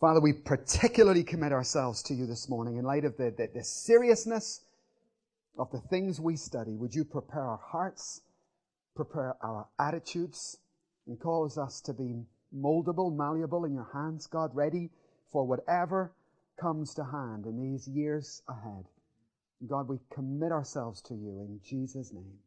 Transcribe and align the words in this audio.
Father, 0.00 0.20
we 0.20 0.32
particularly 0.32 1.22
commit 1.22 1.52
ourselves 1.52 2.02
to 2.04 2.14
you 2.14 2.24
this 2.26 2.48
morning 2.48 2.78
in 2.78 2.84
light 2.84 3.04
of 3.04 3.18
the, 3.18 3.34
the, 3.36 3.50
the 3.54 3.62
seriousness 3.62 4.62
of 5.58 5.70
the 5.72 5.80
things 5.90 6.18
we 6.18 6.36
study. 6.36 6.74
Would 6.74 6.94
you 6.94 7.04
prepare 7.04 7.44
our 7.44 7.60
hearts, 7.62 8.22
prepare 8.96 9.36
our 9.42 9.68
attitudes, 9.78 10.56
and 11.06 11.20
cause 11.20 11.58
us 11.58 11.82
to 11.82 11.92
be 11.92 12.24
moldable, 12.56 13.14
malleable 13.14 13.66
in 13.66 13.74
your 13.74 13.88
hands, 13.92 14.26
God, 14.26 14.50
ready 14.54 14.88
for 15.30 15.46
whatever 15.46 16.12
comes 16.58 16.94
to 16.94 17.04
hand 17.04 17.44
in 17.44 17.60
these 17.60 17.86
years 17.86 18.42
ahead. 18.48 18.86
God, 19.68 19.86
we 19.86 19.98
commit 20.10 20.50
ourselves 20.50 21.02
to 21.02 21.14
you 21.14 21.40
in 21.40 21.60
Jesus' 21.62 22.10
name. 22.12 22.38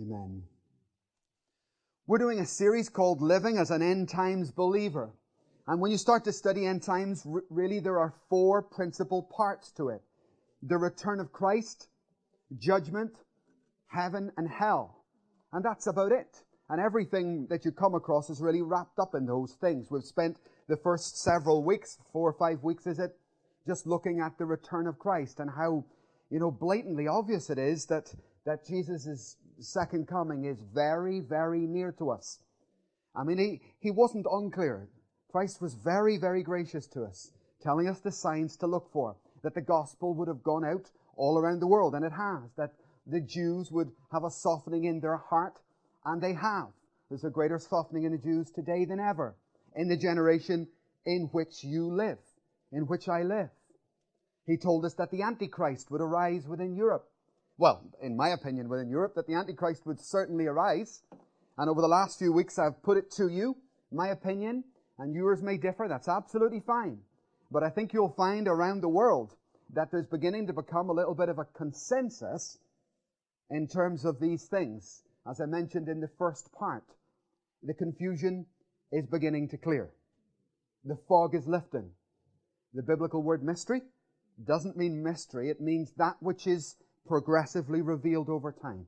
Amen. 0.00 0.42
We're 2.08 2.18
doing 2.18 2.40
a 2.40 2.46
series 2.46 2.88
called 2.88 3.22
Living 3.22 3.56
as 3.56 3.70
an 3.70 3.82
End 3.82 4.08
Times 4.08 4.50
Believer. 4.50 5.10
And 5.68 5.80
when 5.80 5.90
you 5.90 5.98
start 5.98 6.24
to 6.24 6.32
study 6.32 6.66
end 6.66 6.82
times, 6.82 7.26
really 7.50 7.80
there 7.80 7.98
are 7.98 8.14
four 8.30 8.62
principal 8.62 9.22
parts 9.22 9.72
to 9.72 9.88
it. 9.88 10.02
The 10.62 10.78
return 10.78 11.18
of 11.18 11.32
Christ, 11.32 11.88
judgment, 12.58 13.16
heaven, 13.88 14.30
and 14.36 14.48
hell. 14.48 15.04
And 15.52 15.64
that's 15.64 15.86
about 15.86 16.12
it. 16.12 16.42
And 16.68 16.80
everything 16.80 17.46
that 17.50 17.64
you 17.64 17.72
come 17.72 17.94
across 17.94 18.30
is 18.30 18.40
really 18.40 18.62
wrapped 18.62 18.98
up 18.98 19.14
in 19.14 19.26
those 19.26 19.54
things. 19.60 19.90
We've 19.90 20.04
spent 20.04 20.38
the 20.68 20.76
first 20.76 21.18
several 21.18 21.64
weeks, 21.64 21.98
four 22.12 22.28
or 22.28 22.32
five 22.32 22.62
weeks 22.62 22.86
is 22.86 22.98
it, 22.98 23.16
just 23.66 23.86
looking 23.86 24.20
at 24.20 24.38
the 24.38 24.44
return 24.44 24.86
of 24.86 24.98
Christ 24.98 25.40
and 25.40 25.50
how, 25.50 25.84
you 26.30 26.38
know, 26.38 26.50
blatantly 26.50 27.08
obvious 27.08 27.50
it 27.50 27.58
is 27.58 27.86
that, 27.86 28.12
that 28.44 28.66
Jesus' 28.66 29.36
second 29.58 30.06
coming 30.06 30.44
is 30.44 30.60
very, 30.74 31.20
very 31.20 31.66
near 31.66 31.92
to 31.98 32.10
us. 32.10 32.38
I 33.14 33.24
mean, 33.24 33.38
he, 33.38 33.60
he 33.80 33.90
wasn't 33.90 34.26
unclear. 34.30 34.88
Christ 35.30 35.60
was 35.60 35.74
very, 35.74 36.18
very 36.18 36.42
gracious 36.42 36.86
to 36.88 37.04
us, 37.04 37.32
telling 37.62 37.88
us 37.88 38.00
the 38.00 38.12
signs 38.12 38.56
to 38.58 38.66
look 38.66 38.90
for, 38.92 39.16
that 39.42 39.54
the 39.54 39.60
gospel 39.60 40.14
would 40.14 40.28
have 40.28 40.42
gone 40.42 40.64
out 40.64 40.90
all 41.16 41.38
around 41.38 41.60
the 41.60 41.66
world, 41.66 41.94
and 41.94 42.04
it 42.04 42.12
has, 42.12 42.50
that 42.56 42.74
the 43.06 43.20
Jews 43.20 43.70
would 43.70 43.90
have 44.12 44.24
a 44.24 44.30
softening 44.30 44.84
in 44.84 45.00
their 45.00 45.16
heart, 45.16 45.58
and 46.04 46.22
they 46.22 46.34
have. 46.34 46.68
There's 47.08 47.24
a 47.24 47.30
greater 47.30 47.58
softening 47.58 48.04
in 48.04 48.12
the 48.12 48.18
Jews 48.18 48.50
today 48.50 48.84
than 48.84 49.00
ever 49.00 49.36
in 49.76 49.88
the 49.88 49.96
generation 49.96 50.66
in 51.04 51.28
which 51.32 51.62
you 51.62 51.86
live, 51.86 52.18
in 52.72 52.86
which 52.86 53.08
I 53.08 53.22
live. 53.22 53.50
He 54.46 54.56
told 54.56 54.84
us 54.84 54.94
that 54.94 55.10
the 55.10 55.22
Antichrist 55.22 55.90
would 55.90 56.00
arise 56.00 56.46
within 56.46 56.74
Europe. 56.74 57.08
Well, 57.58 57.82
in 58.02 58.16
my 58.16 58.30
opinion, 58.30 58.68
within 58.68 58.88
Europe, 58.88 59.14
that 59.14 59.26
the 59.26 59.34
Antichrist 59.34 59.86
would 59.86 60.00
certainly 60.00 60.46
arise. 60.46 61.02
And 61.58 61.70
over 61.70 61.80
the 61.80 61.88
last 61.88 62.18
few 62.18 62.32
weeks, 62.32 62.58
I've 62.58 62.82
put 62.82 62.96
it 62.96 63.10
to 63.12 63.28
you, 63.28 63.56
my 63.92 64.08
opinion, 64.08 64.64
and 64.98 65.14
yours 65.14 65.42
may 65.42 65.56
differ. 65.56 65.86
That's 65.88 66.08
absolutely 66.08 66.60
fine. 66.60 66.98
But 67.50 67.62
I 67.62 67.70
think 67.70 67.92
you'll 67.92 68.14
find 68.16 68.48
around 68.48 68.80
the 68.80 68.88
world 68.88 69.34
that 69.74 69.90
there's 69.90 70.06
beginning 70.06 70.46
to 70.46 70.52
become 70.52 70.90
a 70.90 70.92
little 70.92 71.14
bit 71.14 71.28
of 71.28 71.38
a 71.38 71.44
consensus 71.44 72.58
in 73.50 73.68
terms 73.68 74.04
of 74.04 74.20
these 74.20 74.46
things. 74.46 75.02
As 75.28 75.40
I 75.40 75.46
mentioned 75.46 75.88
in 75.88 76.00
the 76.00 76.10
first 76.18 76.52
part, 76.52 76.84
the 77.62 77.74
confusion 77.74 78.46
is 78.92 79.06
beginning 79.06 79.48
to 79.48 79.56
clear. 79.56 79.90
The 80.84 80.98
fog 81.08 81.34
is 81.34 81.46
lifting. 81.46 81.90
The 82.74 82.82
biblical 82.82 83.22
word 83.22 83.42
mystery 83.42 83.82
doesn't 84.44 84.76
mean 84.76 85.02
mystery. 85.02 85.50
It 85.50 85.60
means 85.60 85.92
that 85.96 86.16
which 86.20 86.46
is 86.46 86.76
progressively 87.06 87.80
revealed 87.82 88.28
over 88.28 88.52
time. 88.52 88.86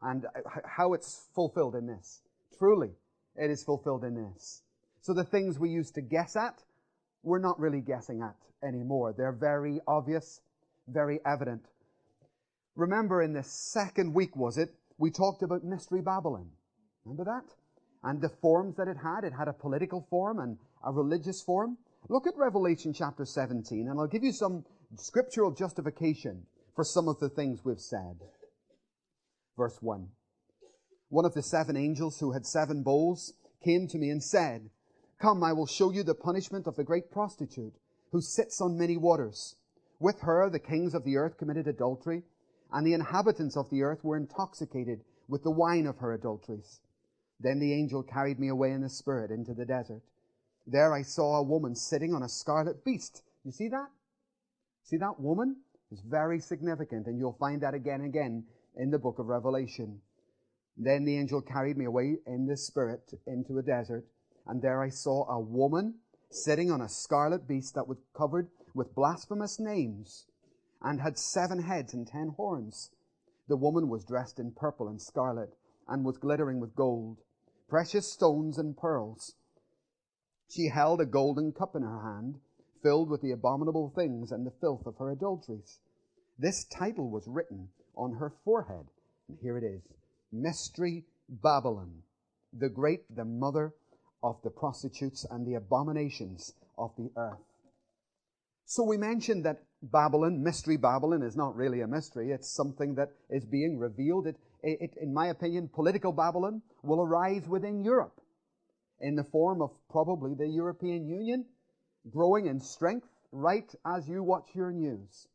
And 0.00 0.26
how 0.66 0.92
it's 0.92 1.28
fulfilled 1.34 1.74
in 1.74 1.86
this. 1.86 2.22
Truly, 2.58 2.90
it 3.36 3.50
is 3.50 3.64
fulfilled 3.64 4.04
in 4.04 4.14
this. 4.14 4.62
So 5.04 5.12
the 5.12 5.22
things 5.22 5.58
we 5.58 5.68
used 5.68 5.96
to 5.96 6.00
guess 6.00 6.34
at, 6.34 6.62
we're 7.22 7.38
not 7.38 7.60
really 7.60 7.82
guessing 7.82 8.22
at 8.22 8.36
anymore. 8.66 9.14
They're 9.14 9.36
very 9.38 9.78
obvious, 9.86 10.40
very 10.88 11.20
evident. 11.26 11.60
Remember 12.74 13.20
in 13.20 13.34
the 13.34 13.42
second 13.42 14.14
week, 14.14 14.34
was 14.34 14.56
it, 14.56 14.70
we 14.96 15.10
talked 15.10 15.42
about 15.42 15.62
Mystery 15.62 16.00
Babylon. 16.00 16.48
Remember 17.04 17.24
that? 17.24 17.44
And 18.02 18.22
the 18.22 18.30
forms 18.40 18.76
that 18.76 18.88
it 18.88 18.96
had. 18.96 19.24
It 19.24 19.34
had 19.34 19.46
a 19.46 19.52
political 19.52 20.06
form 20.08 20.38
and 20.38 20.56
a 20.82 20.90
religious 20.90 21.42
form. 21.42 21.76
Look 22.08 22.26
at 22.26 22.38
Revelation 22.38 22.94
chapter 22.94 23.26
17, 23.26 23.86
and 23.86 24.00
I'll 24.00 24.06
give 24.06 24.24
you 24.24 24.32
some 24.32 24.64
scriptural 24.96 25.50
justification 25.50 26.46
for 26.74 26.82
some 26.82 27.08
of 27.08 27.20
the 27.20 27.28
things 27.28 27.62
we've 27.62 27.78
said. 27.78 28.20
Verse 29.58 29.76
1. 29.82 30.08
One 31.10 31.26
of 31.26 31.34
the 31.34 31.42
seven 31.42 31.76
angels 31.76 32.20
who 32.20 32.32
had 32.32 32.46
seven 32.46 32.82
bowls 32.82 33.34
came 33.62 33.86
to 33.88 33.98
me 33.98 34.08
and 34.08 34.22
said, 34.22 34.70
Come, 35.24 35.42
I 35.42 35.54
will 35.54 35.64
show 35.64 35.90
you 35.90 36.02
the 36.02 36.14
punishment 36.14 36.66
of 36.66 36.76
the 36.76 36.84
great 36.84 37.10
prostitute 37.10 37.72
who 38.12 38.20
sits 38.20 38.60
on 38.60 38.76
many 38.76 38.98
waters. 38.98 39.56
With 39.98 40.20
her, 40.20 40.50
the 40.50 40.58
kings 40.58 40.92
of 40.92 41.02
the 41.02 41.16
earth 41.16 41.38
committed 41.38 41.66
adultery, 41.66 42.24
and 42.70 42.86
the 42.86 42.92
inhabitants 42.92 43.56
of 43.56 43.70
the 43.70 43.80
earth 43.84 44.04
were 44.04 44.18
intoxicated 44.18 45.02
with 45.26 45.42
the 45.42 45.50
wine 45.50 45.86
of 45.86 45.96
her 45.96 46.12
adulteries. 46.12 46.80
Then 47.40 47.58
the 47.58 47.72
angel 47.72 48.02
carried 48.02 48.38
me 48.38 48.48
away 48.48 48.72
in 48.72 48.82
the 48.82 48.90
spirit 48.90 49.30
into 49.30 49.54
the 49.54 49.64
desert. 49.64 50.02
There 50.66 50.92
I 50.92 51.00
saw 51.00 51.38
a 51.38 51.42
woman 51.42 51.74
sitting 51.74 52.12
on 52.12 52.22
a 52.22 52.28
scarlet 52.28 52.84
beast. 52.84 53.22
You 53.46 53.50
see 53.50 53.68
that? 53.68 53.88
See 54.82 54.98
that 54.98 55.18
woman? 55.18 55.56
It's 55.90 56.02
very 56.02 56.38
significant, 56.38 57.06
and 57.06 57.18
you'll 57.18 57.38
find 57.40 57.62
that 57.62 57.72
again 57.72 58.02
and 58.02 58.10
again 58.10 58.44
in 58.76 58.90
the 58.90 58.98
book 58.98 59.18
of 59.18 59.28
Revelation. 59.28 60.02
Then 60.76 61.06
the 61.06 61.16
angel 61.16 61.40
carried 61.40 61.78
me 61.78 61.86
away 61.86 62.18
in 62.26 62.46
the 62.46 62.58
spirit 62.58 63.14
into 63.26 63.56
a 63.56 63.62
desert 63.62 64.04
and 64.46 64.62
there 64.62 64.82
I 64.82 64.88
saw 64.88 65.28
a 65.28 65.40
woman 65.40 65.94
sitting 66.30 66.70
on 66.70 66.80
a 66.80 66.88
scarlet 66.88 67.46
beast 67.46 67.74
that 67.74 67.88
was 67.88 67.98
covered 68.16 68.48
with 68.74 68.94
blasphemous 68.94 69.58
names 69.58 70.26
and 70.82 71.00
had 71.00 71.18
seven 71.18 71.62
heads 71.62 71.94
and 71.94 72.06
ten 72.06 72.28
horns. 72.28 72.90
The 73.48 73.56
woman 73.56 73.88
was 73.88 74.04
dressed 74.04 74.38
in 74.38 74.52
purple 74.52 74.88
and 74.88 75.00
scarlet 75.00 75.56
and 75.88 76.04
was 76.04 76.18
glittering 76.18 76.60
with 76.60 76.74
gold, 76.74 77.18
precious 77.68 78.12
stones 78.12 78.58
and 78.58 78.76
pearls. 78.76 79.34
She 80.48 80.68
held 80.68 81.00
a 81.00 81.06
golden 81.06 81.52
cup 81.52 81.74
in 81.74 81.82
her 81.82 82.00
hand, 82.00 82.40
filled 82.82 83.08
with 83.08 83.22
the 83.22 83.30
abominable 83.30 83.90
things 83.90 84.30
and 84.30 84.46
the 84.46 84.50
filth 84.50 84.86
of 84.86 84.96
her 84.98 85.10
adulteries. 85.10 85.78
This 86.38 86.64
title 86.64 87.08
was 87.08 87.28
written 87.28 87.68
on 87.96 88.14
her 88.14 88.30
forehead, 88.44 88.86
and 89.28 89.38
here 89.40 89.56
it 89.56 89.64
is 89.64 89.82
Mystery 90.32 91.04
Babylon, 91.28 92.02
the 92.52 92.68
great, 92.68 93.14
the 93.14 93.24
mother 93.24 93.72
of 94.24 94.40
the 94.42 94.50
prostitutes 94.50 95.26
and 95.30 95.46
the 95.46 95.54
abominations 95.54 96.54
of 96.78 96.90
the 96.96 97.10
earth. 97.16 97.44
So 98.64 98.82
we 98.82 98.96
mentioned 98.96 99.44
that 99.44 99.62
Babylon, 99.82 100.42
Mystery 100.42 100.78
Babylon, 100.78 101.22
is 101.22 101.36
not 101.36 101.54
really 101.54 101.82
a 101.82 101.86
mystery. 101.86 102.30
It's 102.30 102.50
something 102.50 102.94
that 102.94 103.10
is 103.28 103.44
being 103.44 103.78
revealed. 103.78 104.26
It, 104.26 104.36
it, 104.62 104.94
in 105.00 105.12
my 105.12 105.26
opinion, 105.26 105.68
political 105.68 106.10
Babylon 106.10 106.62
will 106.82 107.02
arise 107.02 107.46
within 107.46 107.84
Europe 107.84 108.18
in 109.00 109.14
the 109.14 109.24
form 109.24 109.60
of 109.60 109.70
probably 109.90 110.34
the 110.34 110.48
European 110.48 111.06
Union 111.06 111.44
growing 112.10 112.46
in 112.46 112.58
strength 112.60 113.06
right 113.30 113.70
as 113.84 114.08
you 114.08 114.22
watch 114.22 114.48
your 114.54 114.72
news. 114.72 115.28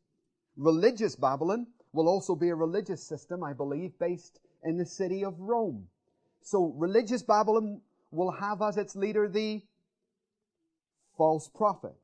Religious 0.56 1.14
Babylon 1.14 1.68
will 1.92 2.08
also 2.08 2.34
be 2.34 2.48
a 2.48 2.54
religious 2.56 3.06
system, 3.06 3.44
I 3.44 3.52
believe, 3.52 3.92
based 4.00 4.40
in 4.64 4.78
the 4.78 4.86
city 4.86 5.24
of 5.24 5.38
Rome. 5.38 5.86
So 6.42 6.74
religious 6.76 7.22
Babylon 7.22 7.80
will 8.10 8.30
have 8.32 8.62
as 8.62 8.76
its 8.76 8.96
leader 8.96 9.28
the 9.28 9.62
false 11.16 11.48
prophet. 11.48 11.96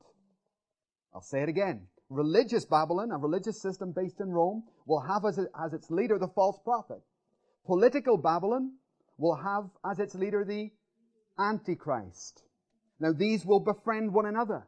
I'll 1.13 1.21
say 1.21 1.41
it 1.41 1.49
again. 1.49 1.87
Religious 2.09 2.65
Babylon, 2.65 3.11
a 3.11 3.17
religious 3.17 3.61
system 3.61 3.91
based 3.91 4.21
in 4.21 4.29
Rome, 4.29 4.63
will 4.85 5.01
have 5.01 5.25
as, 5.25 5.37
as 5.37 5.73
its 5.73 5.91
leader 5.91 6.17
the 6.17 6.27
false 6.29 6.57
prophet. 6.63 7.01
Political 7.65 8.17
Babylon 8.17 8.73
will 9.17 9.35
have 9.35 9.65
as 9.89 9.99
its 9.99 10.15
leader 10.15 10.45
the 10.45 10.69
Antichrist. 11.37 12.43
Now 12.99 13.11
these 13.11 13.45
will 13.45 13.59
befriend 13.59 14.13
one 14.13 14.25
another. 14.25 14.67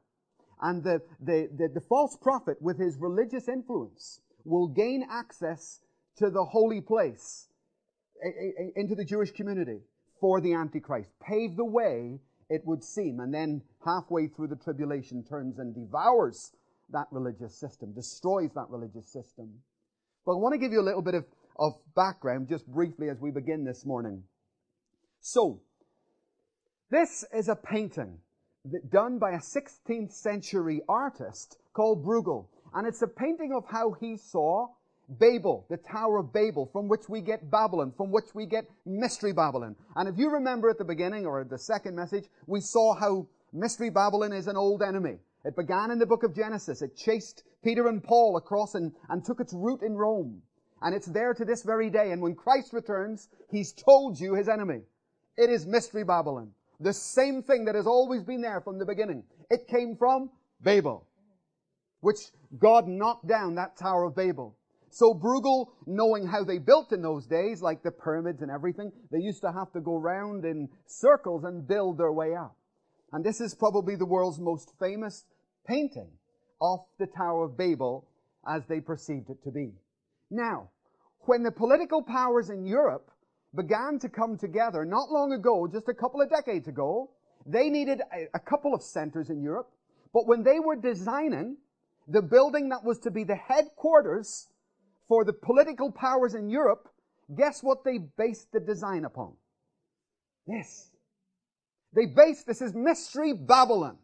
And 0.62 0.84
the, 0.84 1.02
the, 1.22 1.48
the, 1.56 1.69
the 1.74 1.86
false 1.88 2.18
prophet 2.22 2.58
with 2.60 2.78
his 2.78 2.98
religious 2.98 3.48
influence 3.48 4.19
will 4.44 4.68
gain 4.68 5.06
access 5.10 5.80
to 6.18 6.30
the 6.30 6.44
holy 6.44 6.81
place, 6.81 7.48
into 8.75 8.96
the 8.96 9.06
Jewish 9.06 9.31
community 9.31 9.80
for 10.19 10.42
the 10.42 10.54
Antichrist. 10.54 11.12
Pave 11.21 11.56
the 11.56 11.66
way, 11.66 12.19
it 12.50 12.66
would 12.66 12.83
seem, 12.83 13.19
and 13.19 13.33
then 13.33 13.62
halfway 13.86 14.27
through 14.27 14.48
the 14.48 14.56
tribulation 14.56 15.24
turns 15.24 15.60
and 15.60 15.74
devours 15.74 16.51
that 16.92 17.07
religious 17.12 17.56
system, 17.56 17.94
destroys 17.94 18.51
that 18.56 18.69
religious 18.69 19.07
system. 19.07 19.50
But 20.25 20.33
I 20.33 20.38
want 20.38 20.54
to 20.54 20.60
give 20.60 20.71
you 20.71 20.81
a 20.81 20.81
little 20.81 21.01
bit 21.01 21.16
of, 21.16 21.25
of 21.57 21.74
background 21.95 22.50
just 22.50 22.68
briefly 22.68 23.10
as 23.10 23.19
we 23.19 23.31
begin 23.31 23.63
this 23.63 23.86
morning. 23.86 24.24
So, 25.21 25.62
this 26.89 27.24
is 27.33 27.50
a 27.50 27.56
painting 27.56 28.18
that 28.65 28.89
done 28.89 29.19
by 29.19 29.31
a 29.31 29.39
16th 29.39 30.12
century 30.12 30.81
artist 30.89 31.57
called 31.74 32.04
Bruegel. 32.04 32.48
And 32.74 32.88
it's 32.88 33.01
a 33.01 33.07
painting 33.07 33.54
of 33.54 33.65
how 33.68 33.92
he 33.92 34.18
saw 34.18 34.69
Babel, 35.18 35.66
the 35.70 35.78
Tower 35.78 36.20
of 36.20 36.32
Babel, 36.32 36.70
from 36.72 36.88
which 36.88 37.10
we 37.10 37.22
get 37.22 37.50
Babylon, 37.50 37.92
from 37.98 38.12
which 38.12 38.36
we 38.36 38.46
get 38.46 38.66
Mystery 38.86 39.34
Babylon. 39.34 39.76
And 39.96 40.08
if 40.08 40.18
you 40.18 40.30
remember 40.30 40.70
at 40.70 40.78
the 40.78 40.86
beginning 40.86 41.26
or 41.26 41.44
the 41.44 41.58
second 41.58 41.96
message, 41.96 42.26
we 42.46 42.62
saw 42.62 42.94
how 42.94 43.28
Mystery 43.52 43.90
Babylon 43.90 44.34
is 44.34 44.48
an 44.48 44.56
old 44.56 44.84
enemy. 44.84 45.18
It 45.46 45.56
began 45.56 45.90
in 45.90 46.00
the 46.00 46.06
book 46.06 46.24
of 46.24 46.36
Genesis. 46.36 46.82
It 46.82 46.96
chased 46.96 47.44
Peter 47.64 47.88
and 47.88 48.04
Paul 48.04 48.38
across 48.38 48.76
and, 48.76 48.92
and 49.10 49.26
took 49.26 49.40
its 49.40 49.54
root 49.54 49.82
in 49.82 49.96
Rome. 49.96 50.42
And 50.82 50.94
it's 50.94 51.08
there 51.08 51.34
to 51.34 51.44
this 51.44 51.64
very 51.64 51.90
day. 51.90 52.12
And 52.12 52.22
when 52.22 52.36
Christ 52.36 52.74
returns, 52.74 53.30
He's 53.50 53.74
told 53.74 54.20
you 54.20 54.36
His 54.36 54.48
enemy. 54.48 54.82
It 55.38 55.50
is 55.50 55.66
Mystery 55.66 56.04
Babylon. 56.04 56.52
The 56.80 56.94
same 56.94 57.42
thing 57.44 57.66
that 57.66 57.76
has 57.76 57.88
always 57.88 58.24
been 58.24 58.42
there 58.42 58.62
from 58.62 58.78
the 58.78 58.86
beginning. 58.86 59.24
It 59.50 59.68
came 59.68 59.96
from 59.98 60.30
Babel, 60.62 61.06
which 62.02 62.20
God 62.58 62.88
knocked 62.88 63.28
down 63.28 63.56
that 63.56 63.78
Tower 63.78 64.06
of 64.06 64.16
Babel. 64.16 64.56
So 64.91 65.13
Bruegel, 65.13 65.68
knowing 65.86 66.27
how 66.27 66.44
they 66.44 66.57
built 66.57 66.91
in 66.91 67.01
those 67.01 67.27
days, 67.27 67.62
like 67.62 67.83
the 67.83 67.91
pyramids 67.91 68.41
and 68.41 68.51
everything, 68.51 68.91
they 69.12 69.19
used 69.19 69.41
to 69.41 69.51
have 69.51 69.71
to 69.74 69.81
go 69.81 69.97
round 69.97 70.45
in 70.45 70.69
circles 70.88 71.44
and 71.44 71.68
build 71.68 71.97
their 71.97 72.12
way 72.12 72.36
up. 72.36 72.56
And 73.12 73.24
this 73.24 73.41
is 73.41 73.53
probably 73.56 73.95
the 73.95 74.06
world's 74.06 74.39
most 74.39 74.74
famous 74.80 75.25
painting 75.68 76.09
of 76.62 76.80
the 77.00 77.07
Tower 77.07 77.45
of 77.45 77.57
Babel 77.57 78.07
as 78.47 78.65
they 78.68 78.80
perceived 78.80 79.30
it 79.30 79.44
to 79.44 79.51
be. 79.51 79.74
Now, 80.30 80.69
when 81.21 81.44
the 81.44 81.51
political 81.51 82.01
powers 82.01 82.50
in 82.50 82.65
Europe 82.65 83.12
began 83.56 84.00
to 84.00 84.09
come 84.09 84.38
together 84.38 84.86
not 84.86 85.12
long 85.12 85.33
ago, 85.33 85.68
just 85.71 85.88
a 85.89 85.94
couple 85.94 86.21
of 86.21 86.30
decades 86.30 86.68
ago, 86.68 87.09
they 87.45 87.69
needed 87.69 88.01
a, 88.13 88.27
a 88.36 88.39
couple 88.39 88.74
of 88.74 88.81
centers 88.81 89.30
in 89.30 89.41
Europe. 89.41 89.69
But 90.13 90.27
when 90.27 90.44
they 90.44 90.59
were 90.59 90.75
designing 90.75 91.57
the 92.07 92.21
building 92.21 92.69
that 92.69 92.83
was 92.83 93.00
to 93.00 93.12
be 93.12 93.24
the 93.24 93.36
headquarters 93.36 94.47
for 95.10 95.26
the 95.26 95.34
political 95.34 95.92
powers 95.92 96.36
in 96.36 96.50
Europe, 96.50 96.88
guess 97.36 97.62
what 97.62 97.84
they 97.84 97.98
based 97.98 98.52
the 98.54 98.60
design 98.60 99.04
upon? 99.04 99.34
This. 100.48 100.92
They 101.94 102.06
based, 102.06 102.46
this 102.46 102.62
is 102.62 102.74
Mystery 102.74 103.34
Babylon, 103.34 103.98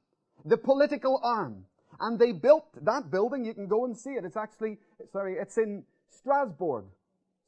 the 0.43 0.57
political 0.57 1.21
arm. 1.23 1.65
And 1.99 2.19
they 2.19 2.33
built 2.33 2.65
that 2.83 3.09
building. 3.09 3.45
You 3.45 3.53
can 3.53 3.67
go 3.67 3.85
and 3.85 3.95
see 3.95 4.11
it. 4.11 4.25
It's 4.25 4.35
actually, 4.35 4.79
sorry, 5.13 5.35
it's 5.39 5.57
in 5.57 5.83
Strasbourg. 6.09 6.85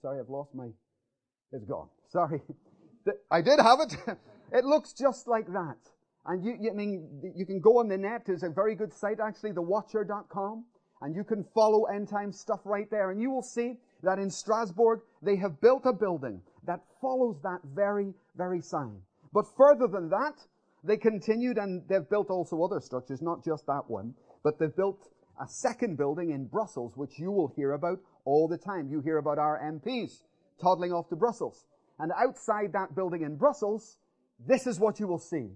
Sorry, 0.01 0.19
I've 0.19 0.29
lost 0.29 0.55
my, 0.55 0.67
it's 1.51 1.65
gone. 1.65 1.89
Sorry. 2.07 2.41
I 3.31 3.41
did 3.41 3.59
have 3.59 3.79
it. 3.81 3.95
it 4.53 4.63
looks 4.63 4.93
just 4.93 5.27
like 5.27 5.47
that. 5.47 5.77
And 6.25 6.45
you, 6.45 6.55
you, 6.59 6.71
I 6.71 6.73
mean, 6.73 7.33
you 7.35 7.45
can 7.45 7.59
go 7.59 7.79
on 7.79 7.87
the 7.87 7.97
net. 7.97 8.23
There's 8.25 8.43
a 8.43 8.49
very 8.49 8.75
good 8.75 8.93
site, 8.93 9.19
actually, 9.19 9.51
thewatcher.com. 9.51 10.65
And 11.01 11.15
you 11.15 11.23
can 11.23 11.43
follow 11.53 11.85
end 11.85 12.07
time 12.09 12.31
stuff 12.31 12.61
right 12.65 12.89
there. 12.89 13.11
And 13.11 13.21
you 13.21 13.29
will 13.31 13.43
see 13.43 13.77
that 14.03 14.19
in 14.19 14.29
Strasbourg, 14.29 15.01
they 15.21 15.35
have 15.35 15.61
built 15.61 15.85
a 15.85 15.93
building 15.93 16.41
that 16.65 16.81
follows 17.01 17.37
that 17.43 17.59
very, 17.73 18.13
very 18.35 18.61
sign. 18.61 19.01
But 19.33 19.45
further 19.55 19.87
than 19.87 20.09
that, 20.09 20.35
they 20.83 20.97
continued 20.97 21.57
and 21.57 21.83
they've 21.87 22.09
built 22.09 22.29
also 22.29 22.61
other 22.63 22.79
structures, 22.79 23.21
not 23.21 23.43
just 23.43 23.65
that 23.67 23.89
one, 23.89 24.13
but 24.43 24.57
they've 24.59 24.75
built 24.75 25.09
a 25.41 25.47
second 25.47 25.97
building 25.97 26.31
in 26.31 26.45
Brussels, 26.45 26.93
which 26.95 27.19
you 27.19 27.31
will 27.31 27.51
hear 27.55 27.73
about 27.73 27.99
all 28.25 28.47
the 28.47 28.57
time. 28.57 28.89
You 28.89 29.01
hear 29.01 29.17
about 29.17 29.37
our 29.37 29.59
MPs 29.59 30.23
toddling 30.61 30.91
off 30.91 31.09
to 31.09 31.15
Brussels. 31.15 31.65
And 31.99 32.11
outside 32.17 32.73
that 32.73 32.95
building 32.95 33.21
in 33.21 33.35
Brussels, 33.37 33.97
this 34.47 34.67
is 34.67 34.79
what 34.79 34.99
you 34.99 35.07
will 35.07 35.19
see. 35.19 35.49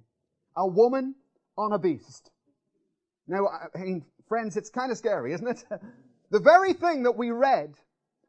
A 0.57 0.67
woman 0.67 1.15
on 1.57 1.73
a 1.73 1.79
beast. 1.79 2.31
Now, 3.27 3.47
I 3.75 3.79
mean, 3.79 4.05
Friends, 4.31 4.55
it's 4.55 4.69
kind 4.69 4.93
of 4.93 4.97
scary, 4.97 5.33
isn't 5.33 5.45
it? 5.45 5.65
the 6.31 6.39
very 6.39 6.71
thing 6.71 7.03
that 7.03 7.17
we 7.17 7.31
read 7.31 7.73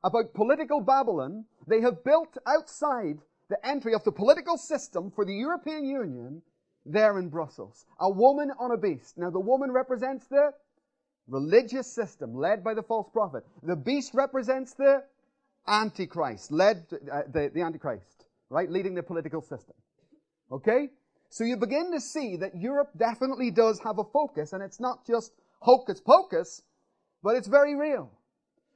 about 0.02 0.34
political 0.34 0.80
Babylon, 0.80 1.44
they 1.68 1.80
have 1.80 2.02
built 2.02 2.36
outside 2.44 3.20
the 3.48 3.64
entry 3.64 3.94
of 3.94 4.02
the 4.02 4.10
political 4.10 4.58
system 4.58 5.12
for 5.12 5.24
the 5.24 5.32
European 5.32 5.84
Union 5.84 6.42
there 6.84 7.20
in 7.20 7.28
Brussels. 7.28 7.86
A 8.00 8.10
woman 8.10 8.50
on 8.58 8.72
a 8.72 8.76
beast. 8.76 9.16
Now 9.16 9.30
the 9.30 9.38
woman 9.38 9.70
represents 9.70 10.26
the 10.26 10.50
religious 11.28 11.86
system 11.86 12.34
led 12.34 12.64
by 12.64 12.74
the 12.74 12.82
false 12.82 13.08
prophet. 13.12 13.44
The 13.62 13.76
beast 13.76 14.10
represents 14.12 14.74
the 14.74 15.04
Antichrist, 15.68 16.50
led, 16.50 16.84
uh, 17.12 17.22
the, 17.32 17.52
the 17.54 17.60
Antichrist, 17.60 18.26
right? 18.50 18.68
Leading 18.68 18.96
the 18.96 19.04
political 19.04 19.40
system. 19.40 19.76
Okay? 20.50 20.88
So 21.28 21.44
you 21.44 21.56
begin 21.56 21.92
to 21.92 22.00
see 22.00 22.34
that 22.38 22.56
Europe 22.56 22.90
definitely 22.96 23.52
does 23.52 23.78
have 23.84 24.00
a 24.00 24.04
focus, 24.04 24.52
and 24.52 24.64
it's 24.64 24.80
not 24.80 25.06
just 25.06 25.30
hocus 25.62 26.00
pocus, 26.00 26.62
but 27.22 27.36
it's 27.36 27.48
very 27.48 27.74
real. 27.74 28.10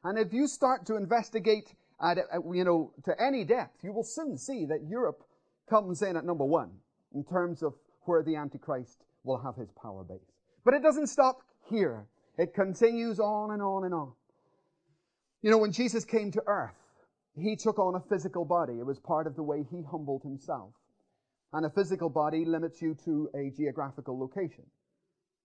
And 0.04 0.18
if 0.18 0.32
you 0.32 0.46
start 0.46 0.86
to 0.86 0.96
investigate 0.96 1.74
at, 2.00 2.18
you 2.52 2.64
know, 2.64 2.92
to 3.04 3.20
any 3.20 3.44
depth, 3.44 3.82
you 3.82 3.92
will 3.92 4.04
soon 4.04 4.38
see 4.38 4.66
that 4.66 4.86
Europe 4.88 5.22
comes 5.68 6.02
in 6.02 6.16
at 6.16 6.24
number 6.24 6.44
one 6.44 6.70
in 7.14 7.24
terms 7.24 7.62
of 7.62 7.74
where 8.02 8.22
the 8.22 8.36
Antichrist 8.36 9.02
will 9.24 9.38
have 9.38 9.56
his 9.56 9.70
power 9.72 10.04
base. 10.04 10.30
But 10.64 10.74
it 10.74 10.82
doesn't 10.82 11.08
stop 11.08 11.42
here. 11.68 12.06
It 12.38 12.54
continues 12.54 13.18
on 13.18 13.50
and 13.50 13.62
on 13.62 13.84
and 13.84 13.92
on. 13.92 14.12
You 15.42 15.50
know, 15.50 15.58
when 15.58 15.72
Jesus 15.72 16.04
came 16.04 16.30
to 16.32 16.42
earth, 16.46 16.74
he 17.36 17.56
took 17.56 17.78
on 17.78 17.96
a 17.96 18.00
physical 18.08 18.44
body. 18.44 18.74
It 18.78 18.86
was 18.86 18.98
part 18.98 19.26
of 19.26 19.34
the 19.34 19.42
way 19.42 19.64
he 19.70 19.82
humbled 19.82 20.22
himself. 20.22 20.70
And 21.52 21.66
a 21.66 21.70
physical 21.70 22.10
body 22.10 22.44
limits 22.44 22.80
you 22.80 22.96
to 23.04 23.28
a 23.34 23.50
geographical 23.56 24.18
location. 24.18 24.64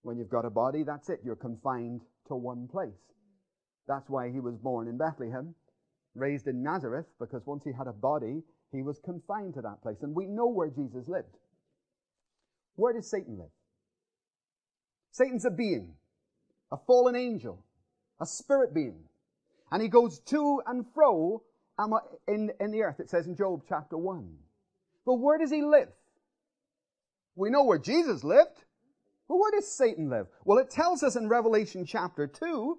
When 0.04 0.18
you've 0.18 0.30
got 0.30 0.46
a 0.46 0.50
body, 0.50 0.84
that's 0.84 1.10
it. 1.10 1.20
You're 1.24 1.36
confined 1.36 2.02
to 2.28 2.36
one 2.36 2.68
place. 2.68 3.14
That's 3.88 4.10
why 4.10 4.32
he 4.32 4.40
was 4.40 4.58
born 4.58 4.88
in 4.88 4.98
Bethlehem, 4.98 5.54
raised 6.16 6.48
in 6.48 6.64
Nazareth, 6.64 7.06
because 7.20 7.46
once 7.46 7.64
he 7.64 7.72
had 7.72 7.88
a 7.88 7.94
body, 7.94 8.42
he 8.72 8.82
was 8.82 9.00
confined 9.00 9.54
to 9.56 9.62
that 9.62 9.82
place. 9.82 9.98
And 10.02 10.16
we 10.16 10.26
know 10.26 10.48
where 10.48 10.70
Jesus 10.70 11.08
lived. 11.08 11.38
Where 12.76 12.94
does 12.94 13.10
Satan 13.10 13.38
live? 13.38 13.52
Satan's 15.12 15.46
a 15.46 15.52
being, 15.52 15.94
a 16.72 16.78
fallen 16.88 17.16
angel, 17.16 17.64
a 18.20 18.26
spirit 18.26 18.74
being. 18.74 19.04
And 19.72 19.82
he 19.82 19.90
goes 19.90 20.20
to 20.28 20.62
and 20.66 20.86
fro 20.94 21.44
in, 22.28 22.52
in 22.60 22.72
the 22.72 22.84
earth, 22.84 23.00
it 23.00 23.10
says 23.10 23.28
in 23.28 23.36
Job 23.36 23.64
chapter 23.68 23.98
1. 23.98 24.38
But 25.06 25.16
where 25.16 25.38
does 25.38 25.52
he 25.52 25.64
live? 25.64 25.90
We 27.36 27.50
know 27.50 27.64
where 27.64 27.80
Jesus 27.80 28.24
lived. 28.24 28.64
Where 29.38 29.52
does 29.52 29.68
Satan 29.68 30.10
live? 30.10 30.28
Well, 30.44 30.58
it 30.58 30.70
tells 30.70 31.04
us 31.04 31.16
in 31.16 31.30
Revelation 31.30 31.86
chapter 31.86 32.28
2, 32.28 32.78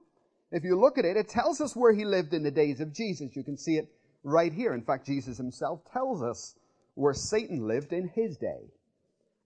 if 0.50 0.64
you 0.64 0.78
look 0.78 0.98
at 0.98 1.06
it, 1.06 1.16
it 1.16 1.28
tells 1.28 1.62
us 1.62 1.74
where 1.74 1.94
he 1.94 2.04
lived 2.04 2.34
in 2.34 2.42
the 2.42 2.50
days 2.50 2.80
of 2.80 2.92
Jesus. 2.92 3.34
You 3.34 3.42
can 3.42 3.56
see 3.56 3.76
it 3.76 3.88
right 4.22 4.52
here. 4.52 4.74
In 4.74 4.82
fact, 4.82 5.06
Jesus 5.06 5.38
himself 5.38 5.80
tells 5.90 6.22
us 6.22 6.54
where 6.94 7.14
Satan 7.14 7.66
lived 7.66 7.94
in 7.94 8.08
his 8.08 8.36
day. 8.36 8.70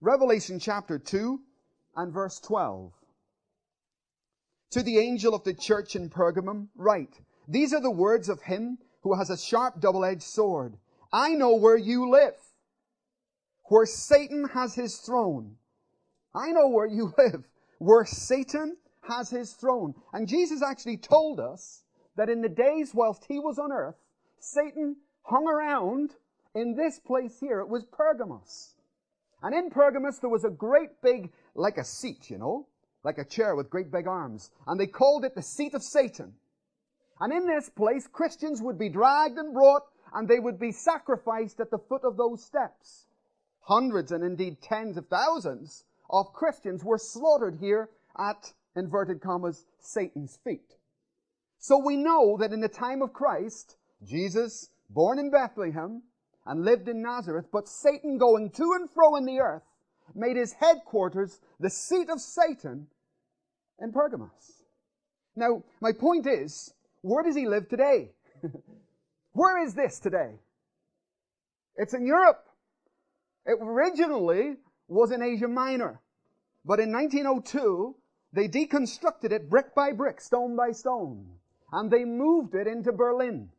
Revelation 0.01 0.59
chapter 0.59 0.99
2 0.99 1.39
and 1.95 2.13
verse 2.13 2.41
12. 2.41 2.91
To 4.71 4.83
the 4.83 4.99
angel 4.99 5.33
of 5.33 5.45
the 5.45 5.53
church 5.53 5.95
in 5.95 6.09
Pergamum, 6.09 6.67
write, 6.75 7.21
These 7.47 7.73
are 7.73 7.81
the 7.81 7.89
words 7.89 8.27
of 8.27 8.41
him 8.41 8.79
who 9.01 9.15
has 9.15 9.29
a 9.29 9.37
sharp 9.37 9.79
double-edged 9.79 10.23
sword. 10.23 10.77
I 11.13 11.35
know 11.35 11.55
where 11.55 11.77
you 11.77 12.09
live, 12.09 12.35
where 13.69 13.85
Satan 13.85 14.49
has 14.49 14.75
his 14.75 14.97
throne 14.97 15.55
I 16.37 16.51
know 16.51 16.67
where 16.67 16.85
you 16.85 17.13
live, 17.17 17.47
where 17.79 18.05
Satan 18.05 18.77
has 19.01 19.29
his 19.29 19.53
throne. 19.53 19.95
And 20.13 20.27
Jesus 20.27 20.61
actually 20.61 20.97
told 20.97 21.39
us 21.39 21.83
that 22.15 22.29
in 22.29 22.41
the 22.41 22.49
days 22.49 22.91
whilst 22.93 23.25
he 23.25 23.39
was 23.39 23.57
on 23.57 23.71
earth, 23.71 23.95
Satan 24.39 24.97
hung 25.23 25.47
around 25.47 26.11
in 26.53 26.75
this 26.75 26.99
place 26.99 27.39
here. 27.39 27.59
It 27.59 27.69
was 27.69 27.85
Pergamos. 27.85 28.75
And 29.41 29.53
in 29.53 29.69
Pergamos, 29.69 30.19
there 30.19 30.29
was 30.29 30.45
a 30.45 30.49
great 30.49 31.01
big, 31.01 31.31
like 31.55 31.77
a 31.77 31.83
seat, 31.83 32.29
you 32.29 32.37
know, 32.37 32.67
like 33.03 33.17
a 33.17 33.25
chair 33.25 33.55
with 33.55 33.69
great 33.69 33.91
big 33.91 34.07
arms. 34.07 34.51
And 34.65 34.79
they 34.79 34.87
called 34.87 35.25
it 35.25 35.35
the 35.35 35.41
seat 35.41 35.73
of 35.73 35.83
Satan. 35.83 36.33
And 37.19 37.33
in 37.33 37.47
this 37.47 37.69
place, 37.69 38.07
Christians 38.07 38.61
would 38.61 38.77
be 38.77 38.89
dragged 38.89 39.37
and 39.37 39.53
brought, 39.53 39.83
and 40.13 40.27
they 40.27 40.39
would 40.39 40.59
be 40.59 40.71
sacrificed 40.71 41.59
at 41.59 41.71
the 41.71 41.79
foot 41.79 42.03
of 42.03 42.17
those 42.17 42.43
steps. 42.43 43.05
Hundreds 43.61 44.11
and 44.11 44.23
indeed 44.23 44.61
tens 44.61 44.97
of 44.97 45.07
thousands 45.07 45.83
of 46.09 46.33
Christians 46.33 46.83
were 46.83 46.97
slaughtered 46.97 47.55
here 47.55 47.89
at, 48.17 48.53
inverted 48.75 49.21
commas, 49.21 49.65
Satan's 49.79 50.37
feet. 50.43 50.75
So 51.59 51.77
we 51.77 51.97
know 51.97 52.37
that 52.39 52.53
in 52.53 52.61
the 52.61 52.69
time 52.69 53.01
of 53.01 53.13
Christ, 53.13 53.77
Jesus, 54.03 54.69
born 54.89 55.19
in 55.19 55.31
Bethlehem 55.31 56.03
and 56.45 56.63
lived 56.63 56.87
in 56.87 57.01
Nazareth, 57.01 57.47
but 57.51 57.67
Satan 57.67 58.17
going 58.17 58.51
to 58.51 58.73
and 58.73 58.89
fro 58.89 59.15
in 59.15 59.25
the 59.25 59.39
earth, 59.39 59.63
made 60.15 60.37
his 60.37 60.53
headquarters 60.53 61.39
the 61.59 61.69
seat 61.69 62.09
of 62.09 62.21
Satan 62.21 62.87
in 63.79 63.91
Pergamos. 63.91 64.63
Now, 65.35 65.63
my 65.81 65.91
point 65.91 66.25
is, 66.25 66.73
where 67.01 67.23
does 67.23 67.35
he 67.35 67.47
live 67.47 67.69
today? 67.69 68.11
where 69.33 69.63
is 69.63 69.73
this 69.73 69.99
today? 69.99 70.31
It's 71.75 71.93
in 71.93 72.05
Europe. 72.05 72.47
It 73.45 73.57
originally 73.61 74.55
was 74.87 75.11
in 75.11 75.21
Asia 75.21 75.47
Minor. 75.47 76.01
But 76.65 76.79
in 76.79 76.91
1902, 76.91 77.95
they 78.33 78.47
deconstructed 78.47 79.31
it 79.31 79.49
brick 79.49 79.73
by 79.73 79.91
brick, 79.93 80.19
stone 80.21 80.55
by 80.55 80.71
stone, 80.71 81.25
and 81.71 81.89
they 81.89 82.03
moved 82.05 82.55
it 82.55 82.67
into 82.67 82.91
Berlin. 82.91 83.49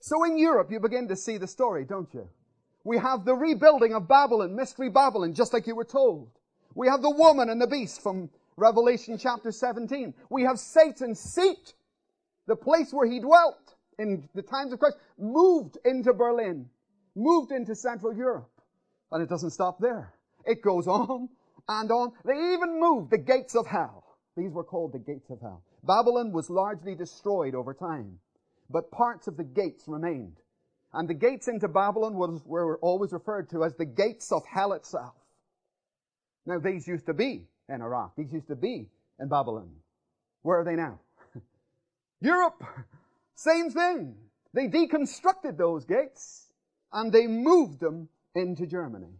So 0.00 0.24
in 0.24 0.38
Europe, 0.38 0.70
you 0.70 0.80
begin 0.80 1.08
to 1.08 1.16
see 1.16 1.38
the 1.38 1.46
story, 1.46 1.84
don't 1.84 2.12
you? 2.12 2.28
We 2.84 2.98
have 2.98 3.24
the 3.24 3.34
rebuilding 3.34 3.94
of 3.94 4.08
Babylon, 4.08 4.56
Mystery 4.56 4.88
Babylon, 4.88 5.34
just 5.34 5.52
like 5.52 5.66
you 5.66 5.76
were 5.76 5.84
told. 5.84 6.30
We 6.74 6.88
have 6.88 7.02
the 7.02 7.10
woman 7.10 7.48
and 7.48 7.60
the 7.60 7.66
beast 7.66 8.02
from 8.02 8.30
Revelation 8.56 9.18
chapter 9.18 9.52
17. 9.52 10.14
We 10.30 10.42
have 10.42 10.58
Satan's 10.58 11.20
seat, 11.20 11.74
the 12.46 12.56
place 12.56 12.92
where 12.92 13.06
he 13.06 13.20
dwelt 13.20 13.76
in 13.98 14.28
the 14.34 14.42
times 14.42 14.72
of 14.72 14.80
Christ, 14.80 14.96
moved 15.18 15.78
into 15.84 16.12
Berlin, 16.12 16.68
moved 17.14 17.52
into 17.52 17.74
Central 17.74 18.14
Europe. 18.14 18.50
And 19.12 19.22
it 19.22 19.28
doesn't 19.28 19.50
stop 19.50 19.78
there. 19.78 20.14
It 20.46 20.62
goes 20.62 20.86
on 20.86 21.28
and 21.68 21.90
on. 21.90 22.12
They 22.24 22.54
even 22.54 22.80
moved 22.80 23.10
the 23.10 23.18
gates 23.18 23.54
of 23.54 23.66
hell. 23.66 24.04
These 24.36 24.52
were 24.52 24.64
called 24.64 24.92
the 24.92 24.98
gates 24.98 25.30
of 25.30 25.40
hell. 25.40 25.62
Babylon 25.84 26.32
was 26.32 26.48
largely 26.48 26.94
destroyed 26.94 27.54
over 27.54 27.74
time, 27.74 28.18
but 28.70 28.90
parts 28.90 29.26
of 29.26 29.36
the 29.36 29.44
gates 29.44 29.84
remained. 29.86 30.36
And 30.94 31.08
the 31.08 31.14
gates 31.14 31.48
into 31.48 31.68
Babylon 31.68 32.14
was, 32.14 32.42
were 32.44 32.78
always 32.78 33.12
referred 33.12 33.50
to 33.50 33.64
as 33.64 33.74
the 33.74 33.84
gates 33.84 34.30
of 34.30 34.44
hell 34.46 34.72
itself. 34.72 35.14
Now, 36.44 36.58
these 36.58 36.86
used 36.86 37.06
to 37.06 37.14
be 37.14 37.46
in 37.68 37.80
Iraq. 37.80 38.14
These 38.16 38.32
used 38.32 38.48
to 38.48 38.56
be 38.56 38.88
in 39.20 39.28
Babylon. 39.28 39.70
Where 40.42 40.60
are 40.60 40.64
they 40.64 40.76
now? 40.76 41.00
Europe! 42.20 42.62
Same 43.34 43.70
thing. 43.70 44.14
They 44.52 44.68
deconstructed 44.68 45.56
those 45.56 45.84
gates 45.84 46.52
and 46.92 47.12
they 47.12 47.26
moved 47.26 47.80
them 47.80 48.08
into 48.34 48.66
Germany. 48.66 49.14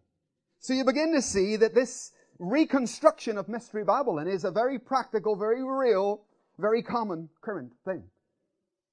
So 0.63 0.75
you 0.75 0.85
begin 0.85 1.13
to 1.15 1.21
see 1.21 1.57
that 1.57 1.75
this 1.75 2.13
reconstruction 2.39 3.37
of 3.37 3.49
Mystery 3.49 3.83
Babylon 3.83 4.29
is 4.29 4.45
a 4.45 4.51
very 4.53 4.79
practical, 4.79 5.35
very 5.35 5.65
real, 5.65 6.23
very 6.57 6.83
common 6.83 7.29
current 7.41 7.73
thing. 7.85 8.05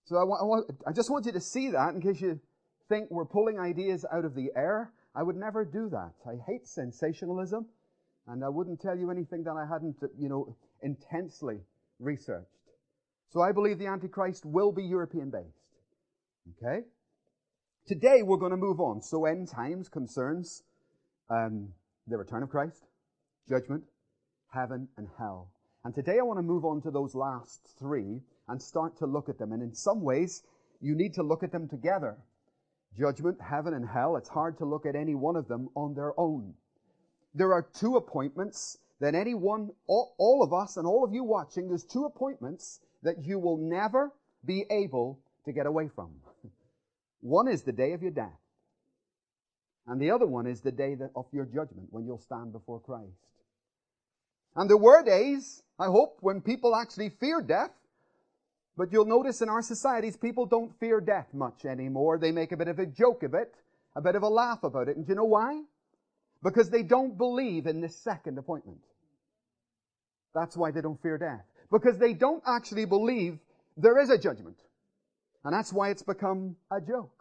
So 0.06 0.16
I, 0.18 0.24
want, 0.24 0.42
I, 0.42 0.46
want, 0.46 0.72
I 0.88 0.92
just 0.92 1.12
want 1.12 1.28
you 1.28 1.32
to 1.32 1.40
see 1.40 1.70
that 1.70 1.94
in 1.94 2.02
case 2.02 2.22
you 2.22 2.40
think 2.90 3.12
we're 3.12 3.24
pulling 3.24 3.60
ideas 3.60 4.04
out 4.12 4.26
of 4.26 4.34
the 4.34 4.50
air. 4.56 4.92
I 5.14 5.22
would 5.22 5.36
never 5.36 5.64
do 5.64 5.90
that. 5.90 6.14
I 6.28 6.38
hate 6.48 6.68
sensationalism, 6.68 7.68
and 8.28 8.44
I 8.44 8.50
wouldn't 8.50 8.82
tell 8.82 8.98
you 8.98 9.12
anything 9.12 9.44
that 9.44 9.54
I 9.54 9.72
hadn't, 9.72 9.98
you 10.18 10.28
know, 10.28 10.56
intensely 10.82 11.60
researched. 12.00 12.48
So 13.32 13.42
I 13.42 13.52
believe 13.52 13.78
the 13.78 13.86
Antichrist 13.86 14.44
will 14.44 14.72
be 14.72 14.84
European 14.84 15.30
based. 15.30 15.68
Okay? 16.58 16.86
Today 17.86 18.24
we're 18.24 18.38
going 18.38 18.52
to 18.52 18.58
move 18.58 18.80
on. 18.80 19.04
So 19.04 19.26
end 19.26 19.50
times 19.50 19.88
concerns 19.88 20.64
um, 21.30 21.70
the 22.08 22.18
return 22.18 22.44
of 22.44 22.50
Christ, 22.50 22.86
judgment, 23.48 23.84
heaven, 24.50 24.88
and 24.98 25.08
hell. 25.18 25.52
And 25.84 25.94
today 25.94 26.20
I 26.20 26.24
want 26.24 26.40
to 26.40 26.44
move 26.44 26.66
on 26.66 26.82
to 26.82 26.92
those 26.92 27.16
last 27.16 27.68
three 27.80 28.22
and 28.48 28.62
start 28.62 28.98
to 28.98 29.06
look 29.06 29.30
at 29.30 29.38
them. 29.38 29.52
And 29.52 29.62
in 29.62 29.74
some 29.74 30.02
ways, 30.02 30.44
you 30.82 30.96
need 30.96 31.14
to 31.16 31.24
look 31.24 31.44
at 31.44 31.52
them 31.52 31.68
together 31.68 32.18
judgment, 32.98 33.38
heaven, 33.42 33.74
and 33.74 33.88
hell, 33.88 34.18
it's 34.18 34.30
hard 34.30 34.58
to 34.58 34.66
look 34.66 34.86
at 34.86 34.96
any 34.96 35.16
one 35.16 35.36
of 35.36 35.48
them 35.48 35.70
on 35.76 35.94
their 35.94 36.20
own. 36.20 36.54
There 37.36 37.54
are 37.54 37.62
two 37.62 37.98
appointments 37.98 38.78
that 39.00 39.16
anyone, 39.16 39.70
all, 39.88 40.16
all 40.18 40.44
of 40.44 40.54
us 40.54 40.78
and 40.78 40.86
all 40.86 41.04
of 41.04 41.14
you 41.14 41.24
watching, 41.24 41.68
there's 41.68 41.84
two 41.84 42.06
appointments 42.06 42.82
that 43.04 43.24
you 43.24 43.40
will 43.40 43.58
never 43.58 44.12
be 44.46 44.66
able 44.70 45.20
to 45.46 45.54
get 45.54 45.66
away 45.66 45.88
from. 45.88 46.10
one 47.22 47.48
is 47.48 47.62
the 47.62 47.72
day 47.72 47.94
of 47.94 48.02
your 48.02 48.12
death. 48.12 48.40
And 49.90 50.00
the 50.00 50.12
other 50.12 50.26
one 50.26 50.48
is 50.48 50.62
the 50.62 50.72
day 50.72 50.96
of 51.16 51.26
your 51.34 51.46
judgment 51.46 51.88
when 51.90 52.06
you'll 52.06 52.22
stand 52.22 52.54
before 52.54 52.80
Christ. 52.80 53.12
And 54.56 54.70
there 54.70 54.78
were 54.78 55.04
days, 55.04 55.64
I 55.78 55.88
hope, 55.88 56.20
when 56.22 56.42
people 56.42 56.76
actually 56.76 57.10
feared 57.10 57.48
death 57.48 57.72
but 58.80 58.94
you'll 58.94 59.04
notice 59.04 59.42
in 59.42 59.50
our 59.50 59.62
societies, 59.62 60.16
people 60.16 60.46
don't 60.46 60.72
fear 60.80 61.02
death 61.02 61.28
much 61.34 61.66
anymore. 61.66 62.18
They 62.18 62.32
make 62.32 62.54
a 62.54 62.58
bit 62.58 62.70
of 62.70 62.80
a 62.80 62.86
joke 62.86 63.24
of 63.24 63.34
it, 63.34 63.54
a 63.94 64.00
bit 64.00 64.16
of 64.16 64.24
a 64.24 64.30
laugh 64.30 64.64
about 64.64 64.88
it. 64.88 64.96
And 64.96 65.06
do 65.06 65.12
you 65.12 65.18
know 65.18 65.26
why? 65.26 65.64
Because 66.42 66.70
they 66.70 66.82
don't 66.82 67.18
believe 67.18 67.68
in 67.68 67.82
this 67.82 68.02
second 68.02 68.38
appointment. 68.38 68.80
That's 70.34 70.56
why 70.56 70.72
they 70.72 70.80
don't 70.80 71.02
fear 71.02 71.18
death. 71.18 71.44
Because 71.70 71.98
they 71.98 72.14
don't 72.14 72.42
actually 72.48 72.86
believe 72.86 73.38
there 73.76 74.00
is 74.00 74.10
a 74.10 74.18
judgment. 74.18 74.56
And 75.44 75.54
that's 75.54 75.74
why 75.74 75.90
it's 75.90 76.04
become 76.04 76.56
a 76.72 76.80
joke. 76.80 77.19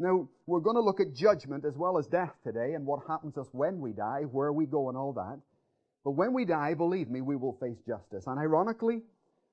Now, 0.00 0.30
we're 0.46 0.60
going 0.60 0.76
to 0.76 0.82
look 0.82 0.98
at 0.98 1.12
judgment 1.12 1.66
as 1.66 1.76
well 1.76 1.98
as 1.98 2.06
death 2.06 2.34
today 2.42 2.72
and 2.72 2.86
what 2.86 3.06
happens 3.06 3.34
to 3.34 3.42
us 3.42 3.48
when 3.52 3.80
we 3.80 3.92
die, 3.92 4.22
where 4.22 4.50
we 4.50 4.64
go 4.64 4.88
and 4.88 4.96
all 4.96 5.12
that. 5.12 5.38
But 6.04 6.12
when 6.12 6.32
we 6.32 6.46
die, 6.46 6.72
believe 6.72 7.10
me, 7.10 7.20
we 7.20 7.36
will 7.36 7.52
face 7.60 7.76
justice. 7.86 8.26
And 8.26 8.38
ironically, 8.38 9.02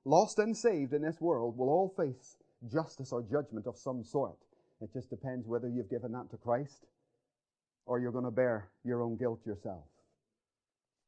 lost 0.06 0.39
and 0.39 0.56
saved 0.56 0.94
in 0.94 1.01
this 1.01 1.20
world, 1.20 1.58
will 1.58 1.68
all 1.68 1.94
face 1.98 2.38
justice 2.72 3.12
or 3.12 3.24
judgment 3.24 3.68
of 3.68 3.77
some 3.77 4.06
sort. 4.06 4.38
It 4.80 4.94
just 4.94 5.10
depends 5.10 5.46
whether 5.46 5.68
you've 5.68 5.89
given 5.89 6.13
that 6.13 6.30
to 6.32 6.38
Christ 6.38 6.86
or 7.86 8.00
you're 8.00 8.13
going 8.13 8.24
to 8.24 8.32
bear 8.32 8.70
your 8.86 9.01
own 9.01 9.18
guilt 9.18 9.42
yourself. 9.46 9.84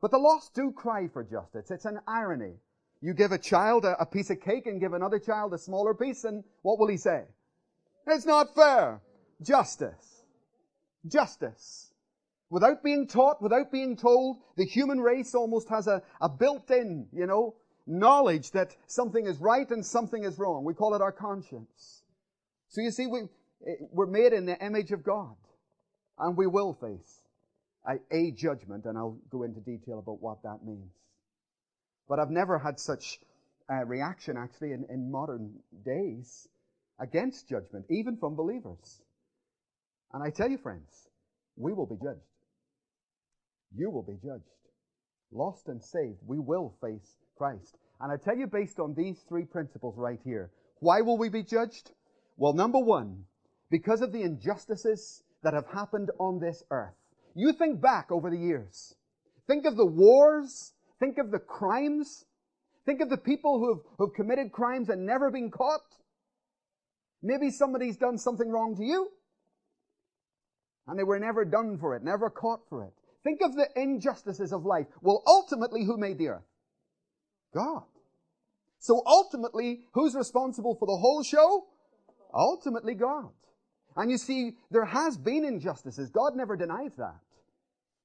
But 0.02 0.12
the 0.12 0.18
lost 0.18 0.54
do 0.54 0.74
cry 0.74 1.08
for 1.08 1.24
justice. 1.24 1.72
It's 1.72 1.86
an 1.86 2.02
irony. 2.06 2.56
You 3.02 3.14
give 3.14 3.32
a 3.32 3.38
child 3.38 3.86
a, 3.86 4.02
a, 4.02 4.06
piece 4.06 4.32
of 4.32 4.42
cake 4.42 4.68
and 4.68 4.82
give 4.82 4.92
another 4.92 5.20
child 5.20 5.54
a 5.54 5.58
smaller 5.58 5.94
piece, 5.94 6.26
and 6.26 6.44
what 6.62 6.78
will 6.78 6.90
he 6.90 6.98
say? 6.98 7.24
It's 8.06 8.26
not 8.26 8.54
fair. 8.54 9.00
Justice. 9.42 10.24
Justice. 11.08 11.92
Without 12.50 12.84
being 12.84 13.08
taught, 13.08 13.42
without 13.42 13.72
being 13.72 13.96
told, 13.96 14.38
the 14.58 14.66
human 14.66 15.00
race 15.00 15.36
almost 15.36 15.70
has 15.70 15.88
a, 15.88 16.02
a 16.20 16.28
built-in, 16.28 17.08
you 17.14 17.28
know, 17.28 17.56
knowledge 17.86 18.52
that 18.52 18.76
something 18.88 19.26
is 19.28 19.38
right 19.40 19.70
and 19.70 19.86
something 19.86 20.24
is 20.24 20.40
wrong. 20.40 20.64
We 20.64 20.74
call 20.74 20.96
it 20.96 21.02
our 21.02 21.12
conscience. 21.12 22.04
So 22.70 22.82
you 22.82 22.92
see, 22.92 23.08
we, 23.08 23.22
eh, 23.68 23.76
we're 23.92 24.08
made 24.08 24.34
in 24.34 24.46
the 24.46 24.64
image 24.64 24.92
of 24.92 25.04
God. 25.04 25.36
And 26.18 26.36
we 26.36 26.48
will 26.48 26.74
face 26.74 27.22
a, 27.88 27.96
a 28.12 28.32
judgment, 28.32 28.86
and 28.86 28.98
I'll 28.98 29.18
go 29.30 29.44
into 29.44 29.62
detail 29.62 30.00
about 30.00 30.22
what 30.22 30.44
that 30.44 30.66
means. 30.66 30.92
But 32.10 32.20
I've 32.20 32.32
never 32.32 32.60
had 32.60 32.80
such 32.80 33.20
a 33.70 33.86
reaction, 33.86 34.36
actually, 34.38 34.74
in, 34.74 34.86
in 34.90 35.12
modern 35.12 35.54
days 35.86 36.48
against 37.00 37.48
judgment, 37.48 37.86
even 37.90 38.18
from 38.18 38.36
believers. 38.36 39.02
And 40.14 40.24
I 40.24 40.30
tell 40.30 40.50
you, 40.50 40.58
friends, 40.58 41.10
we 41.56 41.74
will 41.74 41.86
be 41.86 41.96
judged. 41.96 42.20
You 43.76 43.90
will 43.92 44.04
be 44.04 44.18
judged. 44.24 44.44
Lost 45.32 45.68
and 45.68 45.84
saved, 45.84 46.20
we 46.26 46.40
will 46.40 46.74
face 46.82 47.18
Christ. 47.38 47.78
And 48.02 48.12
I 48.12 48.18
tell 48.18 48.36
you 48.36 48.48
based 48.48 48.80
on 48.80 48.96
these 48.96 49.20
three 49.28 49.46
principles 49.46 49.96
right 49.98 50.20
here. 50.24 50.52
Why 50.80 51.02
will 51.02 51.18
we 51.18 51.30
be 51.30 51.44
judged? 51.44 51.92
Well, 52.38 52.54
number 52.54 52.80
one, 52.80 53.26
because 53.70 54.02
of 54.02 54.12
the 54.12 54.24
injustices 54.24 55.24
that 55.44 55.54
have 55.54 55.68
happened 55.68 56.10
on 56.20 56.40
this 56.40 56.64
earth. 56.72 56.96
You 57.36 57.54
think 57.54 57.80
back 57.82 58.12
over 58.12 58.30
the 58.30 58.38
years. 58.38 58.96
Think 59.48 59.66
of 59.66 59.78
the 59.78 59.86
wars. 59.86 60.74
Think 61.00 61.18
of 61.18 61.32
the 61.32 61.40
crimes. 61.40 62.26
Think 62.86 63.02
of 63.02 63.10
the 63.10 63.18
people 63.18 63.60
who 63.60 63.76
have, 63.76 63.84
who 63.98 64.06
have 64.08 64.16
committed 64.16 64.52
crimes 64.52 64.90
and 64.90 65.06
never 65.06 65.30
been 65.30 65.52
caught. 65.52 65.82
Maybe 67.22 67.52
somebody's 67.52 67.98
done 67.98 68.18
something 68.18 68.50
wrong 68.50 68.76
to 68.78 68.84
you. 68.84 69.10
And 70.90 70.98
they 70.98 71.04
were 71.04 71.20
never 71.20 71.46
done 71.46 71.78
for 71.78 71.96
it, 71.96 72.04
never 72.04 72.32
caught 72.32 72.68
for 72.68 72.84
it. 72.84 72.92
Think 73.24 73.42
of 73.42 73.56
the 73.56 73.68
injustices 73.76 74.52
of 74.52 74.66
life. 74.66 74.88
Well, 75.02 75.22
ultimately, 75.28 75.86
who 75.86 75.98
made 75.98 76.18
the 76.18 76.30
earth? 76.30 76.48
God. 77.54 77.84
So 78.80 79.04
ultimately, 79.06 79.82
who's 79.94 80.16
responsible 80.16 80.76
for 80.76 80.88
the 80.88 80.98
whole 80.98 81.22
show? 81.22 81.68
Ultimately, 82.34 82.96
God. 82.96 83.30
And 83.96 84.10
you 84.10 84.18
see, 84.18 84.58
there 84.72 84.86
has 84.86 85.16
been 85.16 85.46
injustices. 85.46 86.10
God 86.10 86.36
never 86.36 86.56
denies 86.56 86.96
that. 86.98 87.20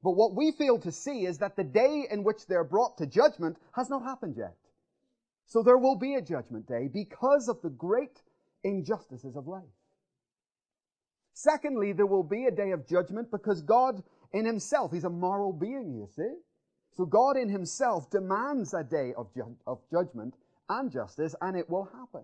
But 0.03 0.17
what 0.17 0.35
we 0.35 0.53
fail 0.53 0.79
to 0.81 0.93
see 0.93 1.25
is 1.25 1.39
that 1.39 1.57
the 1.57 1.65
day 1.65 2.07
in 2.11 2.23
which 2.23 2.47
they're 2.47 2.65
brought 2.65 2.99
to 2.99 3.07
judgment 3.07 3.57
has 3.73 3.89
not 3.89 4.03
happened 4.03 4.35
yet. 4.37 4.57
So 5.47 5.63
there 5.63 5.79
will 5.79 5.97
be 5.97 6.17
a 6.17 6.23
judgment 6.23 6.67
day 6.67 6.89
because 6.93 7.49
of 7.49 7.63
the 7.63 7.71
great 7.71 8.21
injustices 8.63 9.37
of 9.37 9.47
life. 9.47 9.63
Secondly, 11.35 11.93
there 11.93 12.07
will 12.07 12.23
be 12.23 12.47
a 12.47 12.51
day 12.51 12.71
of 12.71 12.87
judgment 12.89 13.31
because 13.31 13.61
God 13.61 14.03
in 14.33 14.45
himself, 14.45 14.93
he's 14.93 15.05
a 15.05 15.11
moral 15.11 15.53
being, 15.53 15.95
you 15.95 16.09
see. 16.15 16.35
So 16.97 17.05
God 17.05 17.37
in 17.37 17.49
himself 17.49 18.11
demands 18.11 18.73
a 18.73 18.85
day 18.85 19.13
of, 19.17 19.33
ju- 19.35 19.57
of 19.67 19.79
judgment 19.91 20.35
and 20.69 20.91
justice, 20.91 21.35
and 21.41 21.57
it 21.57 21.69
will 21.69 21.85
happen. 21.85 22.23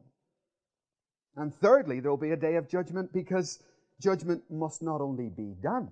And 1.37 1.55
thirdly, 1.55 2.01
there 2.01 2.11
will 2.11 2.19
be 2.19 2.31
a 2.31 2.37
day 2.37 2.57
of 2.57 2.69
judgment 2.69 3.13
because 3.13 3.61
judgment 4.01 4.43
must 4.51 4.83
not 4.83 5.01
only 5.01 5.29
be 5.29 5.55
done, 5.63 5.91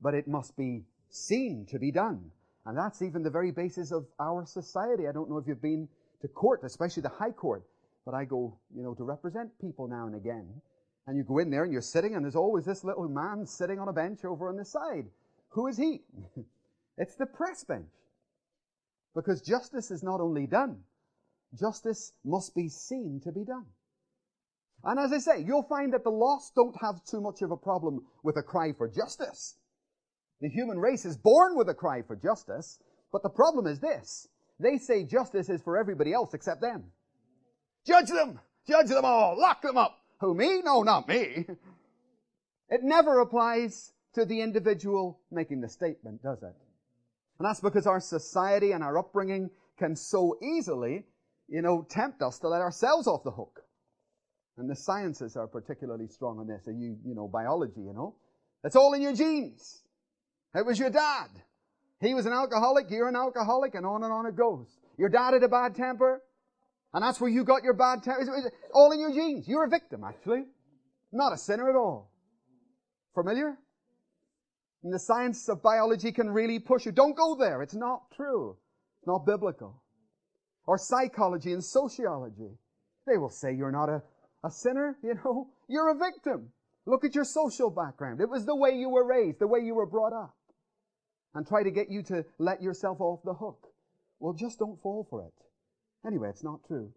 but 0.00 0.14
it 0.14 0.26
must 0.26 0.56
be 0.56 0.84
seen 1.10 1.66
to 1.70 1.78
be 1.78 1.90
done. 1.90 2.30
And 2.66 2.76
that's 2.76 3.02
even 3.02 3.22
the 3.22 3.30
very 3.30 3.50
basis 3.50 3.92
of 3.92 4.06
our 4.20 4.44
society. 4.44 5.08
I 5.08 5.12
don't 5.12 5.30
know 5.30 5.38
if 5.38 5.46
you've 5.46 5.62
been 5.62 5.88
to 6.20 6.28
court, 6.28 6.60
especially 6.64 7.02
the 7.02 7.08
High 7.08 7.30
Court, 7.30 7.64
but 8.04 8.14
I 8.14 8.24
go, 8.24 8.58
you 8.74 8.82
know, 8.82 8.94
to 8.94 9.04
represent 9.04 9.50
people 9.60 9.88
now 9.88 10.06
and 10.06 10.16
again. 10.16 10.48
And 11.08 11.16
you 11.16 11.24
go 11.24 11.38
in 11.38 11.48
there 11.48 11.64
and 11.64 11.72
you're 11.72 11.80
sitting, 11.80 12.14
and 12.14 12.22
there's 12.22 12.36
always 12.36 12.66
this 12.66 12.84
little 12.84 13.08
man 13.08 13.46
sitting 13.46 13.78
on 13.80 13.88
a 13.88 13.94
bench 13.94 14.26
over 14.26 14.50
on 14.50 14.56
the 14.56 14.64
side. 14.64 15.06
Who 15.48 15.66
is 15.66 15.76
he? 15.76 16.02
It's 17.00 17.14
the 17.14 17.26
press 17.26 17.62
bench. 17.62 17.92
Because 19.14 19.40
justice 19.40 19.92
is 19.92 20.02
not 20.02 20.20
only 20.20 20.48
done, 20.48 20.80
justice 21.54 22.12
must 22.24 22.56
be 22.56 22.68
seen 22.68 23.20
to 23.22 23.30
be 23.30 23.44
done. 23.44 23.66
And 24.82 24.98
as 24.98 25.12
I 25.12 25.18
say, 25.18 25.44
you'll 25.46 25.62
find 25.62 25.92
that 25.92 26.02
the 26.02 26.10
lost 26.10 26.56
don't 26.56 26.74
have 26.80 27.04
too 27.04 27.20
much 27.20 27.40
of 27.42 27.52
a 27.52 27.56
problem 27.56 28.04
with 28.24 28.36
a 28.36 28.42
cry 28.42 28.72
for 28.72 28.88
justice. 28.88 29.58
The 30.40 30.48
human 30.48 30.80
race 30.80 31.04
is 31.04 31.16
born 31.16 31.56
with 31.56 31.68
a 31.68 31.74
cry 31.74 32.02
for 32.02 32.16
justice, 32.16 32.80
but 33.12 33.22
the 33.22 33.30
problem 33.30 33.68
is 33.68 33.78
this. 33.78 34.26
They 34.58 34.76
say 34.76 35.04
justice 35.04 35.48
is 35.48 35.62
for 35.62 35.78
everybody 35.78 36.12
else 36.12 36.34
except 36.34 36.60
them. 36.60 36.90
Judge 37.86 38.08
them! 38.08 38.40
Judge 38.66 38.88
them 38.88 39.04
all! 39.04 39.38
Lock 39.38 39.62
them 39.62 39.76
up! 39.76 39.97
Who, 40.20 40.34
me? 40.34 40.62
No, 40.62 40.82
not 40.82 41.08
me. 41.08 41.46
It 42.70 42.82
never 42.82 43.20
applies 43.20 43.92
to 44.14 44.24
the 44.24 44.40
individual 44.40 45.20
making 45.30 45.60
the 45.60 45.68
statement, 45.68 46.22
does 46.22 46.42
it? 46.42 46.54
And 47.38 47.46
that's 47.46 47.60
because 47.60 47.86
our 47.86 48.00
society 48.00 48.72
and 48.72 48.82
our 48.82 48.98
upbringing 48.98 49.50
can 49.78 49.94
so 49.94 50.36
easily, 50.42 51.04
you 51.48 51.62
know, 51.62 51.86
tempt 51.88 52.20
us 52.20 52.38
to 52.40 52.48
let 52.48 52.60
ourselves 52.60 53.06
off 53.06 53.22
the 53.22 53.30
hook. 53.30 53.60
And 54.56 54.68
the 54.68 54.74
sciences 54.74 55.36
are 55.36 55.46
particularly 55.46 56.08
strong 56.08 56.40
on 56.40 56.48
this. 56.48 56.66
And 56.66 56.80
you, 56.80 56.98
you 57.04 57.14
know, 57.14 57.28
biology, 57.28 57.80
you 57.80 57.92
know. 57.92 58.16
It's 58.64 58.74
all 58.74 58.92
in 58.94 59.02
your 59.02 59.14
genes. 59.14 59.82
It 60.54 60.66
was 60.66 60.78
your 60.78 60.90
dad. 60.90 61.28
He 62.00 62.14
was 62.14 62.26
an 62.26 62.32
alcoholic, 62.32 62.90
you're 62.90 63.08
an 63.08 63.16
alcoholic, 63.16 63.74
and 63.74 63.86
on 63.86 64.02
and 64.02 64.12
on 64.12 64.26
it 64.26 64.36
goes. 64.36 64.66
Your 64.98 65.08
dad 65.08 65.34
had 65.34 65.42
a 65.42 65.48
bad 65.48 65.74
temper, 65.74 66.22
and 66.94 67.02
that's 67.02 67.20
where 67.20 67.30
you 67.30 67.44
got 67.44 67.62
your 67.62 67.74
bad 67.74 68.02
temper. 68.02 68.22
It's 68.22 68.56
all 68.72 68.92
in 68.92 69.00
your 69.00 69.12
genes. 69.12 69.46
You're 69.46 69.64
a 69.64 69.68
victim, 69.68 70.04
actually. 70.04 70.44
Not 71.12 71.32
a 71.32 71.36
sinner 71.36 71.68
at 71.68 71.76
all. 71.76 72.10
Familiar? 73.14 73.58
And 74.82 74.92
the 74.92 74.98
science 74.98 75.48
of 75.48 75.62
biology 75.62 76.12
can 76.12 76.30
really 76.30 76.58
push 76.58 76.86
you. 76.86 76.92
Don't 76.92 77.16
go 77.16 77.36
there. 77.36 77.62
It's 77.62 77.74
not 77.74 78.10
true. 78.14 78.56
It's 78.98 79.06
not 79.06 79.26
biblical. 79.26 79.82
Or 80.66 80.78
psychology 80.78 81.52
and 81.52 81.64
sociology. 81.64 82.58
They 83.06 83.18
will 83.18 83.30
say 83.30 83.54
you're 83.54 83.72
not 83.72 83.88
a, 83.88 84.02
a 84.44 84.50
sinner, 84.50 84.96
you 85.02 85.14
know. 85.14 85.48
You're 85.68 85.90
a 85.90 85.98
victim. 85.98 86.50
Look 86.86 87.04
at 87.04 87.14
your 87.14 87.24
social 87.24 87.70
background. 87.70 88.20
It 88.20 88.30
was 88.30 88.46
the 88.46 88.56
way 88.56 88.70
you 88.70 88.88
were 88.88 89.06
raised, 89.06 89.40
the 89.40 89.46
way 89.46 89.60
you 89.60 89.74
were 89.74 89.86
brought 89.86 90.14
up. 90.14 90.34
And 91.34 91.46
try 91.46 91.62
to 91.62 91.70
get 91.70 91.90
you 91.90 92.02
to 92.04 92.24
let 92.38 92.62
yourself 92.62 93.00
off 93.00 93.20
the 93.24 93.34
hook. 93.34 93.66
Well, 94.20 94.32
just 94.32 94.58
don't 94.58 94.80
fall 94.80 95.06
for 95.10 95.22
it. 95.22 95.47
Anyway, 96.06 96.28
it's 96.28 96.44
not 96.44 96.64
true. 96.66 96.90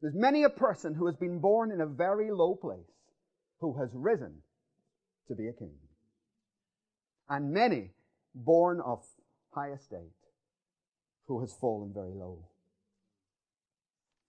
There's 0.00 0.14
many 0.14 0.42
a 0.42 0.50
person 0.50 0.94
who 0.94 1.06
has 1.06 1.16
been 1.16 1.38
born 1.38 1.70
in 1.70 1.80
a 1.80 1.86
very 1.86 2.30
low 2.32 2.54
place 2.54 2.90
who 3.60 3.78
has 3.78 3.90
risen 3.94 4.42
to 5.28 5.34
be 5.34 5.46
a 5.46 5.52
king 5.52 5.74
and 7.28 7.52
many 7.52 7.90
born 8.34 8.80
of 8.84 9.04
high 9.54 9.72
estate 9.72 10.12
who 11.26 11.40
has 11.40 11.54
fallen 11.54 11.92
very 11.94 12.12
low. 12.14 12.38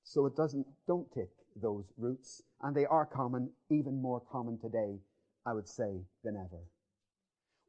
So 0.03 0.25
it 0.25 0.35
doesn't, 0.35 0.67
don't 0.87 1.11
take 1.11 1.31
those 1.61 1.85
routes, 1.97 2.41
and 2.61 2.75
they 2.75 2.85
are 2.85 3.05
common, 3.05 3.49
even 3.69 4.01
more 4.01 4.21
common 4.31 4.59
today, 4.59 4.99
I 5.45 5.53
would 5.53 5.67
say, 5.67 6.01
than 6.23 6.35
ever. 6.35 6.61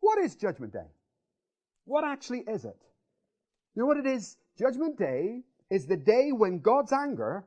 What 0.00 0.18
is 0.18 0.36
Judgment 0.36 0.72
Day? 0.72 0.90
What 1.84 2.04
actually 2.04 2.40
is 2.40 2.64
it? 2.64 2.76
You 3.74 3.82
know 3.82 3.86
what 3.86 3.96
it 3.96 4.06
is? 4.06 4.36
Judgment 4.58 4.98
Day 4.98 5.40
is 5.70 5.86
the 5.86 5.96
day 5.96 6.30
when 6.32 6.60
God's 6.60 6.92
anger 6.92 7.44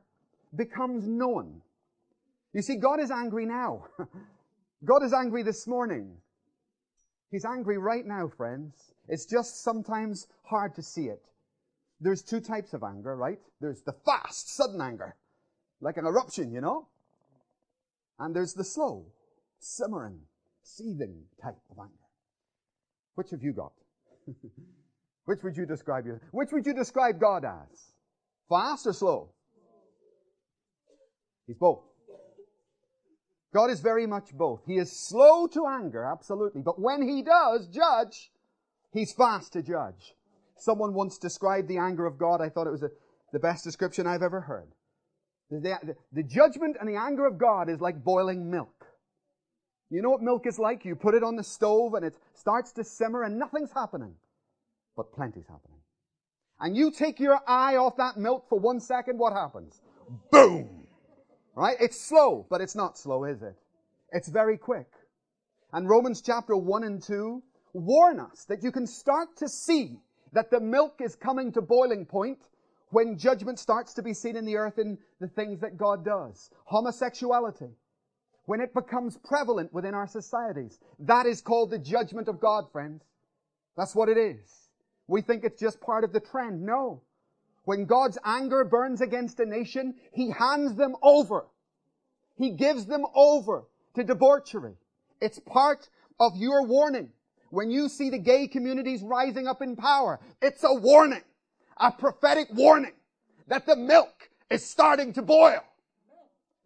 becomes 0.54 1.06
known. 1.06 1.62
You 2.52 2.62
see, 2.62 2.76
God 2.76 3.00
is 3.00 3.10
angry 3.10 3.46
now. 3.46 3.84
God 4.84 5.02
is 5.02 5.12
angry 5.12 5.42
this 5.42 5.66
morning. 5.66 6.16
He's 7.30 7.44
angry 7.44 7.78
right 7.78 8.06
now, 8.06 8.28
friends. 8.28 8.92
It's 9.08 9.26
just 9.26 9.62
sometimes 9.62 10.26
hard 10.42 10.74
to 10.76 10.82
see 10.82 11.06
it. 11.06 11.22
There's 12.00 12.22
two 12.22 12.40
types 12.40 12.74
of 12.74 12.82
anger, 12.82 13.16
right? 13.16 13.38
There's 13.60 13.82
the 13.82 13.92
fast, 13.92 14.54
sudden 14.54 14.80
anger, 14.80 15.16
like 15.80 15.96
an 15.96 16.06
eruption, 16.06 16.52
you 16.52 16.60
know? 16.60 16.86
And 18.18 18.34
there's 18.34 18.54
the 18.54 18.64
slow, 18.64 19.06
simmering, 19.58 20.20
seething 20.62 21.22
type 21.42 21.56
of 21.70 21.78
anger. 21.78 21.92
Which 23.14 23.30
have 23.30 23.42
you 23.42 23.52
got? 23.52 23.72
Which 25.24 25.42
would 25.42 25.56
you 25.56 25.66
describe 25.66 26.06
your, 26.06 26.22
which 26.30 26.52
would 26.52 26.64
you 26.64 26.72
describe 26.72 27.20
God 27.20 27.44
as? 27.44 27.97
Fast 28.48 28.86
or 28.86 28.92
slow? 28.92 29.30
He's 31.46 31.56
both. 31.56 31.82
God 33.54 33.70
is 33.70 33.80
very 33.80 34.06
much 34.06 34.34
both. 34.34 34.62
He 34.66 34.76
is 34.76 34.92
slow 35.08 35.46
to 35.48 35.66
anger, 35.66 36.04
absolutely. 36.04 36.60
But 36.62 36.80
when 36.80 37.02
he 37.02 37.22
does 37.22 37.66
judge, 37.66 38.30
he's 38.92 39.12
fast 39.12 39.54
to 39.54 39.62
judge. 39.62 40.14
Someone 40.58 40.92
once 40.92 41.18
described 41.18 41.68
the 41.68 41.78
anger 41.78 42.04
of 42.04 42.18
God. 42.18 42.40
I 42.42 42.50
thought 42.50 42.66
it 42.66 42.72
was 42.72 42.82
a, 42.82 42.90
the 43.32 43.38
best 43.38 43.64
description 43.64 44.06
I've 44.06 44.22
ever 44.22 44.42
heard. 44.42 44.68
The, 45.50 45.60
the, 45.60 45.96
the 46.12 46.22
judgment 46.22 46.76
and 46.78 46.88
the 46.88 46.96
anger 46.96 47.26
of 47.26 47.38
God 47.38 47.70
is 47.70 47.80
like 47.80 48.04
boiling 48.04 48.50
milk. 48.50 48.86
You 49.88 50.02
know 50.02 50.10
what 50.10 50.20
milk 50.20 50.46
is 50.46 50.58
like? 50.58 50.84
You 50.84 50.94
put 50.94 51.14
it 51.14 51.22
on 51.22 51.36
the 51.36 51.44
stove 51.44 51.94
and 51.94 52.04
it 52.04 52.14
starts 52.34 52.72
to 52.72 52.84
simmer 52.84 53.22
and 53.22 53.38
nothing's 53.38 53.72
happening. 53.72 54.14
But 54.94 55.12
plenty's 55.14 55.46
happening. 55.48 55.77
And 56.60 56.76
you 56.76 56.90
take 56.90 57.20
your 57.20 57.40
eye 57.46 57.76
off 57.76 57.96
that 57.96 58.16
milk 58.16 58.46
for 58.48 58.58
one 58.58 58.80
second, 58.80 59.18
what 59.18 59.32
happens? 59.32 59.80
Boom! 60.30 60.86
Right? 61.54 61.76
It's 61.80 62.00
slow, 62.00 62.46
but 62.50 62.60
it's 62.60 62.74
not 62.74 62.98
slow, 62.98 63.24
is 63.24 63.42
it? 63.42 63.56
It's 64.12 64.28
very 64.28 64.56
quick. 64.56 64.88
And 65.72 65.88
Romans 65.88 66.22
chapter 66.22 66.56
1 66.56 66.84
and 66.84 67.02
2 67.02 67.42
warn 67.74 68.18
us 68.18 68.44
that 68.48 68.62
you 68.62 68.72
can 68.72 68.86
start 68.86 69.36
to 69.36 69.48
see 69.48 69.98
that 70.32 70.50
the 70.50 70.60
milk 70.60 71.00
is 71.00 71.14
coming 71.14 71.52
to 71.52 71.60
boiling 71.60 72.06
point 72.06 72.38
when 72.90 73.18
judgment 73.18 73.58
starts 73.58 73.94
to 73.94 74.02
be 74.02 74.14
seen 74.14 74.36
in 74.36 74.44
the 74.44 74.56
earth 74.56 74.78
in 74.78 74.98
the 75.20 75.28
things 75.28 75.60
that 75.60 75.76
God 75.76 76.04
does. 76.04 76.50
Homosexuality. 76.64 77.70
When 78.46 78.60
it 78.60 78.72
becomes 78.72 79.18
prevalent 79.18 79.72
within 79.74 79.94
our 79.94 80.06
societies. 80.06 80.78
That 80.98 81.26
is 81.26 81.42
called 81.42 81.70
the 81.70 81.78
judgment 81.78 82.28
of 82.28 82.40
God, 82.40 82.64
friends. 82.72 83.02
That's 83.76 83.94
what 83.94 84.08
it 84.08 84.16
is. 84.16 84.67
We 85.08 85.22
think 85.22 85.42
it's 85.42 85.60
just 85.60 85.80
part 85.80 86.04
of 86.04 86.12
the 86.12 86.20
trend. 86.20 86.62
No. 86.62 87.00
When 87.64 87.86
God's 87.86 88.18
anger 88.24 88.64
burns 88.64 89.00
against 89.00 89.40
a 89.40 89.46
nation, 89.46 89.94
He 90.12 90.30
hands 90.30 90.76
them 90.76 90.94
over. 91.02 91.46
He 92.36 92.50
gives 92.50 92.86
them 92.86 93.04
over 93.14 93.64
to 93.94 94.04
debauchery. 94.04 94.74
It's 95.20 95.40
part 95.40 95.88
of 96.20 96.36
your 96.36 96.64
warning. 96.64 97.10
When 97.50 97.70
you 97.70 97.88
see 97.88 98.10
the 98.10 98.18
gay 98.18 98.46
communities 98.46 99.02
rising 99.02 99.46
up 99.46 99.62
in 99.62 99.74
power, 99.74 100.20
it's 100.40 100.62
a 100.62 100.74
warning, 100.74 101.22
a 101.78 101.90
prophetic 101.90 102.48
warning 102.52 102.92
that 103.48 103.66
the 103.66 103.76
milk 103.76 104.30
is 104.50 104.64
starting 104.64 105.14
to 105.14 105.22
boil, 105.22 105.64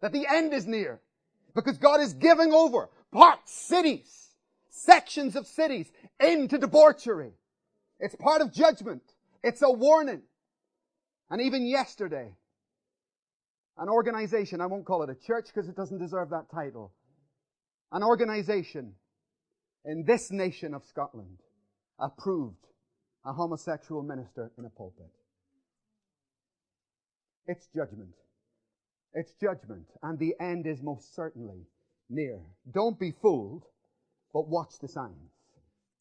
that 0.01 0.11
the 0.11 0.27
end 0.29 0.53
is 0.53 0.67
near, 0.67 0.99
because 1.55 1.77
God 1.77 2.01
is 2.01 2.13
giving 2.13 2.53
over 2.53 2.89
parts, 3.11 3.53
cities, 3.53 4.29
sections 4.69 5.35
of 5.35 5.47
cities 5.47 5.91
into 6.19 6.57
debauchery. 6.57 7.31
It's 8.03 8.15
part 8.15 8.41
of 8.41 8.51
judgment. 8.51 9.01
It's 9.41 9.61
a 9.61 9.71
warning. 9.71 10.23
And 11.29 11.41
even 11.41 11.65
yesterday, 11.65 12.35
an 13.77 13.87
organization, 13.87 14.59
I 14.59 14.65
won't 14.65 14.83
call 14.83 15.03
it 15.03 15.09
a 15.09 15.15
church 15.15 15.45
because 15.47 15.69
it 15.69 15.77
doesn't 15.77 15.99
deserve 15.99 16.29
that 16.31 16.51
title, 16.53 16.91
an 17.93 18.03
organization 18.03 18.95
in 19.85 20.03
this 20.03 20.31
nation 20.31 20.73
of 20.73 20.83
Scotland 20.83 21.37
approved 21.97 22.67
a 23.25 23.31
homosexual 23.31 24.03
minister 24.03 24.51
in 24.57 24.65
a 24.65 24.69
pulpit. 24.69 25.09
It's 27.47 27.67
judgment. 27.73 28.15
It's 29.13 29.33
judgment, 29.35 29.87
and 30.01 30.19
the 30.19 30.35
end 30.41 30.67
is 30.67 30.83
most 30.83 31.15
certainly 31.15 31.67
near. 32.09 32.41
Don't 32.69 32.99
be 32.99 33.13
fooled, 33.21 33.63
but 34.33 34.49
watch 34.49 34.73
the 34.81 34.89
signs. 34.89 35.31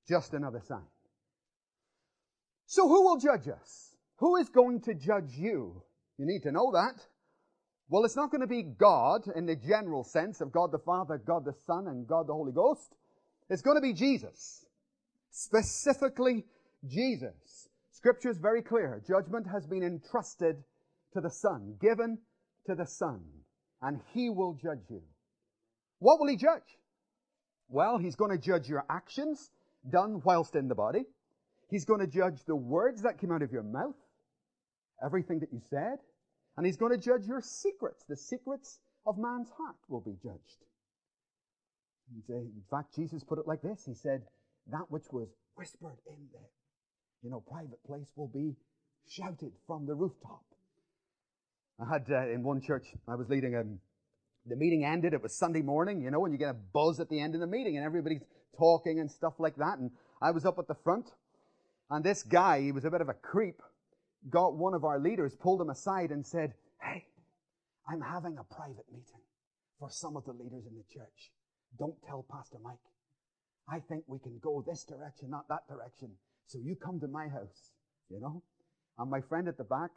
Just 0.09 0.35
another 0.35 0.63
sign. 0.67 0.83
So 2.67 2.89
who 2.89 3.03
will 3.03 3.19
judge 3.19 3.49
us? 3.49 3.97
Who 4.19 4.37
is 4.37 4.49
going 4.49 4.81
to 4.83 4.95
judge 4.95 5.35
you? 5.37 5.83
You 6.19 6.27
need 6.27 6.43
to 6.43 6.53
know 6.53 6.71
that. 6.73 7.05
Well, 7.89 8.05
it's 8.05 8.17
not 8.17 8.31
going 8.31 8.41
to 8.41 8.47
be 8.47 8.63
God 8.63 9.23
in 9.35 9.47
the 9.47 9.57
general 9.57 10.05
sense 10.05 10.41
of 10.41 10.53
God 10.53 10.73
the 10.73 10.79
Father, 10.79 11.19
God 11.19 11.45
the 11.45 11.55
Son, 11.67 11.89
and 11.89 12.07
God 12.07 12.27
the 12.27 12.33
Holy 12.33 12.53
Ghost. 12.53 12.95
It's 13.51 13.63
going 13.63 13.77
to 13.77 13.83
be 13.83 13.93
Jesus. 13.93 14.65
Specifically, 15.31 16.45
Jesus. 16.87 17.69
Scripture 17.91 18.31
is 18.31 18.39
very 18.39 18.63
clear. 18.63 19.03
Judgment 19.07 19.47
has 19.53 19.67
been 19.67 19.83
entrusted 19.83 20.57
to 21.13 21.21
the 21.21 21.31
Son, 21.31 21.77
given 21.81 22.19
to 22.67 22.75
the 22.75 22.87
Son, 22.87 23.21
and 23.83 24.01
He 24.13 24.31
will 24.31 24.55
judge 24.55 24.87
you. 24.89 25.03
What 25.99 26.19
will 26.19 26.29
He 26.29 26.37
judge? 26.37 26.79
Well, 27.69 27.99
He's 27.99 28.17
going 28.17 28.31
to 28.31 28.43
judge 28.43 28.69
your 28.69 28.85
actions 28.89 29.51
done 29.91 30.23
whilst 30.25 30.57
in 30.57 30.69
the 30.69 30.75
body. 30.75 31.05
He's 31.73 31.87
going 31.87 32.01
to 32.01 32.07
judge 32.07 32.45
the 32.45 32.55
words 32.55 33.03
that 33.03 33.19
came 33.19 33.33
out 33.33 33.43
of 33.43 33.51
your 33.51 33.65
mouth 33.65 33.97
everything 35.05 35.41
that 35.41 35.53
you 35.53 35.61
said, 35.69 35.99
and 36.57 36.65
he's 36.65 36.77
going 36.77 36.93
to 36.93 36.99
judge 36.99 37.27
your 37.27 37.41
secrets. 37.41 38.05
The 38.09 38.17
secrets 38.17 38.79
of 39.07 39.19
man's 39.19 39.51
heart 39.57 39.77
will 39.89 40.01
be 40.01 40.17
judged. 40.23 40.65
In 42.29 42.63
fact, 42.71 42.95
Jesus 42.95 43.25
put 43.25 43.39
it 43.39 43.47
like 43.47 43.63
this. 43.63 43.85
He 43.87 43.95
said, 43.95 44.23
that 44.71 44.91
which 44.91 45.07
was 45.11 45.29
whispered 45.57 45.97
in 46.07 46.19
the, 46.33 46.39
you 47.23 47.31
know, 47.31 47.41
private 47.41 47.83
place 47.87 48.13
will 48.17 48.29
be 48.29 48.55
shouted 49.09 49.53
from 49.67 49.87
the 49.87 49.95
rooftop. 49.95 50.45
I 51.81 51.91
had, 51.91 52.07
uh, 52.11 52.29
in 52.29 52.43
one 52.43 52.61
church, 52.61 52.95
I 53.09 53.15
was 53.15 53.29
leading, 53.29 53.57
um, 53.57 53.79
the 54.47 54.57
meeting 54.57 54.85
ended. 54.85 55.15
It 55.15 55.23
was 55.23 55.35
Sunday 55.35 55.63
morning, 55.63 56.03
you 56.03 56.11
know, 56.11 56.25
and 56.25 56.35
you 56.35 56.39
get 56.39 56.51
a 56.51 56.55
buzz 56.55 57.01
at 57.01 57.09
the 57.09 57.19
end 57.19 57.35
of 57.35 57.41
the 57.41 57.47
meeting 57.47 57.77
and 57.77 57.85
everybody's 57.85 58.23
talking 58.57 59.01
and 59.01 59.11
stuff 59.11 59.35
like 59.39 59.57
that. 59.57 59.79
And 59.79 59.91
I 60.21 60.31
was 60.31 60.45
up 60.45 60.59
at 60.59 60.69
the 60.69 60.77
front, 60.85 61.11
and 61.91 62.05
this 62.05 62.23
guy, 62.23 62.61
he 62.61 62.73
was 62.73 62.85
a 62.85 62.91
bit 62.91 63.01
of 63.01 63.09
a 63.09 63.15
creep, 63.15 63.61
got 64.31 64.55
one 64.55 64.75
of 64.75 64.85
our 64.85 64.99
leaders, 64.99 65.35
pulled 65.35 65.61
him 65.61 65.71
aside, 65.71 66.11
and 66.11 66.27
said, 66.27 66.55
Hey, 66.81 67.07
I'm 67.89 68.01
having 68.01 68.39
a 68.39 68.55
private 68.55 68.87
meeting 68.91 69.21
for 69.79 69.91
some 69.91 70.17
of 70.17 70.25
the 70.25 70.33
leaders 70.33 70.65
in 70.67 70.77
the 70.77 70.85
church. 70.93 71.33
Don't 71.79 71.97
tell 72.07 72.25
Pastor 72.31 72.59
Mike. 72.63 72.77
I 73.69 73.81
think 73.81 74.05
we 74.07 74.19
can 74.19 74.39
go 74.43 74.65
this 74.67 74.85
direction, 74.85 75.31
not 75.31 75.49
that 75.49 75.67
direction. 75.69 76.11
So 76.47 76.59
you 76.59 76.77
come 76.77 77.01
to 77.01 77.09
my 77.09 77.29
house, 77.29 77.71
you 78.11 78.21
know? 78.21 78.43
And 78.99 79.11
my 79.11 79.21
friend 79.21 79.49
at 79.49 79.57
the 79.57 79.65
back, 79.65 79.91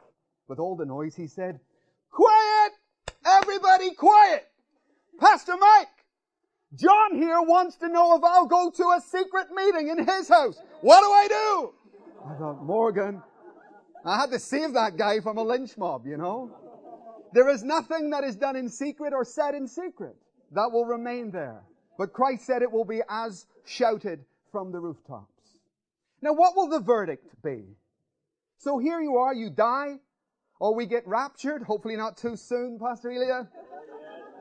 with 0.48 0.58
all 0.58 0.76
the 0.76 0.86
noise, 0.86 1.14
he 1.14 1.26
said, 1.26 1.60
Quiet! 2.10 2.72
Everybody 3.24 3.92
quiet! 3.94 4.48
Pastor 5.18 5.56
Mike! 5.56 5.88
John 6.74 7.14
here 7.14 7.40
wants 7.40 7.76
to 7.76 7.88
know 7.88 8.16
if 8.16 8.24
I'll 8.24 8.46
go 8.46 8.70
to 8.70 8.82
a 8.82 9.00
secret 9.00 9.46
meeting 9.54 9.88
in 9.88 9.98
his 10.06 10.28
house. 10.28 10.60
What 10.80 11.00
do 11.00 11.06
I 11.06 11.28
do? 11.28 11.74
I 12.28 12.38
thought, 12.38 12.62
Morgan, 12.62 13.22
I 14.04 14.18
had 14.20 14.30
to 14.32 14.38
save 14.38 14.72
that 14.74 14.96
guy 14.96 15.20
from 15.20 15.38
a 15.38 15.42
lynch 15.42 15.78
mob, 15.78 16.06
you 16.06 16.16
know? 16.16 16.50
There 17.32 17.48
is 17.48 17.62
nothing 17.62 18.10
that 18.10 18.24
is 18.24 18.36
done 18.36 18.56
in 18.56 18.68
secret 18.68 19.12
or 19.12 19.24
said 19.24 19.54
in 19.54 19.68
secret 19.68 20.16
that 20.52 20.70
will 20.72 20.84
remain 20.84 21.30
there. 21.30 21.62
But 21.98 22.12
Christ 22.12 22.46
said 22.46 22.62
it 22.62 22.70
will 22.70 22.84
be 22.84 23.00
as 23.08 23.46
shouted 23.64 24.24
from 24.52 24.72
the 24.72 24.78
rooftops. 24.78 25.30
Now, 26.20 26.32
what 26.32 26.56
will 26.56 26.68
the 26.68 26.80
verdict 26.80 27.26
be? 27.42 27.64
So 28.58 28.78
here 28.78 29.00
you 29.00 29.16
are, 29.16 29.34
you 29.34 29.50
die, 29.50 29.96
or 30.58 30.74
we 30.74 30.86
get 30.86 31.06
raptured, 31.06 31.62
hopefully 31.62 31.96
not 31.96 32.16
too 32.16 32.36
soon, 32.36 32.78
Pastor 32.78 33.10
Elia. 33.10 33.48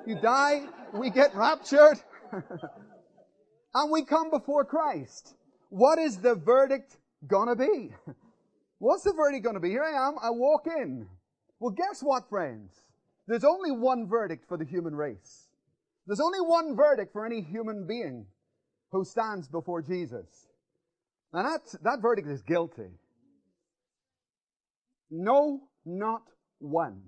You 0.05 0.15
die, 0.21 0.67
we 0.93 1.09
get 1.09 1.35
raptured, 1.35 1.99
and 3.73 3.91
we 3.91 4.03
come 4.03 4.29
before 4.29 4.65
Christ. 4.65 5.35
What 5.69 5.99
is 5.99 6.17
the 6.17 6.35
verdict 6.35 6.97
gonna 7.27 7.55
be? 7.55 7.93
What's 8.79 9.03
the 9.03 9.13
verdict 9.13 9.43
gonna 9.43 9.59
be? 9.59 9.69
Here 9.69 9.83
I 9.83 10.07
am, 10.07 10.15
I 10.21 10.29
walk 10.29 10.67
in. 10.67 11.07
Well, 11.59 11.71
guess 11.71 12.01
what, 12.01 12.29
friends? 12.29 12.73
There's 13.27 13.43
only 13.43 13.71
one 13.71 14.07
verdict 14.07 14.47
for 14.47 14.57
the 14.57 14.65
human 14.65 14.95
race. 14.95 15.47
There's 16.05 16.19
only 16.19 16.41
one 16.41 16.75
verdict 16.75 17.11
for 17.13 17.25
any 17.25 17.41
human 17.41 17.87
being 17.87 18.25
who 18.91 19.03
stands 19.03 19.47
before 19.47 19.81
Jesus. 19.81 20.47
And 21.33 21.45
that, 21.45 21.61
that 21.83 22.01
verdict 22.01 22.27
is 22.27 22.41
guilty. 22.43 22.91
No, 25.09 25.61
not 25.85 26.23
one. 26.59 27.01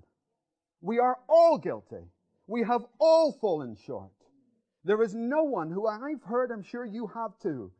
We 0.80 0.98
are 0.98 1.18
all 1.28 1.58
guilty. 1.58 2.04
We 2.46 2.64
have 2.64 2.82
all 2.98 3.36
fallen 3.40 3.76
short. 3.86 4.10
There 4.88 5.02
is 5.02 5.14
no 5.14 5.42
one 5.42 5.70
who 5.70 5.86
I've 5.86 6.22
heard, 6.22 6.50
I'm 6.50 6.62
sure 6.62 6.82
you 6.82 7.08
have 7.08 7.38
too. 7.42 7.70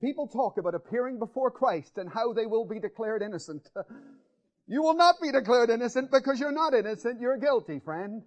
People 0.00 0.28
talk 0.28 0.58
about 0.58 0.76
appearing 0.76 1.18
before 1.18 1.50
Christ 1.50 1.98
and 1.98 2.08
how 2.08 2.32
they 2.32 2.46
will 2.46 2.64
be 2.64 2.78
declared 2.78 3.20
innocent. 3.20 3.68
you 4.68 4.80
will 4.80 4.94
not 4.94 5.16
be 5.20 5.32
declared 5.32 5.70
innocent 5.70 6.12
because 6.12 6.38
you're 6.38 6.52
not 6.52 6.72
innocent. 6.72 7.20
You're 7.20 7.36
guilty, 7.36 7.80
friend. 7.80 8.22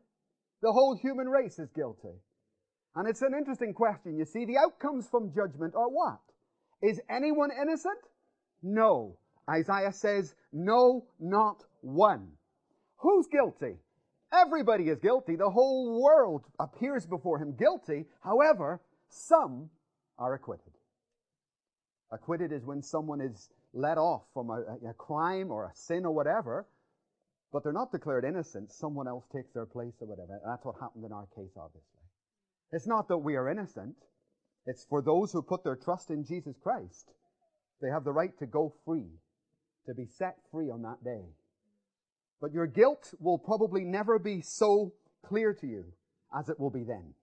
The 0.61 0.73
whole 0.73 0.97
human 1.01 1.29
race 1.29 1.59
is 1.59 1.69
guilty. 1.69 2.19
And 2.93 3.07
it's 3.07 3.21
an 3.21 3.33
interesting 3.37 3.73
question. 3.73 4.17
You 4.17 4.25
see, 4.25 4.43
the 4.43 4.57
outcomes 4.57 5.07
from 5.07 5.33
judgment 5.33 5.73
are 5.73 5.87
what? 5.87 6.19
Is 6.81 6.99
anyone 7.09 7.51
innocent? 7.51 7.99
No. 8.61 9.15
Isaiah 9.49 9.93
says, 9.93 10.35
no, 10.51 11.05
not 11.21 11.63
one. 11.79 12.33
Who's 12.97 13.27
guilty? 13.27 13.77
Everybody 14.33 14.89
is 14.89 14.97
guilty. 14.99 15.35
The 15.35 15.49
whole 15.49 16.01
world 16.01 16.45
appears 16.59 17.05
before 17.05 17.37
him 17.37 17.55
guilty. 17.55 18.05
However, 18.23 18.81
some 19.09 19.69
are 20.17 20.33
acquitted. 20.33 20.73
Acquitted 22.11 22.51
is 22.51 22.65
when 22.65 22.81
someone 22.81 23.21
is 23.21 23.49
let 23.73 23.97
off 23.97 24.23
from 24.33 24.49
a, 24.49 24.63
a, 24.89 24.93
crime 24.93 25.51
or 25.51 25.65
a 25.65 25.75
sin 25.75 26.05
or 26.05 26.13
whatever, 26.13 26.65
but 27.51 27.63
they're 27.63 27.73
not 27.73 27.91
declared 27.91 28.25
innocent. 28.25 28.71
Someone 28.71 29.07
else 29.07 29.25
takes 29.33 29.51
their 29.53 29.65
place 29.65 29.93
or 29.99 30.07
whatever. 30.07 30.39
That's 30.45 30.65
what 30.65 30.75
happened 30.79 31.05
in 31.05 31.11
our 31.11 31.27
case, 31.35 31.51
obviously. 31.57 31.89
It's 32.71 32.87
not 32.87 33.07
that 33.09 33.17
we 33.17 33.35
are 33.35 33.49
innocent. 33.49 33.95
It's 34.65 34.85
for 34.85 35.01
those 35.01 35.31
who 35.31 35.41
put 35.41 35.63
their 35.63 35.75
trust 35.75 36.09
in 36.09 36.25
Jesus 36.25 36.55
Christ. 36.61 37.11
They 37.81 37.89
have 37.89 38.03
the 38.03 38.11
right 38.11 38.37
to 38.39 38.45
go 38.45 38.73
free, 38.85 39.09
to 39.87 39.93
be 39.93 40.07
set 40.07 40.37
free 40.51 40.69
on 40.69 40.81
that 40.83 41.03
day. 41.03 41.25
But 42.43 42.51
your 42.51 42.67
guilt 42.67 43.13
will 43.21 43.37
probably 43.37 43.85
never 43.85 44.19
be 44.19 44.41
so 44.41 44.91
clear 45.25 45.53
to 45.53 45.65
you 45.65 45.85
as 46.37 46.49
it 46.49 46.59
will 46.59 46.69
be 46.69 46.83
then. 46.83 47.13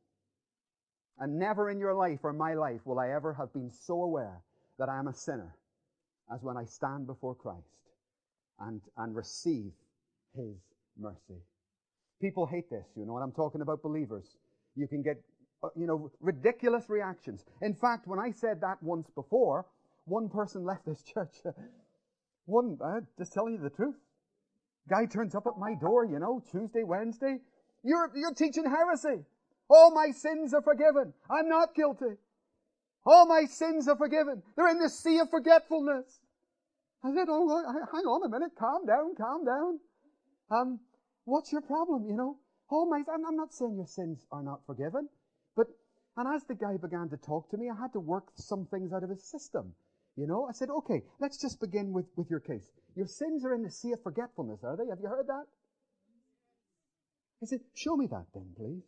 And 1.18 1.38
never 1.38 1.68
in 1.68 1.78
your 1.78 1.92
life 1.92 2.20
or 2.22 2.32
my 2.32 2.54
life 2.54 2.80
will 2.86 2.98
I 2.98 3.10
ever 3.10 3.34
have 3.34 3.52
been 3.52 3.70
so 3.70 4.00
aware 4.02 4.40
that 4.78 4.88
I 4.88 4.98
am 4.98 5.08
a 5.08 5.12
sinner 5.12 5.54
as 6.34 6.42
when 6.42 6.56
I 6.56 6.64
stand 6.64 7.06
before 7.06 7.34
Christ 7.34 7.68
and, 8.60 8.80
and 8.96 9.14
receive 9.14 9.72
His 10.34 10.56
mercy. 10.98 11.42
People 12.22 12.46
hate 12.46 12.70
this, 12.70 12.86
you 12.96 13.04
know, 13.04 13.12
what 13.12 13.22
I'm 13.22 13.32
talking 13.32 13.60
about 13.60 13.82
believers. 13.82 14.38
You 14.74 14.88
can 14.88 15.02
get 15.02 15.20
uh, 15.62 15.68
you 15.76 15.86
know, 15.86 16.10
ridiculous 16.20 16.88
reactions. 16.88 17.44
In 17.60 17.74
fact, 17.74 18.06
when 18.06 18.18
I 18.18 18.30
said 18.30 18.62
that 18.62 18.82
once 18.82 19.10
before, 19.10 19.66
one 20.06 20.30
person 20.30 20.64
left 20.64 20.86
this 20.86 21.02
church. 21.14 21.42
one, 22.46 22.78
uh, 22.82 23.00
just 23.18 23.34
telling 23.34 23.52
you 23.52 23.60
the 23.60 23.68
truth. 23.68 23.96
Guy 24.90 25.06
turns 25.06 25.36
up 25.36 25.46
at 25.46 25.56
my 25.56 25.74
door, 25.74 26.04
you 26.04 26.18
know, 26.18 26.42
Tuesday, 26.50 26.82
Wednesday. 26.82 27.38
You're, 27.84 28.10
you're 28.14 28.34
teaching 28.34 28.64
heresy. 28.64 29.24
All 29.70 29.92
my 29.94 30.10
sins 30.10 30.52
are 30.52 30.62
forgiven. 30.62 31.14
I'm 31.30 31.48
not 31.48 31.76
guilty. 31.76 32.16
All 33.06 33.24
my 33.26 33.44
sins 33.44 33.86
are 33.86 33.96
forgiven. 33.96 34.42
They're 34.56 34.68
in 34.68 34.80
the 34.80 34.88
sea 34.90 35.20
of 35.20 35.30
forgetfulness. 35.30 36.20
I 37.04 37.14
said, 37.14 37.28
oh, 37.30 37.62
hang 37.92 38.04
on 38.04 38.26
a 38.26 38.28
minute. 38.28 38.50
Calm 38.58 38.84
down, 38.84 39.14
calm 39.14 39.44
down. 39.44 39.80
Um, 40.50 40.80
what's 41.24 41.52
your 41.52 41.62
problem, 41.62 42.06
you 42.06 42.16
know? 42.16 42.36
Oh 42.70 42.84
my, 42.84 42.98
I'm, 42.98 43.24
I'm 43.26 43.36
not 43.36 43.54
saying 43.54 43.76
your 43.76 43.86
sins 43.86 44.26
are 44.32 44.42
not 44.42 44.60
forgiven. 44.66 45.08
But, 45.56 45.68
and 46.16 46.34
as 46.34 46.44
the 46.44 46.54
guy 46.54 46.76
began 46.76 47.08
to 47.10 47.16
talk 47.16 47.48
to 47.50 47.56
me, 47.56 47.70
I 47.70 47.80
had 47.80 47.92
to 47.92 48.00
work 48.00 48.24
some 48.34 48.66
things 48.66 48.92
out 48.92 49.04
of 49.04 49.10
his 49.10 49.22
system. 49.22 49.72
You 50.16 50.26
know, 50.26 50.46
I 50.48 50.52
said, 50.52 50.70
okay, 50.70 51.02
let's 51.20 51.40
just 51.40 51.60
begin 51.60 51.92
with, 51.92 52.06
with 52.16 52.28
your 52.30 52.40
case. 52.40 52.68
Your 52.96 53.06
sins 53.06 53.44
are 53.44 53.54
in 53.54 53.62
the 53.62 53.70
sea 53.70 53.92
of 53.92 54.02
forgetfulness, 54.02 54.60
are 54.64 54.76
they? 54.76 54.88
Have 54.90 54.98
you 55.00 55.08
heard 55.08 55.26
that? 55.28 55.46
I 57.42 57.46
said, 57.46 57.60
show 57.74 57.96
me 57.96 58.06
that 58.10 58.26
then, 58.34 58.46
please. 58.56 58.82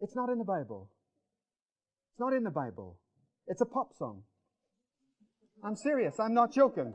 It's 0.00 0.14
not 0.14 0.28
in 0.28 0.38
the 0.38 0.44
Bible. 0.44 0.90
It's 2.12 2.20
not 2.20 2.32
in 2.32 2.44
the 2.44 2.50
Bible. 2.50 2.98
It's 3.48 3.60
a 3.60 3.66
pop 3.66 3.94
song. 3.98 4.22
I'm 5.64 5.74
serious. 5.74 6.20
I'm 6.20 6.34
not 6.34 6.52
joking. 6.52 6.94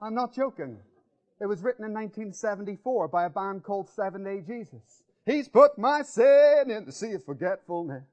I'm 0.00 0.14
not 0.14 0.34
joking. 0.34 0.78
It 1.40 1.46
was 1.46 1.62
written 1.62 1.84
in 1.84 1.92
1974 1.92 3.08
by 3.08 3.24
a 3.24 3.30
band 3.30 3.64
called 3.64 3.90
Seven 3.90 4.24
Day 4.24 4.40
Jesus. 4.46 5.02
He's 5.26 5.48
put 5.48 5.78
my 5.78 6.02
sin 6.02 6.70
in 6.70 6.86
the 6.86 6.92
sea 6.92 7.12
of 7.12 7.24
forgetfulness. 7.24 8.04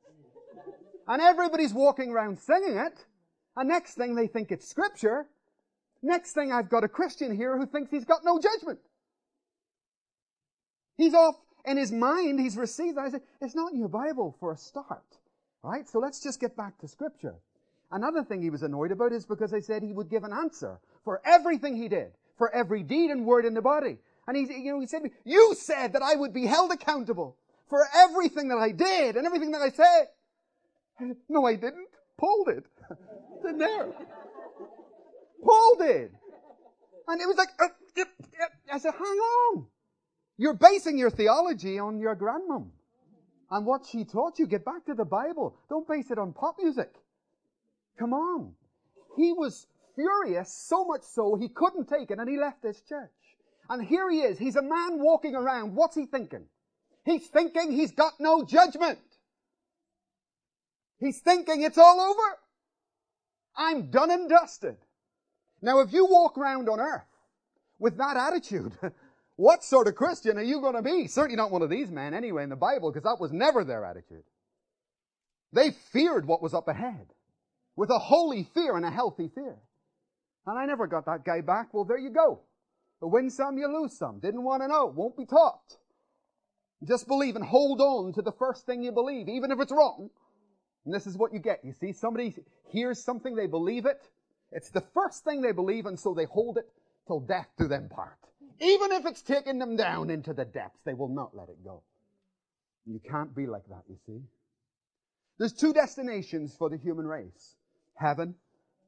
And 1.08 1.22
everybody's 1.22 1.74
walking 1.74 2.12
around 2.12 2.40
singing 2.40 2.78
it. 2.78 3.06
And 3.56 3.70
next 3.70 3.96
thing 3.96 4.16
they 4.16 4.28
think 4.28 4.52
it's 4.52 4.68
scripture. 4.68 5.28
Next 6.02 6.34
thing 6.34 6.52
I've 6.52 6.70
got 6.70 6.84
a 6.84 6.88
Christian 6.88 7.36
here 7.36 7.58
who 7.58 7.66
thinks 7.66 7.90
he's 7.90 8.06
got 8.06 8.24
no 8.24 8.40
judgment. 8.40 8.80
He's 10.96 11.14
off 11.14 11.36
in 11.66 11.78
his 11.78 11.92
mind, 11.92 12.40
he's 12.40 12.56
received 12.56 12.98
that. 12.98 13.06
I 13.06 13.10
say, 13.10 13.20
it's 13.42 13.56
not 13.56 13.74
in 13.74 13.80
your 13.80 13.90
Bible 13.90 14.36
for 14.40 14.54
a 14.54 14.58
start. 14.58 15.04
Right? 15.64 15.88
So 15.88 16.00
let's 16.00 16.22
just 16.22 16.40
get 16.40 16.56
back 16.56 16.78
to 16.80 16.88
scripture. 16.88 17.36
Another 17.92 18.24
thing 18.24 18.42
he 18.42 18.50
was 18.50 18.64
annoyed 18.64 18.92
about 18.92 19.12
is 19.12 19.26
because 19.26 19.54
I 19.54 19.60
said 19.60 19.84
he 19.84 19.94
would 19.94 20.10
give 20.10 20.24
an 20.24 20.34
answer 20.34 20.80
for 21.04 21.22
everything 21.26 21.76
he 21.76 21.88
did, 21.88 22.12
for 22.38 22.54
every 22.54 22.84
deed 22.84 23.12
and 23.12 23.26
word 23.26 23.46
in 23.46 23.54
the 23.54 23.62
body. 23.62 23.98
And 24.28 24.38
he, 24.38 24.44
you 24.62 24.74
know, 24.74 24.80
he 24.80 24.88
said 24.88 25.04
me, 25.04 25.12
you 25.24 25.56
said 25.58 25.94
that 25.94 26.02
I 26.02 26.16
would 26.16 26.34
be 26.34 26.46
held 26.46 26.72
accountable 26.72 27.38
for 27.70 27.86
everything 27.96 28.50
that 28.50 28.58
I 28.58 28.72
did 28.72 29.16
and 29.16 29.26
everything 29.26 29.52
that 29.52 29.62
I 29.62 29.70
said. 29.70 30.08
No, 31.30 31.46
I 31.46 31.56
didn't. 31.56 31.88
Paul 32.18 32.46
did. 32.46 32.64
it's 33.36 33.46
in 33.46 33.58
there. 33.58 33.88
Paul 35.44 35.76
did. 35.80 36.12
And 37.08 37.22
it 37.22 37.28
was 37.28 37.38
like, 37.38 37.50
uh, 37.60 37.68
I 38.72 38.80
said, 38.80 38.94
hang 38.94 39.06
on. 39.06 39.68
You're 40.38 40.54
basing 40.54 40.98
your 40.98 41.10
theology 41.10 41.80
on 41.80 42.00
your 42.00 42.16
grandmom 42.16 42.70
and 43.50 43.66
what 43.66 43.86
she 43.86 44.04
taught 44.04 44.40
you. 44.40 44.48
Get 44.48 44.66
back 44.66 44.86
to 44.86 44.94
the 44.94 45.06
Bible. 45.06 45.58
Don't 45.70 45.88
base 45.88 46.12
it 46.12 46.20
on 46.20 46.34
pop 46.34 46.58
music. 46.62 46.94
Come 47.98 48.14
on. 48.14 48.54
He 49.16 49.34
was 49.34 49.68
furious, 49.96 50.54
so 50.54 50.86
much 50.86 51.02
so 51.02 51.36
he 51.36 51.50
couldn't 51.50 51.88
take 51.88 52.12
it 52.12 52.20
and 52.20 52.30
he 52.30 52.38
left 52.38 52.62
this 52.62 52.82
church. 52.82 53.10
And 53.70 53.84
here 53.84 54.10
he 54.10 54.22
is. 54.22 54.38
He's 54.38 54.56
a 54.56 54.62
man 54.62 55.00
walking 55.00 55.36
around. 55.36 55.76
What's 55.76 55.96
he 55.96 56.06
thinking? 56.06 56.46
He's 57.04 57.28
thinking 57.28 57.72
he's 57.72 57.92
got 57.92 58.14
no 58.20 58.44
judgment. 58.44 59.00
He's 61.00 61.20
thinking 61.20 61.62
it's 61.62 61.78
all 61.78 62.00
over. 62.00 62.38
I'm 63.56 63.90
done 63.90 64.12
and 64.12 64.30
dusted. 64.30 64.78
Now, 65.62 65.80
if 65.80 65.94
you 65.94 66.06
walk 66.06 66.38
around 66.38 66.70
on 66.70 66.80
earth 66.80 67.02
with 67.80 67.98
that 67.98 68.18
attitude, 68.18 68.74
what 69.36 69.64
sort 69.64 69.88
of 69.88 69.96
Christian 69.96 70.38
are 70.38 70.44
you 70.44 70.62
going 70.62 70.76
to 70.76 70.82
be? 70.82 71.08
Certainly 71.08 71.38
not 71.38 71.52
one 71.52 71.62
of 71.62 71.70
these 71.70 71.90
men 71.90 72.14
anyway 72.14 72.44
in 72.44 72.50
the 72.50 72.56
Bible, 72.56 72.92
because 72.92 73.04
that 73.04 73.20
was 73.20 73.32
never 73.32 73.64
their 73.64 73.86
attitude. 73.86 74.24
They 75.54 75.72
feared 75.72 76.26
what 76.26 76.42
was 76.42 76.54
up 76.54 76.68
ahead. 76.68 77.08
with 77.76 77.90
a 77.92 78.00
holy 78.00 78.44
fear 78.44 78.76
and 78.76 78.86
a 78.86 78.92
healthy 78.92 79.30
fear. 79.34 79.56
And 80.46 80.58
I 80.58 80.66
never 80.66 80.88
got 80.88 81.06
that 81.06 81.24
guy 81.24 81.42
back. 81.42 81.74
Well, 81.74 81.86
there 81.86 81.98
you 82.00 82.10
go. 82.10 82.42
You 83.02 83.08
win 83.08 83.30
some, 83.30 83.58
you 83.58 83.68
lose 83.68 83.98
some. 83.98 84.20
Didn't 84.20 84.44
want 84.44 84.64
to 84.64 84.68
know. 84.68 84.88
Won't 84.88 85.16
be 85.16 85.26
taught. 85.26 85.78
Just 86.84 87.08
believe 87.08 87.36
and 87.36 87.46
hold 87.46 87.80
on 87.80 88.14
to 88.14 88.22
the 88.22 88.32
first 88.32 88.66
thing 88.66 88.84
you 88.84 88.92
believe, 88.92 89.30
even 89.30 89.52
if 89.52 89.60
it's 89.60 89.72
wrong. 89.72 90.10
And 90.88 90.96
this 90.96 91.06
is 91.06 91.18
what 91.18 91.34
you 91.34 91.40
get. 91.40 91.66
You 91.66 91.74
see, 91.74 91.92
somebody 91.92 92.34
hears 92.72 93.04
something, 93.04 93.36
they 93.36 93.46
believe 93.46 93.86
it. 93.86 94.10
It's 94.54 94.70
the 94.70 94.86
first 94.94 95.26
thing 95.26 95.42
they 95.42 95.52
believe, 95.52 95.86
and 95.86 96.00
so 96.00 96.14
they 96.14 96.24
hold 96.24 96.58
it 96.58 96.66
till 97.08 97.20
death 97.20 97.50
do 97.58 97.68
them 97.68 97.90
part. 97.90 98.18
Even 98.62 98.94
if 98.94 99.06
it's 99.06 99.22
taking 99.22 99.60
them 99.60 99.76
down 99.76 100.10
into 100.10 100.34
the 100.34 100.46
depths, 100.46 100.80
they 100.86 100.94
will 100.94 101.10
not 101.10 101.36
let 101.36 101.50
it 101.50 101.62
go. 101.62 101.82
You 102.86 103.02
can't 103.12 103.36
be 103.36 103.48
like 103.48 103.68
that, 103.68 103.84
you 103.90 103.98
see. 104.06 104.22
There's 105.38 105.52
two 105.52 105.74
destinations 105.74 106.56
for 106.56 106.70
the 106.70 106.78
human 106.78 107.06
race. 107.06 107.58
Heaven 107.96 108.36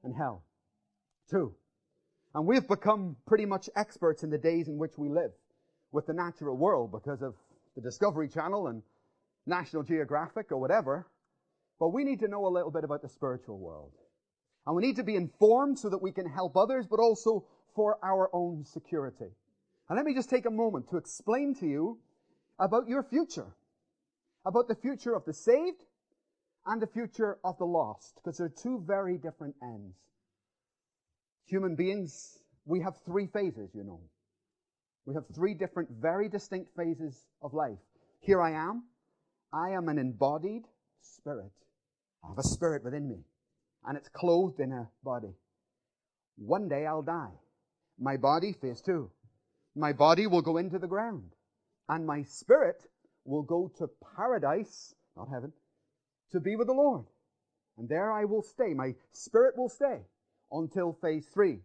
and 0.06 0.16
hell. 0.16 0.44
Two. 1.30 1.54
And 2.34 2.48
we've 2.48 2.66
become 2.66 3.18
pretty 3.28 3.46
much 3.46 3.70
experts 3.76 4.24
in 4.24 4.30
the 4.30 4.38
days 4.38 4.70
in 4.70 4.78
which 4.78 4.98
we 4.98 5.10
live 5.10 5.32
with 5.92 6.08
the 6.08 6.14
natural 6.14 6.56
world 6.56 6.94
because 6.94 7.22
of 7.22 7.36
the 7.76 7.82
Discovery 7.82 8.30
Channel 8.30 8.68
and 8.68 8.84
National 9.46 9.84
Geographic 9.84 10.54
or 10.54 10.62
whatever. 10.62 11.06
But 11.80 11.89
we 11.89 12.04
need 12.04 12.20
to 12.20 12.28
know 12.28 12.46
a 12.46 12.50
little 12.50 12.72
bit 12.72 12.84
about 12.84 13.02
the 13.02 13.10
spiritual 13.10 13.58
world. 13.58 13.94
And 14.68 14.76
we 14.76 14.86
need 14.86 14.98
to 14.98 15.04
be 15.04 15.15
informed 15.15 15.80
so 15.80 15.89
that 15.89 16.02
we 16.02 16.12
can 16.12 16.30
help 16.30 16.58
others, 16.58 16.86
but 16.88 17.00
also 17.00 17.46
for 17.76 17.98
our 18.04 18.30
own 18.34 18.65
security. 18.65 19.32
And 19.88 19.96
let 19.96 20.06
me 20.06 20.13
just 20.13 20.30
take 20.30 20.46
a 20.46 20.52
moment 20.52 20.89
to 20.89 20.98
explain 20.98 21.56
to 21.56 21.65
you 21.65 22.00
about 22.60 22.88
your 22.88 23.04
future, 23.04 23.56
about 24.46 24.68
the 24.68 24.76
future 24.76 25.15
of 25.15 25.26
the 25.26 25.34
saved 25.34 25.86
and 26.65 26.82
the 26.82 26.88
future 26.88 27.38
of 27.44 27.58
the 27.58 27.65
lost, 27.65 28.15
because 28.15 28.38
they're 28.38 28.50
two 28.50 28.84
very 28.86 29.18
different 29.18 29.56
ends. 29.63 29.96
Human 31.46 31.76
beings, 31.76 32.39
we 32.65 32.82
have 32.82 32.98
three 33.06 33.26
phases, 33.26 33.72
you 33.74 33.84
know. 33.84 34.02
We 35.06 35.15
have 35.15 35.24
three 35.34 35.56
different, 35.56 35.89
very 36.00 36.30
distinct 36.30 36.76
phases 36.76 37.26
of 37.42 37.54
life. 37.54 37.80
Here 38.20 38.42
I 38.42 38.52
am. 38.52 38.84
I 39.52 39.72
am 39.72 39.88
an 39.88 39.98
embodied 39.98 40.65
spirit. 41.02 41.52
I 42.24 42.30
have 42.30 42.38
a 42.38 42.44
spirit 42.44 42.84
within 42.84 43.08
me, 43.08 43.24
and 43.86 43.98
it's 43.98 44.10
clothed 44.10 44.60
in 44.60 44.72
a 44.72 44.90
body. 45.04 45.34
One 46.38 46.68
day 46.68 46.86
I'll 46.86 47.02
die. 47.02 47.32
My 48.00 48.18
body, 48.18 48.54
phase 48.54 48.82
two. 48.82 49.10
My 49.76 49.94
body 49.94 50.28
will 50.28 50.42
go 50.42 50.58
into 50.58 50.80
the 50.80 50.88
ground, 50.88 51.32
and 51.88 52.06
my 52.06 52.24
spirit 52.24 52.86
will 53.26 53.44
go 53.44 53.72
to 53.78 53.90
paradise, 54.16 54.94
not 55.16 55.30
heaven, 55.30 55.54
to 56.32 56.40
be 56.40 56.56
with 56.56 56.68
the 56.68 56.74
Lord. 56.74 57.06
And 57.78 57.88
there 57.88 58.12
I 58.12 58.26
will 58.26 58.42
stay. 58.42 58.74
My 58.74 58.96
spirit 59.12 59.58
will 59.58 59.70
stay 59.70 60.02
until 60.52 60.94
phase 61.02 61.28
three, 61.34 61.60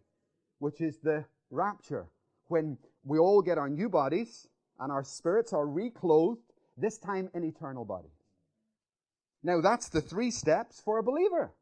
which 0.59 0.81
is 0.81 0.99
the 0.99 1.25
rapture, 1.51 2.07
when 2.47 2.77
we 3.03 3.17
all 3.17 3.41
get 3.41 3.57
our 3.57 3.69
new 3.69 3.89
bodies 3.89 4.47
and 4.79 4.91
our 4.91 5.03
spirits 5.03 5.53
are 5.53 5.67
reclothed, 5.67 6.41
this 6.77 6.97
time 6.97 7.29
in 7.33 7.43
eternal 7.43 7.85
bodies. 7.85 8.11
Now 9.45 9.61
that's 9.61 9.89
the 9.89 10.01
three 10.01 10.31
steps 10.31 10.81
for 10.83 10.97
a 10.97 11.03
believer. 11.03 11.53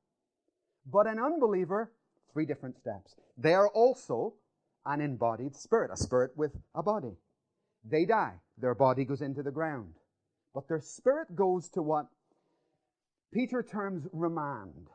But 0.89 1.05
an 1.05 1.19
unbeliever, 1.19 1.91
three 2.31 2.45
different 2.45 2.77
steps. 2.77 3.15
They 3.37 3.53
are 3.53 3.67
also 3.67 4.35
an 4.85 5.01
embodied 5.01 5.53
spirit, 5.53 5.91
a 5.93 5.97
spirit 5.97 6.31
with 6.37 6.53
a 6.73 6.81
body. 6.81 7.17
They 7.83 8.05
die. 8.05 8.35
Their 8.57 8.73
body 8.73 9.03
goes 9.03 9.21
into 9.21 9.43
the 9.43 9.51
ground. 9.51 9.95
But 10.55 10.69
their 10.69 10.79
spirit 10.79 11.35
goes 11.35 11.67
to 11.71 11.81
what 11.81 12.05
Peter 13.33 13.61
terms 13.61 14.07
remand. 14.13 14.87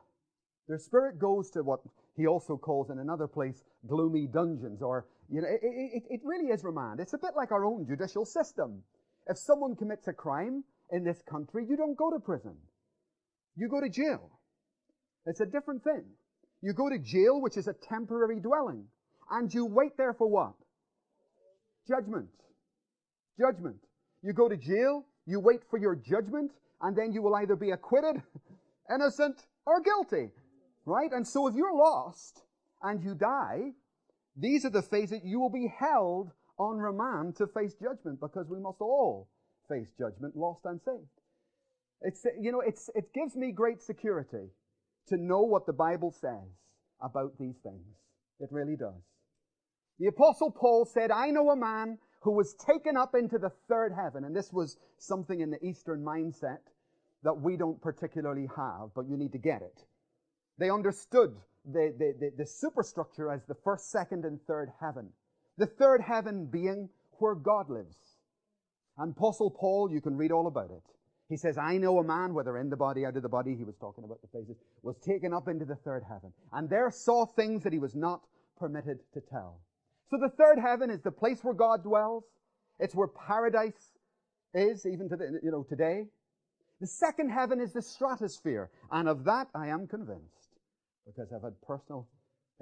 Their 0.67 0.79
spirit 0.79 1.19
goes 1.19 1.51
to 1.51 1.63
what 1.63 1.81
he 2.17 2.27
also 2.27 2.57
calls 2.57 2.89
in 2.89 2.99
another 2.99 3.27
place 3.27 3.65
gloomy 3.87 4.27
dungeons, 4.27 4.81
or, 4.81 5.05
you 5.29 5.43
know, 5.43 5.49
it, 5.49 5.61
it, 5.63 6.03
it 6.09 6.21
really 6.25 6.47
is 6.47 6.65
remand. 6.65 7.01
It's 7.01 7.13
a 7.13 7.19
bit 7.19 7.33
like 7.37 7.53
our 7.53 7.67
own 7.67 7.87
judicial 7.87 8.25
system. 8.25 8.83
If 9.27 9.37
someone 9.37 9.77
commits 9.77 10.09
a 10.09 10.15
crime 10.15 10.65
in 10.91 11.05
this 11.05 11.21
country, 11.29 11.67
you 11.69 11.77
don't 11.77 11.97
go 11.97 12.11
to 12.11 12.19
prison. 12.19 12.57
You 13.59 13.69
go 13.69 13.81
to 13.81 13.89
jail. 13.89 14.31
It's 15.27 15.41
a 15.41 15.47
different 15.47 15.83
thing. 15.83 16.05
You 16.63 16.73
go 16.73 16.89
to 16.89 16.99
jail, 16.99 17.41
which 17.41 17.57
is 17.57 17.67
a 17.67 17.73
temporary 17.73 18.39
dwelling, 18.39 18.85
and 19.31 19.53
you 19.53 19.67
wait 19.67 19.97
there 19.97 20.15
for 20.15 20.29
what? 20.29 20.55
Judgment. 21.87 22.29
Judgment. 23.39 23.77
You 24.23 24.33
go 24.33 24.49
to 24.49 24.57
jail, 24.57 25.05
you 25.27 25.41
wait 25.41 25.61
for 25.69 25.79
your 25.79 25.97
judgment, 25.97 26.53
and 26.83 26.97
then 26.97 27.13
you 27.13 27.21
will 27.21 27.35
either 27.35 27.57
be 27.57 27.73
acquitted, 27.73 28.23
innocent, 28.95 29.45
or 29.67 29.81
guilty. 29.81 30.31
Right? 30.87 31.13
And 31.13 31.27
so 31.27 31.49
if 31.49 31.55
you're 31.55 31.75
lost 31.75 32.43
and 32.83 33.03
you 33.03 33.15
die, 33.15 33.73
these 34.37 34.65
are 34.65 34.71
the 34.71 34.83
phases 34.83 35.21
you 35.25 35.41
will 35.41 35.51
be 35.51 35.73
held 35.79 36.31
on 36.59 36.79
remand 36.79 37.37
to 37.37 37.47
face 37.49 37.75
judgment 37.75 38.21
because 38.21 38.47
we 38.49 38.61
must 38.61 38.81
all 38.81 39.29
face 39.69 39.89
judgment, 39.99 40.37
lost 40.37 40.61
and 40.65 40.81
saved. 40.85 41.07
It's, 42.03 42.25
you 42.41 42.53
know, 42.53 42.61
it's, 42.61 42.91
it 42.95 43.13
gives 43.13 43.37
me 43.37 43.53
great 43.53 43.83
security 43.83 44.49
to 45.09 45.17
know 45.17 45.43
what 45.43 45.67
the 45.67 45.73
Bible 45.73 46.13
says 46.13 46.49
about 47.01 47.33
these 47.39 47.57
things. 47.63 47.97
It 48.41 48.49
really 48.53 48.77
does. 48.77 49.03
The 49.99 50.07
apostle 50.07 50.51
Paul 50.51 50.85
said, 50.85 51.11
I 51.11 51.31
know 51.31 51.51
a 51.51 51.57
man 51.57 51.99
who 52.21 52.33
was 52.33 52.55
taken 52.55 52.97
up 52.97 53.15
into 53.15 53.39
the 53.39 53.51
third 53.69 53.93
heaven. 53.93 54.25
And 54.25 54.35
this 54.35 54.53
was 54.53 54.77
something 54.99 55.41
in 55.41 55.51
the 55.51 55.65
Eastern 55.65 56.05
mindset 56.05 56.59
that 57.23 57.35
we 57.35 57.57
don't 57.57 57.81
particularly 57.81 58.49
have, 58.57 58.91
but 58.95 59.09
you 59.09 59.17
need 59.17 59.33
to 59.33 59.39
get 59.39 59.63
it. 59.63 59.85
They 60.59 60.71
understood 60.71 61.37
the, 61.65 61.95
the, 61.99 62.15
the, 62.19 62.33
the 62.39 62.47
superstructure 62.47 63.31
as 63.31 63.45
the 63.47 63.57
first, 63.65 63.91
second, 63.91 64.25
and 64.25 64.41
third 64.47 64.71
heaven. 64.81 65.11
The 65.57 65.67
third 65.67 66.01
heaven 66.01 66.47
being 66.47 66.89
where 67.19 67.35
God 67.35 67.69
lives. 67.71 67.97
And 68.97 69.13
Apostle 69.17 69.51
Paul, 69.51 69.91
you 69.91 70.01
can 70.01 70.17
read 70.17 70.33
all 70.33 70.47
about 70.47 70.71
it. 70.71 70.83
He 71.29 71.37
says, 71.37 71.59
I 71.59 71.77
know 71.77 71.99
a 71.99 72.05
man, 72.05 72.33
whether 72.33 72.57
in 72.57 72.71
the 72.71 72.77
body, 72.77 73.05
out 73.05 73.17
of 73.17 73.23
the 73.23 73.29
body, 73.29 73.55
he 73.55 73.65
was 73.65 73.77
talking 73.77 74.05
about 74.05 74.23
the 74.23 74.29
phases, 74.29 74.57
was 74.83 74.97
taken 74.97 75.35
up 75.35 75.47
into 75.47 75.67
the 75.67 75.77
third 75.77 76.03
heaven, 76.09 76.33
and 76.53 76.71
there 76.71 76.91
saw 76.91 77.27
things 77.27 77.63
that 77.65 77.73
he 77.73 77.79
was 77.79 77.95
not 77.95 78.23
permitted 78.59 79.01
to 79.13 79.21
tell. 79.21 79.61
So 80.11 80.17
the 80.19 80.31
third 80.31 80.59
heaven 80.59 80.89
is 80.89 81.03
the 81.03 81.11
place 81.11 81.45
where 81.45 81.55
God 81.55 81.83
dwells. 81.83 82.25
It's 82.79 82.95
where 82.95 83.09
paradise 83.09 83.93
is, 84.55 84.87
even 84.87 85.09
to 85.11 85.17
the, 85.17 85.39
you 85.43 85.51
know, 85.51 85.65
today. 85.69 86.07
The 86.81 86.87
second 86.87 87.31
heaven 87.31 87.61
is 87.61 87.73
the 87.73 87.83
stratosphere, 87.83 88.71
and 88.91 89.09
of 89.09 89.25
that 89.25 89.49
I 89.55 89.69
am 89.69 89.87
convinced, 89.87 90.57
because 91.07 91.33
I've 91.33 91.43
had 91.43 91.61
personal 91.67 92.09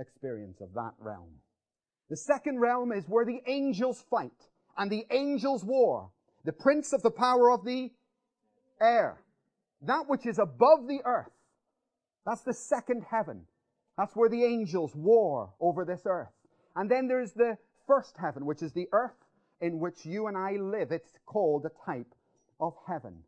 experience 0.01 0.61
of 0.61 0.73
that 0.75 0.95
realm. 0.99 1.31
The 2.11 2.17
second 2.17 2.59
realm 2.59 2.91
is 2.91 3.05
where 3.07 3.25
the 3.25 3.43
angels 3.47 4.03
fight, 4.11 4.49
and 4.77 4.91
the 4.91 5.07
angels 5.11 5.65
war. 5.65 6.11
The 6.45 6.53
prince 6.53 6.93
of 6.93 7.03
the 7.03 7.11
power 7.11 7.51
of 7.51 7.65
the 7.65 7.91
air. 8.81 9.23
That 9.83 10.09
which 10.09 10.27
is 10.27 10.39
above 10.39 10.87
the 10.87 11.01
earth. 11.05 11.31
That's 12.25 12.43
the 12.43 12.55
second 12.55 13.05
heaven. 13.09 13.47
That's 13.97 14.17
where 14.17 14.29
the 14.29 14.45
angels 14.45 14.95
war 14.95 15.53
over 15.61 15.85
this 15.85 16.03
earth. 16.07 16.33
And 16.75 16.91
then 16.91 17.09
there's 17.09 17.33
the 17.33 17.57
first 17.87 18.17
heaven, 18.17 18.45
which 18.45 18.63
is 18.63 18.73
the 18.73 18.89
earth 18.93 19.17
in 19.61 19.79
which 19.79 20.05
you 20.05 20.27
and 20.27 20.37
I 20.37 20.57
live. 20.57 20.93
It's 20.93 21.19
called 21.25 21.65
a 21.65 21.85
type 21.85 22.13
of 22.61 22.75
heaven. 22.87 23.23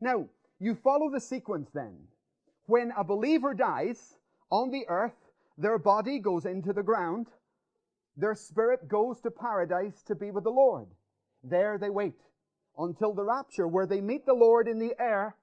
Now, 0.00 0.26
you 0.58 0.74
follow 0.74 1.10
the 1.10 1.20
sequence 1.20 1.70
then. 1.74 1.96
When 2.66 2.92
a 2.96 3.04
believer 3.04 3.52
dies 3.52 4.14
on 4.50 4.70
the 4.70 4.84
earth, 4.88 5.16
their 5.58 5.78
body 5.78 6.18
goes 6.18 6.46
into 6.46 6.72
the 6.72 6.82
ground. 6.82 7.26
Their 8.16 8.34
spirit 8.34 8.88
goes 8.88 9.20
to 9.22 9.30
paradise 9.30 10.02
to 10.04 10.14
be 10.14 10.30
with 10.30 10.44
the 10.44 10.50
Lord. 10.50 10.86
There 11.42 11.76
they 11.78 11.90
wait 11.90 12.14
until 12.78 13.12
the 13.12 13.24
rapture, 13.24 13.68
where 13.68 13.86
they 13.86 14.00
meet 14.00 14.26
the 14.26 14.34
Lord 14.34 14.68
in 14.68 14.78
the 14.78 14.94
air, 14.98 15.36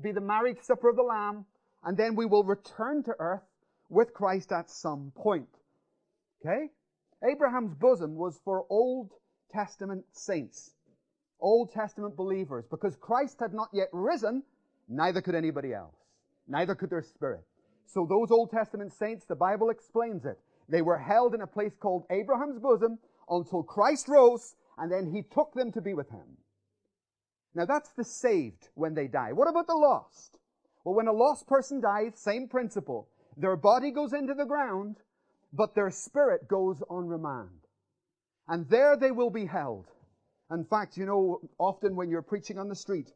be 0.00 0.12
the 0.12 0.20
marriage 0.20 0.58
supper 0.62 0.88
of 0.88 0.96
the 0.96 1.02
Lamb, 1.02 1.44
and 1.84 1.96
then 1.96 2.14
we 2.14 2.26
will 2.26 2.44
return 2.44 3.02
to 3.04 3.14
earth 3.18 3.42
with 3.88 4.14
Christ 4.14 4.52
at 4.52 4.70
some 4.70 5.12
point. 5.16 5.48
Okay? 6.40 6.70
Abraham's 7.28 7.74
bosom 7.74 8.14
was 8.14 8.40
for 8.44 8.64
Old 8.70 9.10
Testament 9.52 10.04
saints, 10.12 10.74
Old 11.40 11.72
Testament 11.72 12.16
believers, 12.16 12.64
because 12.70 12.96
Christ 12.96 13.38
had 13.40 13.54
not 13.54 13.68
yet 13.72 13.88
risen, 13.92 14.42
neither 14.88 15.20
could 15.20 15.34
anybody 15.34 15.72
else. 15.72 15.96
Neither 16.46 16.74
could 16.74 16.90
their 16.90 17.02
spirit. 17.02 17.44
So 17.86 18.06
those 18.08 18.30
Old 18.30 18.50
Testament 18.50 18.92
saints, 18.92 19.24
the 19.24 19.34
Bible 19.34 19.70
explains 19.70 20.24
it. 20.24 20.38
They 20.68 20.82
were 20.82 20.98
held 20.98 21.34
in 21.34 21.40
a 21.40 21.46
place 21.46 21.72
called 21.80 22.04
Abraham's 22.10 22.58
bosom 22.58 22.98
until 23.28 23.62
Christ 23.62 24.08
rose, 24.08 24.54
and 24.76 24.92
then 24.92 25.10
he 25.10 25.22
took 25.22 25.54
them 25.54 25.72
to 25.72 25.80
be 25.80 25.94
with 25.94 26.10
him. 26.10 26.36
Now 27.54 27.64
that's 27.64 27.90
the 27.90 28.04
saved 28.04 28.68
when 28.74 28.94
they 28.94 29.08
die. 29.08 29.32
What 29.32 29.48
about 29.48 29.66
the 29.66 29.74
lost? 29.74 30.38
Well, 30.84 30.94
when 30.94 31.08
a 31.08 31.12
lost 31.12 31.46
person 31.46 31.80
dies, 31.80 32.12
same 32.16 32.48
principle. 32.48 33.08
Their 33.36 33.56
body 33.56 33.90
goes 33.90 34.12
into 34.12 34.34
the 34.34 34.44
ground, 34.44 34.96
but 35.52 35.74
their 35.74 35.90
spirit 35.90 36.48
goes 36.48 36.82
on 36.88 37.06
remand. 37.06 37.60
And 38.48 38.68
there 38.68 38.96
they 38.96 39.10
will 39.10 39.30
be 39.30 39.46
held. 39.46 39.86
In 40.50 40.64
fact, 40.64 40.96
you 40.96 41.04
know, 41.04 41.40
often 41.58 41.94
when 41.94 42.10
you're 42.10 42.22
preaching 42.22 42.58
on 42.58 42.68
the 42.68 42.74
street, 42.74 43.12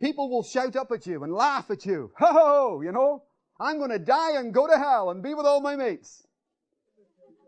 people 0.00 0.30
will 0.30 0.44
shout 0.44 0.76
up 0.76 0.92
at 0.92 1.06
you 1.06 1.24
and 1.24 1.32
laugh 1.32 1.70
at 1.70 1.84
you. 1.84 2.12
Ho 2.18 2.26
ho, 2.32 2.80
you 2.82 2.92
know? 2.92 3.24
I'm 3.60 3.78
going 3.78 3.90
to 3.90 3.98
die 3.98 4.36
and 4.36 4.54
go 4.54 4.66
to 4.66 4.78
hell 4.78 5.10
and 5.10 5.22
be 5.22 5.34
with 5.34 5.46
all 5.46 5.60
my 5.60 5.76
mates. 5.76 6.26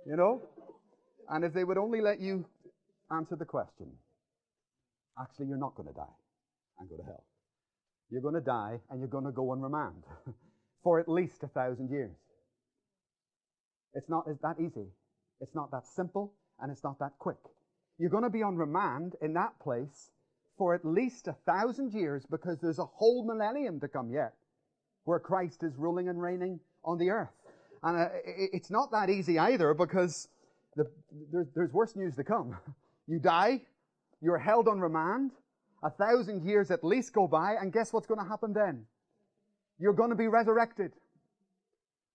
You 0.06 0.16
know? 0.16 0.42
And 1.28 1.44
if 1.44 1.52
they 1.52 1.64
would 1.64 1.78
only 1.78 2.00
let 2.00 2.20
you 2.20 2.44
answer 3.10 3.36
the 3.36 3.44
question, 3.44 3.92
actually, 5.20 5.46
you're 5.46 5.58
not 5.58 5.74
going 5.74 5.88
to 5.88 5.94
die 5.94 6.16
and 6.78 6.88
go 6.88 6.96
to 6.96 7.02
hell. 7.02 7.24
You're 8.10 8.22
going 8.22 8.34
to 8.34 8.40
die 8.40 8.78
and 8.90 9.00
you're 9.00 9.08
going 9.08 9.24
to 9.24 9.32
go 9.32 9.50
on 9.50 9.60
remand 9.60 10.04
for 10.82 11.00
at 11.00 11.08
least 11.08 11.42
a 11.42 11.48
thousand 11.48 11.90
years. 11.90 12.16
It's 13.94 14.08
not 14.08 14.26
that 14.42 14.56
easy. 14.60 14.86
It's 15.40 15.54
not 15.54 15.70
that 15.70 15.86
simple 15.86 16.32
and 16.60 16.70
it's 16.70 16.84
not 16.84 16.98
that 17.00 17.12
quick. 17.18 17.38
You're 17.98 18.10
going 18.10 18.24
to 18.24 18.30
be 18.30 18.42
on 18.42 18.56
remand 18.56 19.16
in 19.22 19.32
that 19.34 19.58
place 19.58 20.10
for 20.58 20.74
at 20.74 20.84
least 20.84 21.28
a 21.28 21.36
thousand 21.46 21.92
years 21.92 22.24
because 22.30 22.58
there's 22.60 22.78
a 22.78 22.84
whole 22.84 23.26
millennium 23.26 23.80
to 23.80 23.88
come 23.88 24.10
yet 24.10 24.34
where 25.04 25.18
Christ 25.18 25.62
is 25.62 25.72
ruling 25.76 26.08
and 26.08 26.20
reigning 26.20 26.60
on 26.84 26.98
the 26.98 27.10
earth. 27.10 27.30
And 27.82 27.96
uh, 27.96 28.08
it's 28.24 28.70
not 28.70 28.90
that 28.92 29.10
easy 29.10 29.38
either 29.38 29.74
because 29.74 30.28
the, 30.76 30.90
there's, 31.32 31.46
there's 31.54 31.72
worse 31.72 31.96
news 31.96 32.16
to 32.16 32.24
come. 32.24 32.56
You 33.08 33.20
die, 33.20 33.62
you're 34.20 34.38
held 34.38 34.68
on 34.68 34.80
remand, 34.80 35.32
a 35.82 35.90
thousand 35.90 36.44
years 36.44 36.70
at 36.70 36.84
least 36.84 37.12
go 37.12 37.26
by, 37.26 37.54
and 37.60 37.72
guess 37.72 37.92
what's 37.92 38.06
going 38.06 38.20
to 38.20 38.28
happen 38.28 38.52
then? 38.52 38.86
You're 39.78 39.92
going 39.92 40.10
to 40.10 40.16
be 40.16 40.28
resurrected. 40.28 40.92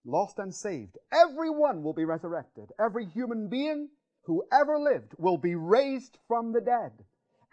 Lost 0.03 0.39
and 0.39 0.53
saved. 0.53 0.97
Everyone 1.11 1.83
will 1.83 1.93
be 1.93 2.05
resurrected. 2.05 2.71
Every 2.79 3.05
human 3.05 3.49
being 3.49 3.89
who 4.23 4.43
ever 4.51 4.79
lived 4.79 5.13
will 5.17 5.37
be 5.37 5.55
raised 5.55 6.17
from 6.27 6.53
the 6.53 6.61
dead. 6.61 6.91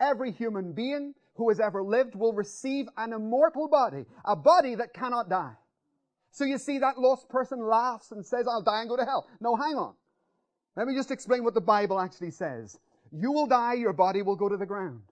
Every 0.00 0.32
human 0.32 0.72
being 0.72 1.14
who 1.34 1.48
has 1.50 1.60
ever 1.60 1.82
lived 1.82 2.14
will 2.14 2.32
receive 2.32 2.86
an 2.96 3.12
immortal 3.12 3.68
body, 3.68 4.04
a 4.24 4.34
body 4.34 4.74
that 4.76 4.94
cannot 4.94 5.28
die. 5.28 5.54
So 6.30 6.44
you 6.44 6.58
see 6.58 6.78
that 6.78 6.98
lost 6.98 7.28
person 7.28 7.60
laughs 7.60 8.12
and 8.12 8.24
says, 8.24 8.46
I'll 8.48 8.62
die 8.62 8.80
and 8.80 8.88
go 8.88 8.96
to 8.96 9.04
hell. 9.04 9.28
No, 9.40 9.56
hang 9.56 9.76
on. 9.76 9.94
Let 10.76 10.86
me 10.86 10.94
just 10.94 11.10
explain 11.10 11.44
what 11.44 11.54
the 11.54 11.60
Bible 11.60 12.00
actually 12.00 12.30
says. 12.30 12.78
You 13.12 13.32
will 13.32 13.46
die, 13.46 13.74
your 13.74 13.92
body 13.92 14.22
will 14.22 14.36
go 14.36 14.48
to 14.48 14.56
the 14.56 14.66
ground. 14.66 15.02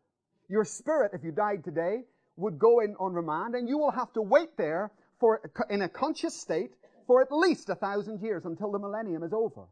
Your 0.48 0.64
spirit, 0.64 1.12
if 1.14 1.24
you 1.24 1.32
died 1.32 1.64
today, 1.64 2.04
would 2.36 2.58
go 2.58 2.80
in 2.80 2.94
on 3.00 3.14
remand 3.14 3.54
and 3.54 3.68
you 3.68 3.78
will 3.78 3.90
have 3.90 4.12
to 4.12 4.22
wait 4.22 4.56
there 4.56 4.92
for, 5.18 5.40
in 5.70 5.82
a 5.82 5.88
conscious 5.88 6.38
state 6.38 6.72
for 7.06 7.22
at 7.22 7.32
least 7.32 7.68
a 7.68 7.74
thousand 7.74 8.20
years 8.20 8.44
until 8.44 8.70
the 8.70 8.78
millennium 8.78 9.22
is 9.22 9.32
over. 9.32 9.66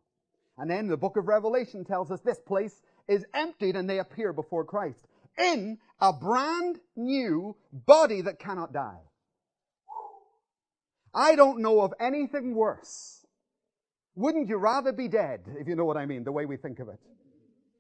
And 0.56 0.70
then 0.70 0.88
the 0.88 0.96
book 0.96 1.16
of 1.16 1.26
Revelation 1.26 1.84
tells 1.84 2.10
us 2.10 2.20
this 2.20 2.40
place 2.40 2.80
is 3.08 3.24
emptied 3.34 3.76
and 3.76 3.88
they 3.88 3.98
appear 3.98 4.32
before 4.32 4.64
Christ 4.64 5.06
in 5.36 5.78
a 6.00 6.12
brand 6.12 6.78
new 6.96 7.56
body 7.72 8.20
that 8.22 8.38
cannot 8.38 8.72
die. 8.72 9.00
I 11.12 11.36
don't 11.36 11.60
know 11.60 11.80
of 11.80 11.92
anything 12.00 12.54
worse. 12.54 13.26
Wouldn't 14.16 14.48
you 14.48 14.56
rather 14.56 14.92
be 14.92 15.08
dead, 15.08 15.40
if 15.58 15.66
you 15.66 15.74
know 15.74 15.84
what 15.84 15.96
I 15.96 16.06
mean, 16.06 16.24
the 16.24 16.32
way 16.32 16.46
we 16.46 16.56
think 16.56 16.78
of 16.78 16.88
it? 16.88 17.00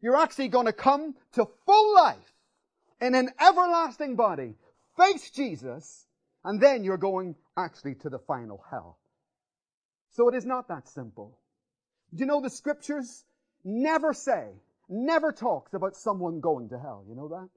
You're 0.04 0.16
actually 0.16 0.48
going 0.48 0.66
to 0.66 0.72
come 0.74 1.14
to 1.32 1.48
full 1.64 1.94
life 1.94 2.34
in 3.00 3.14
an 3.14 3.30
everlasting 3.40 4.16
body, 4.16 4.54
face 4.98 5.30
Jesus, 5.30 6.04
and 6.44 6.60
then 6.60 6.84
you're 6.84 6.98
going 6.98 7.36
actually 7.56 7.94
to 8.02 8.10
the 8.10 8.18
final 8.18 8.62
hell. 8.70 8.98
So 10.10 10.28
it 10.28 10.34
is 10.34 10.44
not 10.44 10.68
that 10.68 10.90
simple. 10.90 11.38
Do 12.14 12.20
you 12.20 12.26
know 12.26 12.42
the 12.42 12.50
scriptures 12.50 13.24
never 13.64 14.12
say 14.12 14.50
never 14.90 15.32
talks 15.32 15.72
about 15.72 15.96
someone 15.96 16.38
going 16.38 16.68
to 16.68 16.78
hell. 16.78 17.06
You 17.08 17.14
know 17.14 17.28
that? 17.28 17.48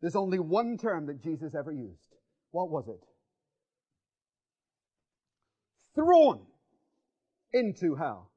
There's 0.00 0.16
only 0.16 0.38
one 0.38 0.78
term 0.78 1.04
that 1.08 1.22
Jesus 1.22 1.54
ever 1.54 1.70
used. 1.70 2.16
What 2.50 2.70
was 2.70 2.88
it? 2.88 3.04
Thrown 5.94 6.40
into 7.52 7.94
hell. 7.94 8.30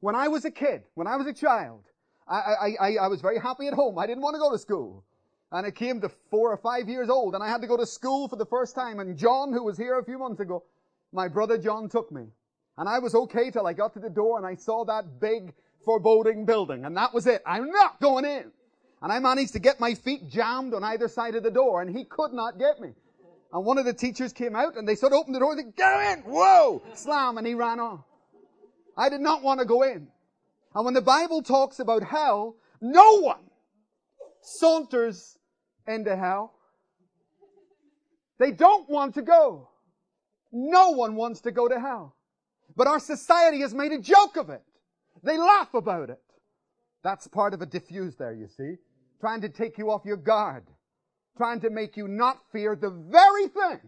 When 0.00 0.14
I 0.14 0.28
was 0.28 0.44
a 0.44 0.50
kid, 0.50 0.82
when 0.92 1.06
I 1.06 1.16
was 1.16 1.26
a 1.26 1.32
child, 1.32 1.84
I, 2.28 2.76
I, 2.80 2.96
I, 3.02 3.08
was 3.08 3.20
very 3.20 3.38
happy 3.38 3.68
at 3.68 3.74
home. 3.74 3.98
I 3.98 4.06
didn't 4.06 4.22
want 4.22 4.34
to 4.34 4.40
go 4.40 4.50
to 4.50 4.58
school. 4.58 5.04
And 5.52 5.64
I 5.64 5.70
came 5.70 6.00
to 6.00 6.08
four 6.30 6.50
or 6.50 6.56
five 6.56 6.88
years 6.88 7.08
old, 7.08 7.34
and 7.34 7.42
I 7.42 7.48
had 7.48 7.60
to 7.60 7.68
go 7.68 7.76
to 7.76 7.86
school 7.86 8.26
for 8.26 8.34
the 8.34 8.46
first 8.46 8.74
time. 8.74 8.98
And 8.98 9.16
John, 9.16 9.52
who 9.52 9.62
was 9.62 9.78
here 9.78 9.98
a 9.98 10.04
few 10.04 10.18
months 10.18 10.40
ago, 10.40 10.64
my 11.12 11.28
brother 11.28 11.56
John 11.56 11.88
took 11.88 12.10
me. 12.10 12.26
And 12.78 12.88
I 12.88 12.98
was 12.98 13.14
okay 13.14 13.50
till 13.50 13.66
I 13.66 13.72
got 13.72 13.94
to 13.94 14.00
the 14.00 14.10
door 14.10 14.36
and 14.36 14.46
I 14.46 14.54
saw 14.54 14.84
that 14.84 15.18
big 15.18 15.54
foreboding 15.84 16.44
building. 16.44 16.84
And 16.84 16.96
that 16.96 17.14
was 17.14 17.26
it. 17.26 17.42
I'm 17.46 17.70
not 17.70 18.00
going 18.00 18.24
in. 18.24 18.52
And 19.02 19.12
I 19.12 19.18
managed 19.18 19.52
to 19.54 19.58
get 19.58 19.80
my 19.80 19.94
feet 19.94 20.28
jammed 20.28 20.74
on 20.74 20.84
either 20.84 21.08
side 21.08 21.36
of 21.36 21.42
the 21.42 21.50
door 21.50 21.80
and 21.80 21.96
he 21.96 22.04
could 22.04 22.32
not 22.32 22.58
get 22.58 22.80
me. 22.80 22.90
And 23.52 23.64
one 23.64 23.78
of 23.78 23.84
the 23.84 23.94
teachers 23.94 24.32
came 24.32 24.54
out 24.54 24.76
and 24.76 24.86
they 24.86 24.94
sort 24.94 25.12
of 25.12 25.20
opened 25.20 25.36
the 25.36 25.40
door 25.40 25.52
and 25.52 25.60
they 25.60 25.70
go 25.70 26.12
in. 26.12 26.18
Whoa! 26.20 26.82
Slam 26.94 27.38
and 27.38 27.46
he 27.46 27.54
ran 27.54 27.80
off. 27.80 28.00
I 28.96 29.08
did 29.08 29.20
not 29.20 29.42
want 29.42 29.60
to 29.60 29.66
go 29.66 29.82
in. 29.82 30.08
And 30.76 30.84
when 30.84 30.92
the 30.92 31.00
Bible 31.00 31.42
talks 31.42 31.78
about 31.78 32.02
hell, 32.02 32.56
no 32.82 33.22
one 33.22 33.40
saunters 34.42 35.38
into 35.88 36.14
hell. 36.14 36.52
They 38.38 38.50
don't 38.52 38.86
want 38.86 39.14
to 39.14 39.22
go. 39.22 39.70
No 40.52 40.90
one 40.90 41.16
wants 41.16 41.40
to 41.40 41.50
go 41.50 41.66
to 41.66 41.80
hell. 41.80 42.14
But 42.76 42.88
our 42.88 43.00
society 43.00 43.62
has 43.62 43.72
made 43.72 43.92
a 43.92 43.98
joke 43.98 44.36
of 44.36 44.50
it. 44.50 44.62
They 45.22 45.38
laugh 45.38 45.72
about 45.72 46.10
it. 46.10 46.20
That's 47.02 47.26
part 47.26 47.54
of 47.54 47.62
a 47.62 47.66
diffuse 47.66 48.16
there, 48.16 48.34
you 48.34 48.46
see. 48.46 48.74
Trying 49.18 49.40
to 49.40 49.48
take 49.48 49.78
you 49.78 49.90
off 49.90 50.02
your 50.04 50.18
guard. 50.18 50.64
Trying 51.38 51.60
to 51.60 51.70
make 51.70 51.96
you 51.96 52.06
not 52.06 52.36
fear 52.52 52.76
the 52.76 52.90
very 52.90 53.48
thing 53.48 53.80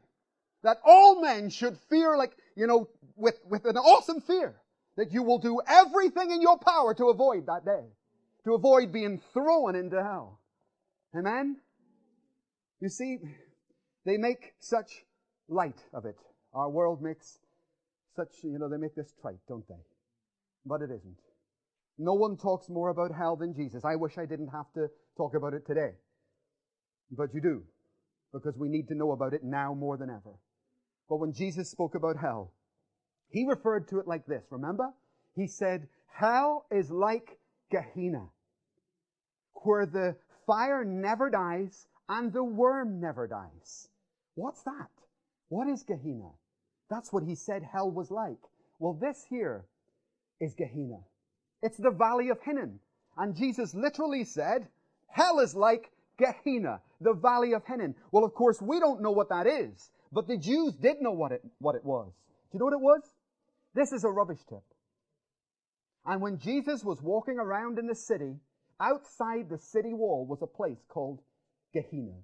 that 0.62 0.78
all 0.86 1.20
men 1.20 1.50
should 1.50 1.76
fear 1.90 2.16
like, 2.16 2.32
you 2.56 2.66
know, 2.66 2.88
with, 3.14 3.38
with 3.44 3.66
an 3.66 3.76
awesome 3.76 4.22
fear. 4.22 4.62
That 4.98 5.12
you 5.12 5.22
will 5.22 5.38
do 5.38 5.60
everything 5.66 6.32
in 6.32 6.42
your 6.42 6.58
power 6.58 6.92
to 6.92 7.08
avoid 7.08 7.46
that 7.46 7.64
day. 7.64 7.86
To 8.44 8.54
avoid 8.54 8.92
being 8.92 9.22
thrown 9.32 9.76
into 9.76 10.02
hell. 10.02 10.40
Amen? 11.16 11.56
You 12.80 12.88
see, 12.88 13.18
they 14.04 14.16
make 14.16 14.54
such 14.58 15.04
light 15.48 15.80
of 15.94 16.04
it. 16.04 16.16
Our 16.52 16.68
world 16.68 17.00
makes 17.00 17.38
such, 18.16 18.42
you 18.42 18.58
know, 18.58 18.68
they 18.68 18.76
make 18.76 18.96
this 18.96 19.14
trite, 19.22 19.38
don't 19.48 19.66
they? 19.68 19.80
But 20.66 20.82
it 20.82 20.90
isn't. 20.90 21.18
No 21.96 22.14
one 22.14 22.36
talks 22.36 22.68
more 22.68 22.88
about 22.88 23.14
hell 23.14 23.36
than 23.36 23.54
Jesus. 23.54 23.84
I 23.84 23.94
wish 23.94 24.18
I 24.18 24.26
didn't 24.26 24.48
have 24.48 24.72
to 24.74 24.88
talk 25.16 25.34
about 25.36 25.54
it 25.54 25.64
today. 25.64 25.92
But 27.12 27.32
you 27.32 27.40
do, 27.40 27.62
because 28.32 28.56
we 28.56 28.68
need 28.68 28.88
to 28.88 28.96
know 28.96 29.12
about 29.12 29.32
it 29.32 29.44
now 29.44 29.74
more 29.74 29.96
than 29.96 30.10
ever. 30.10 30.34
But 31.08 31.18
when 31.18 31.32
Jesus 31.32 31.70
spoke 31.70 31.94
about 31.94 32.16
hell, 32.20 32.52
he 33.30 33.46
referred 33.46 33.88
to 33.88 33.98
it 33.98 34.06
like 34.06 34.26
this, 34.26 34.44
remember? 34.50 34.92
He 35.34 35.46
said, 35.46 35.88
Hell 36.12 36.66
is 36.70 36.90
like 36.90 37.38
Gehenna, 37.70 38.28
where 39.62 39.86
the 39.86 40.16
fire 40.46 40.84
never 40.84 41.30
dies 41.30 41.86
and 42.08 42.32
the 42.32 42.42
worm 42.42 43.00
never 43.00 43.26
dies. 43.26 43.88
What's 44.34 44.62
that? 44.62 44.88
What 45.48 45.68
is 45.68 45.82
Gehenna? 45.82 46.30
That's 46.90 47.12
what 47.12 47.22
he 47.22 47.34
said 47.34 47.62
hell 47.62 47.90
was 47.90 48.10
like. 48.10 48.38
Well, 48.78 48.94
this 48.94 49.24
here 49.28 49.66
is 50.40 50.54
Gehenna. 50.54 51.00
It's 51.62 51.76
the 51.76 51.90
valley 51.90 52.30
of 52.30 52.40
Hinnom. 52.42 52.80
And 53.16 53.36
Jesus 53.36 53.74
literally 53.74 54.24
said, 54.24 54.68
hell 55.08 55.40
is 55.40 55.54
like 55.54 55.90
Gehenna, 56.18 56.80
the 57.00 57.12
valley 57.12 57.52
of 57.52 57.64
Hinnom. 57.66 57.94
Well, 58.12 58.24
of 58.24 58.34
course, 58.34 58.62
we 58.62 58.78
don't 58.80 59.02
know 59.02 59.10
what 59.10 59.28
that 59.30 59.46
is, 59.46 59.90
but 60.12 60.26
the 60.26 60.36
Jews 60.36 60.74
did 60.74 61.00
know 61.00 61.12
what 61.12 61.32
it, 61.32 61.44
what 61.58 61.74
it 61.74 61.84
was. 61.84 62.12
Do 62.50 62.56
you 62.56 62.58
know 62.60 62.66
what 62.66 62.74
it 62.74 62.80
was? 62.80 63.02
This 63.74 63.92
is 63.92 64.04
a 64.04 64.10
rubbish 64.10 64.40
tip. 64.48 64.62
And 66.06 66.20
when 66.22 66.38
Jesus 66.38 66.84
was 66.84 67.02
walking 67.02 67.38
around 67.38 67.78
in 67.78 67.86
the 67.86 67.94
city, 67.94 68.36
outside 68.80 69.48
the 69.48 69.58
city 69.58 69.92
wall 69.92 70.26
was 70.26 70.42
a 70.42 70.46
place 70.46 70.84
called 70.88 71.20
Gehenna. 71.74 72.16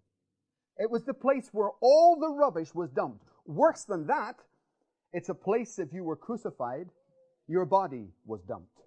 It 0.78 0.90
was 0.90 1.04
the 1.04 1.14
place 1.14 1.50
where 1.52 1.70
all 1.80 2.18
the 2.18 2.30
rubbish 2.30 2.74
was 2.74 2.90
dumped. 2.90 3.24
Worse 3.46 3.84
than 3.84 4.06
that, 4.06 4.36
it's 5.12 5.28
a 5.28 5.34
place 5.34 5.78
if 5.78 5.92
you 5.92 6.02
were 6.02 6.16
crucified, 6.16 6.88
your 7.46 7.66
body 7.66 8.08
was 8.24 8.42
dumped. 8.42 8.80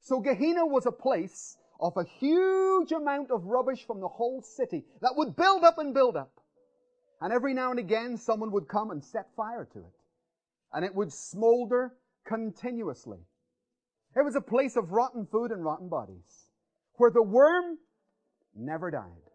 So 0.00 0.20
Gehenna 0.20 0.66
was 0.66 0.86
a 0.86 0.92
place 0.92 1.56
of 1.80 1.96
a 1.96 2.04
huge 2.04 2.92
amount 2.92 3.30
of 3.30 3.44
rubbish 3.44 3.84
from 3.86 4.00
the 4.00 4.08
whole 4.08 4.42
city 4.42 4.84
that 5.00 5.16
would 5.16 5.36
build 5.36 5.64
up 5.64 5.78
and 5.78 5.92
build 5.92 6.16
up. 6.16 6.40
And 7.20 7.32
every 7.32 7.54
now 7.54 7.70
and 7.70 7.78
again, 7.78 8.18
someone 8.18 8.52
would 8.52 8.68
come 8.68 8.90
and 8.90 9.02
set 9.02 9.34
fire 9.36 9.66
to 9.72 9.78
it. 9.78 9.94
And 10.76 10.84
it 10.84 10.94
would 10.94 11.10
smolder 11.10 11.94
continuously. 12.26 13.20
It 14.14 14.22
was 14.22 14.36
a 14.36 14.42
place 14.42 14.76
of 14.76 14.92
rotten 14.92 15.26
food 15.26 15.50
and 15.50 15.64
rotten 15.64 15.88
bodies, 15.88 16.50
where 16.96 17.10
the 17.10 17.22
worm 17.22 17.78
never 18.54 18.90
died, 18.90 19.30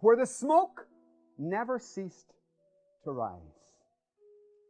where 0.00 0.16
the 0.16 0.26
smoke 0.26 0.86
never 1.38 1.78
ceased 1.78 2.34
to 3.04 3.10
rise. 3.10 3.40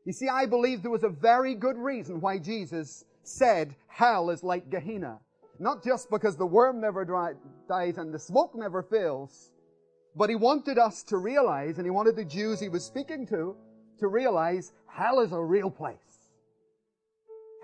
You 0.07 0.13
see, 0.13 0.29
I 0.29 0.47
believe 0.47 0.83
there 0.83 0.93
was 0.93 1.03
a 1.03 1.09
very 1.09 1.57
good 1.57 1.77
reason 1.77 2.21
why 2.21 2.39
Jesus 2.39 3.05
said 3.25 3.75
hell 3.89 4.31
is 4.31 4.45
like 4.45 4.71
Gehenna. 4.71 5.19
Not 5.59 5.83
just 5.83 6.09
because 6.09 6.37
the 6.37 6.47
worm 6.47 6.81
never 6.81 7.05
dry, 7.05 7.33
dies 7.69 7.99
and 7.99 8.15
the 8.15 8.19
smoke 8.19 8.53
never 8.55 8.85
fills, 8.85 9.51
but 10.15 10.31
he 10.31 10.37
wanted 10.37 10.79
us 10.79 11.03
to 11.05 11.17
realize, 11.17 11.79
and 11.79 11.87
he 11.87 11.91
wanted 11.91 12.15
the 12.15 12.25
Jews 12.25 12.61
he 12.61 12.69
was 12.69 12.85
speaking 12.85 13.27
to, 13.27 13.57
to 13.99 14.09
realize 14.09 14.73
hell 14.87 15.21
is 15.21 15.33
a 15.33 15.41
real 15.41 15.71
place. 15.71 16.12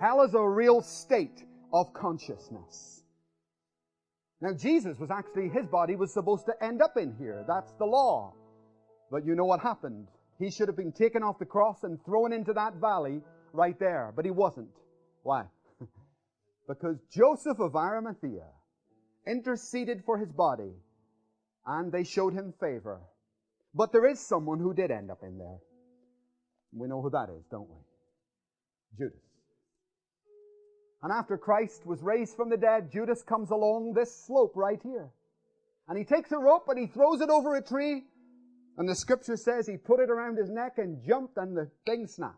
Hell 0.01 0.23
is 0.23 0.35
a 0.35 0.49
real 0.49 0.81
state 0.81 1.45
of 1.73 1.93
consciousness. 1.93 3.03
Now, 4.41 4.53
Jesus 4.53 4.99
was 4.99 5.11
actually, 5.11 5.49
his 5.49 5.67
body 5.67 5.97
was 5.97 6.13
supposed 6.13 6.47
to 6.47 6.65
end 6.65 6.81
up 6.81 6.97
in 6.97 7.17
here. 7.19 7.45
That's 7.49 7.73
the 7.73 7.85
law. 7.85 8.35
But 9.11 9.27
you 9.27 9.35
know 9.35 9.45
what 9.45 9.61
happened? 9.61 10.07
He 10.39 10.51
should 10.51 10.69
have 10.69 10.77
been 10.77 10.93
taken 10.93 11.25
off 11.25 11.41
the 11.41 11.45
cross 11.45 11.83
and 11.83 11.99
thrown 12.05 12.33
into 12.33 12.53
that 12.53 12.75
valley 12.77 13.21
right 13.53 13.77
there. 13.81 14.13
But 14.15 14.25
he 14.25 14.31
wasn't. 14.31 14.69
Why? 15.25 15.45
because 16.69 16.99
Joseph 17.13 17.59
of 17.59 17.75
Arimathea 17.75 18.47
interceded 19.27 20.05
for 20.07 20.17
his 20.17 20.31
body 20.31 20.73
and 21.67 21.91
they 21.91 22.05
showed 22.05 22.33
him 22.33 22.55
favor. 22.61 23.01
But 23.75 23.93
there 23.93 24.07
is 24.07 24.21
someone 24.21 24.61
who 24.61 24.73
did 24.73 24.93
end 24.93 25.11
up 25.11 25.23
in 25.25 25.39
there. 25.39 25.59
We 26.73 26.87
know 26.87 27.03
who 27.03 27.11
that 27.11 27.29
is, 27.31 27.45
don't 27.51 27.69
we? 27.69 27.77
Judas. 28.97 29.28
And 31.03 31.13
after 31.13 31.39
Christ 31.39 31.87
was 31.87 32.03
raised 32.03 32.35
from 32.35 32.51
the 32.51 32.57
dead, 32.57 32.91
Judas 32.91 33.23
comes 33.23 33.51
along 33.51 33.93
this 33.93 34.25
slope 34.27 34.53
right 34.57 34.81
here. 34.83 35.11
And 35.89 35.97
he 35.97 36.05
takes 36.05 36.33
a 36.33 36.39
rope 36.39 36.69
and 36.69 36.79
he 36.79 36.87
throws 36.87 37.21
it 37.21 37.31
over 37.31 37.57
a 37.57 37.63
tree. 37.63 38.05
And 38.77 38.89
the 38.89 38.95
scripture 38.95 39.37
says 39.37 39.67
he 39.67 39.77
put 39.77 40.01
it 40.01 40.11
around 40.11 40.37
his 40.37 40.51
neck 40.51 40.79
and 40.79 41.03
jumped 41.07 41.37
and 41.37 41.57
the 41.57 41.71
thing 41.87 42.07
snapped. 42.07 42.37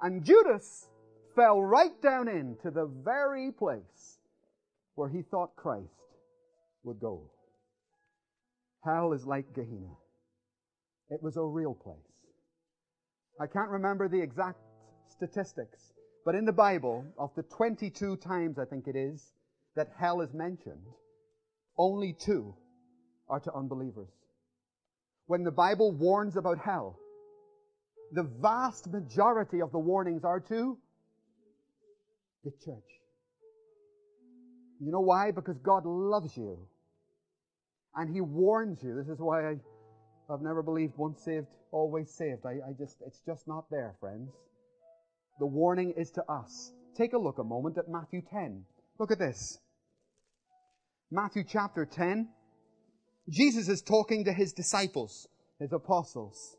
And 0.00 0.24
Judas 0.24 0.88
fell 1.34 1.62
right 1.62 2.00
down 2.02 2.28
into 2.28 2.70
the 2.70 2.86
very 2.86 3.50
place 3.50 4.18
where 4.94 5.08
he 5.08 5.22
thought 5.22 5.56
Christ 5.56 5.88
would 6.84 7.00
go. 7.00 7.30
Hell 8.84 9.12
is 9.12 9.26
like 9.26 9.54
Gehenna. 9.54 9.96
It 11.10 11.22
was 11.22 11.36
a 11.36 11.42
real 11.42 11.74
place. 11.74 11.96
I 13.40 13.46
can't 13.46 13.70
remember 13.70 14.08
the 14.08 14.20
exact 14.20 14.58
statistics, 15.08 15.92
but 16.28 16.34
in 16.34 16.44
the 16.44 16.52
Bible, 16.52 17.06
of 17.16 17.34
the 17.36 17.42
22 17.42 18.16
times 18.16 18.58
I 18.58 18.66
think 18.66 18.86
it 18.86 18.94
is 18.94 19.32
that 19.76 19.88
hell 19.98 20.20
is 20.20 20.34
mentioned, 20.34 20.84
only 21.78 22.12
two 22.12 22.54
are 23.30 23.40
to 23.40 23.54
unbelievers. 23.54 24.10
When 25.24 25.42
the 25.42 25.50
Bible 25.50 25.90
warns 25.90 26.36
about 26.36 26.58
hell, 26.58 26.98
the 28.12 28.24
vast 28.24 28.92
majority 28.92 29.62
of 29.62 29.72
the 29.72 29.78
warnings 29.78 30.22
are 30.22 30.38
to 30.38 30.76
the 32.44 32.50
church. 32.62 32.90
You 34.80 34.92
know 34.92 35.00
why? 35.00 35.30
Because 35.30 35.56
God 35.60 35.86
loves 35.86 36.36
you. 36.36 36.58
And 37.96 38.14
He 38.14 38.20
warns 38.20 38.82
you. 38.82 38.94
This 38.94 39.08
is 39.08 39.18
why 39.18 39.52
I, 39.52 39.56
have 40.28 40.42
never 40.42 40.62
believed 40.62 40.92
once 40.98 41.24
saved, 41.24 41.46
always 41.72 42.10
saved. 42.10 42.44
I, 42.44 42.60
I 42.68 42.72
just, 42.78 42.98
it's 43.06 43.22
just 43.24 43.48
not 43.48 43.64
there, 43.70 43.94
friends. 43.98 44.28
The 45.38 45.46
warning 45.46 45.94
is 45.96 46.10
to 46.12 46.24
us. 46.30 46.72
Take 46.96 47.12
a 47.12 47.18
look 47.18 47.38
a 47.38 47.44
moment 47.44 47.78
at 47.78 47.88
Matthew 47.88 48.22
10. 48.22 48.64
Look 48.98 49.12
at 49.12 49.18
this. 49.18 49.58
Matthew 51.10 51.44
chapter 51.46 51.86
10. 51.86 52.28
Jesus 53.30 53.68
is 53.68 53.82
talking 53.82 54.24
to 54.24 54.32
his 54.32 54.52
disciples, 54.52 55.28
his 55.60 55.72
apostles. 55.72 56.56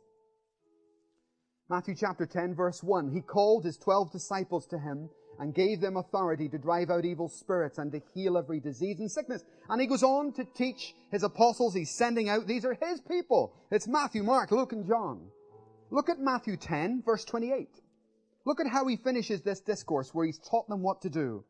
Matthew 1.69 1.95
chapter 1.95 2.25
10 2.25 2.55
verse 2.55 2.81
1. 2.81 3.11
He 3.11 3.21
called 3.21 3.65
his 3.65 3.77
twelve 3.77 4.11
disciples 4.11 4.65
to 4.67 4.79
him 4.79 5.09
and 5.39 5.53
gave 5.53 5.81
them 5.81 5.97
authority 5.97 6.49
to 6.49 6.57
drive 6.57 6.89
out 6.89 7.05
evil 7.05 7.27
spirits 7.27 7.77
and 7.77 7.91
to 7.91 8.01
heal 8.13 8.37
every 8.37 8.59
disease 8.59 8.99
and 8.99 9.11
sickness. 9.11 9.43
And 9.69 9.79
he 9.79 9.87
goes 9.87 10.03
on 10.03 10.33
to 10.33 10.45
teach 10.55 10.95
his 11.11 11.23
apostles 11.23 11.73
he's 11.73 11.95
sending 11.95 12.29
out. 12.29 12.47
These 12.47 12.65
are 12.65 12.77
his 12.81 13.01
people. 13.01 13.53
It's 13.71 13.87
Matthew, 13.87 14.23
Mark, 14.23 14.51
Luke, 14.51 14.73
and 14.73 14.85
John. 14.87 15.27
Look 15.91 16.09
at 16.09 16.19
Matthew 16.19 16.57
10 16.57 17.03
verse 17.05 17.25
28. 17.25 17.67
Look 18.45 18.59
at 18.59 18.67
how 18.67 18.87
he 18.87 18.95
finishes 18.95 19.41
this 19.41 19.59
discourse 19.59 20.13
where 20.13 20.25
he's 20.25 20.39
taught 20.39 20.67
them 20.69 20.81
what 20.81 21.01
to 21.01 21.09
do. 21.09 21.43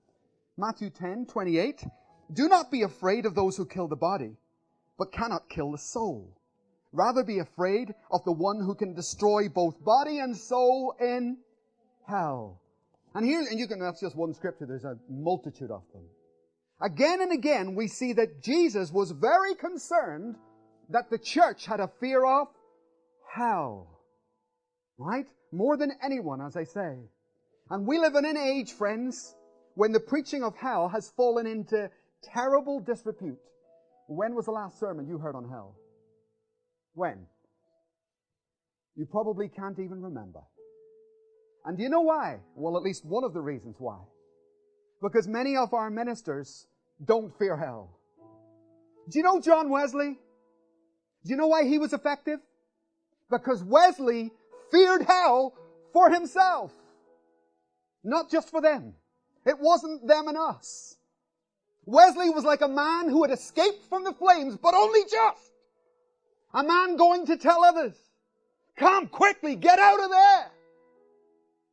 Matthew 0.58 0.90
10, 0.90 1.28
28. 1.28 1.84
Do 2.34 2.48
not 2.48 2.72
be 2.72 2.84
afraid 2.84 3.26
of 3.26 3.36
those 3.36 3.58
who 3.58 3.66
kill 3.66 3.88
the 3.88 3.96
body, 3.96 4.38
but 4.98 5.12
cannot 5.12 5.50
kill 5.50 5.72
the 5.72 5.78
soul. 5.78 6.36
Rather 6.92 7.24
be 7.24 7.40
afraid 7.40 7.94
of 8.12 8.24
the 8.26 8.32
one 8.32 8.60
who 8.60 8.76
can 8.76 8.94
destroy 8.94 9.48
both 9.48 9.84
body 9.84 10.20
and 10.20 10.36
soul 10.36 10.96
in 11.00 11.38
hell. 12.08 12.60
And 13.14 13.26
here, 13.26 13.40
and 13.40 13.60
you 13.60 13.68
can, 13.68 13.80
that's 13.80 14.02
just 14.02 14.16
one 14.16 14.34
scripture, 14.34 14.66
there's 14.66 14.86
a 14.86 14.98
multitude 15.10 15.72
of 15.72 15.84
them. 15.94 16.04
Again 16.82 17.22
and 17.22 17.32
again, 17.32 17.76
we 17.76 17.88
see 17.88 18.14
that 18.14 18.42
Jesus 18.42 18.92
was 18.92 19.12
very 19.12 19.56
concerned 19.56 20.36
that 20.90 21.10
the 21.10 21.18
church 21.18 21.66
had 21.66 21.80
a 21.80 21.90
fear 22.00 22.26
of 22.26 22.48
hell. 23.28 23.88
Right? 24.98 25.28
More 25.52 25.78
than 25.78 25.92
anyone, 26.04 26.42
as 26.42 26.56
I 26.56 26.64
say. 26.64 26.98
And 27.70 27.88
we 27.88 28.00
live 28.00 28.16
in 28.16 28.26
an 28.26 28.38
age, 28.38 28.74
friends, 28.74 29.36
when 29.76 29.92
the 29.92 30.00
preaching 30.00 30.44
of 30.44 30.56
hell 30.56 30.90
has 30.90 31.12
fallen 31.16 31.48
into 31.48 31.90
terrible 32.24 32.80
disrepute. 32.80 33.40
When 34.08 34.36
was 34.36 34.46
the 34.46 34.52
last 34.52 34.80
sermon 34.80 35.08
you 35.08 35.18
heard 35.18 35.36
on 35.36 35.48
hell? 35.50 35.76
When? 36.94 37.28
You 38.96 39.06
probably 39.06 39.48
can't 39.50 39.80
even 39.80 40.02
remember. 40.02 40.42
And 41.66 41.78
do 41.78 41.84
you 41.84 41.90
know 41.90 42.02
why? 42.02 42.40
Well, 42.56 42.78
at 42.78 42.84
least 42.84 43.06
one 43.06 43.24
of 43.24 43.34
the 43.34 43.42
reasons 43.42 43.76
why. 43.78 44.00
Because 45.02 45.28
many 45.28 45.56
of 45.56 45.74
our 45.74 45.90
ministers 45.90 46.68
don't 47.06 47.38
fear 47.38 47.56
hell. 47.56 47.98
Do 49.10 49.18
you 49.18 49.24
know 49.24 49.40
John 49.40 49.70
Wesley? 49.70 50.18
Do 51.24 51.30
you 51.30 51.38
know 51.38 51.48
why 51.48 51.66
he 51.66 51.78
was 51.78 51.94
effective? 51.94 52.40
Because 53.30 53.64
Wesley 53.64 54.32
feared 54.72 55.04
hell 55.04 55.54
for 55.94 56.10
himself. 56.10 56.72
Not 58.04 58.30
just 58.30 58.50
for 58.50 58.62
them. 58.62 58.94
It 59.46 59.60
wasn't 59.60 60.08
them 60.08 60.28
and 60.28 60.38
us. 60.38 60.98
Wesley 61.86 62.30
was 62.30 62.44
like 62.44 62.62
a 62.62 62.68
man 62.68 63.10
who 63.10 63.24
had 63.24 63.32
escaped 63.32 63.84
from 63.90 64.04
the 64.04 64.14
flames, 64.14 64.58
but 64.58 64.74
only 64.74 65.02
just. 65.04 65.52
A 66.54 66.64
man 66.64 66.98
going 66.98 67.26
to 67.28 67.38
tell 67.38 67.64
others, 67.64 67.96
come 68.76 69.08
quickly, 69.08 69.56
get 69.56 69.80
out 69.80 70.04
of 70.04 70.10
there. 70.10 70.52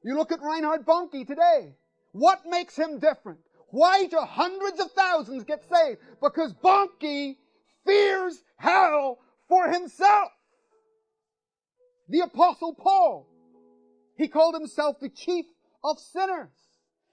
You 0.03 0.17
look 0.17 0.33
at 0.33 0.43
Reinhard 0.43 0.87
Bonnke 0.87 1.27
today. 1.27 1.75
What 2.13 2.41
makes 2.47 2.77
him 2.77 2.99
different? 2.99 3.41
Why 3.71 4.07
do 4.07 4.19
hundreds 4.21 4.81
of 4.81 4.93
thousands 4.93 5.45
get 5.45 5.65
saved? 5.69 6.01
Because 6.23 6.55
Bonnke 6.55 7.37
fears 7.85 8.43
hell 8.57 9.19
for 9.49 9.69
himself. 9.69 10.31
The 12.09 12.21
apostle 12.21 12.75
Paul, 12.75 13.27
he 14.17 14.29
called 14.29 14.55
himself 14.55 15.01
the 15.01 15.09
chief 15.09 15.47
of 15.83 15.99
sinners. 15.99 16.51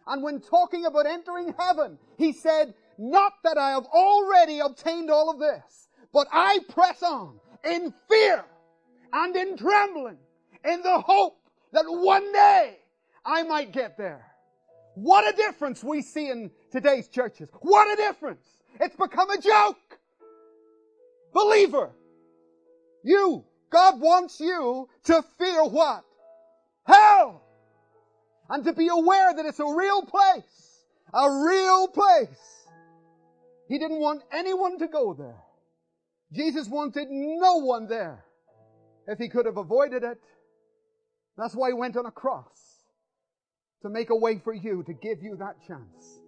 And 0.05 0.21
when 0.21 0.41
talking 0.41 0.85
about 0.85 1.05
entering 1.05 1.53
heaven, 1.57 1.97
he 2.17 2.33
said, 2.33 2.73
not 2.97 3.33
that 3.43 3.57
I 3.57 3.71
have 3.71 3.85
already 3.85 4.59
obtained 4.59 5.09
all 5.09 5.31
of 5.31 5.39
this, 5.39 5.87
but 6.13 6.27
I 6.31 6.59
press 6.69 7.01
on 7.01 7.39
in 7.63 7.93
fear 8.09 8.45
and 9.11 9.35
in 9.35 9.57
trembling 9.57 10.17
in 10.63 10.81
the 10.81 10.99
hope 10.99 11.37
that 11.71 11.85
one 11.87 12.31
day 12.31 12.77
I 13.25 13.43
might 13.43 13.71
get 13.71 13.97
there. 13.97 14.25
What 14.95 15.31
a 15.31 15.35
difference 15.35 15.83
we 15.83 16.01
see 16.01 16.29
in 16.29 16.51
today's 16.71 17.07
churches. 17.07 17.49
What 17.61 17.91
a 17.91 17.95
difference. 17.95 18.45
It's 18.79 18.95
become 18.95 19.29
a 19.31 19.41
joke. 19.41 19.77
Believer, 21.33 21.91
you, 23.03 23.43
God 23.73 23.99
wants 23.99 24.39
you 24.39 24.87
to 25.05 25.23
fear 25.39 25.65
what? 25.65 26.03
Hell. 26.85 27.41
And 28.49 28.63
to 28.65 28.73
be 28.73 28.87
aware 28.87 29.33
that 29.33 29.45
it's 29.45 29.59
a 29.59 29.65
real 29.65 30.03
place. 30.03 30.85
A 31.13 31.29
real 31.45 31.87
place. 31.87 32.67
He 33.67 33.79
didn't 33.79 33.99
want 33.99 34.21
anyone 34.31 34.77
to 34.79 34.87
go 34.87 35.13
there. 35.13 35.41
Jesus 36.31 36.67
wanted 36.67 37.07
no 37.09 37.57
one 37.57 37.87
there. 37.87 38.23
If 39.07 39.17
he 39.17 39.27
could 39.27 39.45
have 39.45 39.57
avoided 39.57 40.03
it, 40.03 40.21
that's 41.37 41.55
why 41.55 41.69
he 41.69 41.73
went 41.73 41.97
on 41.97 42.05
a 42.05 42.11
cross. 42.11 42.45
To 43.81 43.89
make 43.89 44.11
a 44.11 44.15
way 44.15 44.39
for 44.39 44.53
you, 44.53 44.83
to 44.83 44.93
give 44.93 45.21
you 45.21 45.35
that 45.39 45.55
chance. 45.67 46.19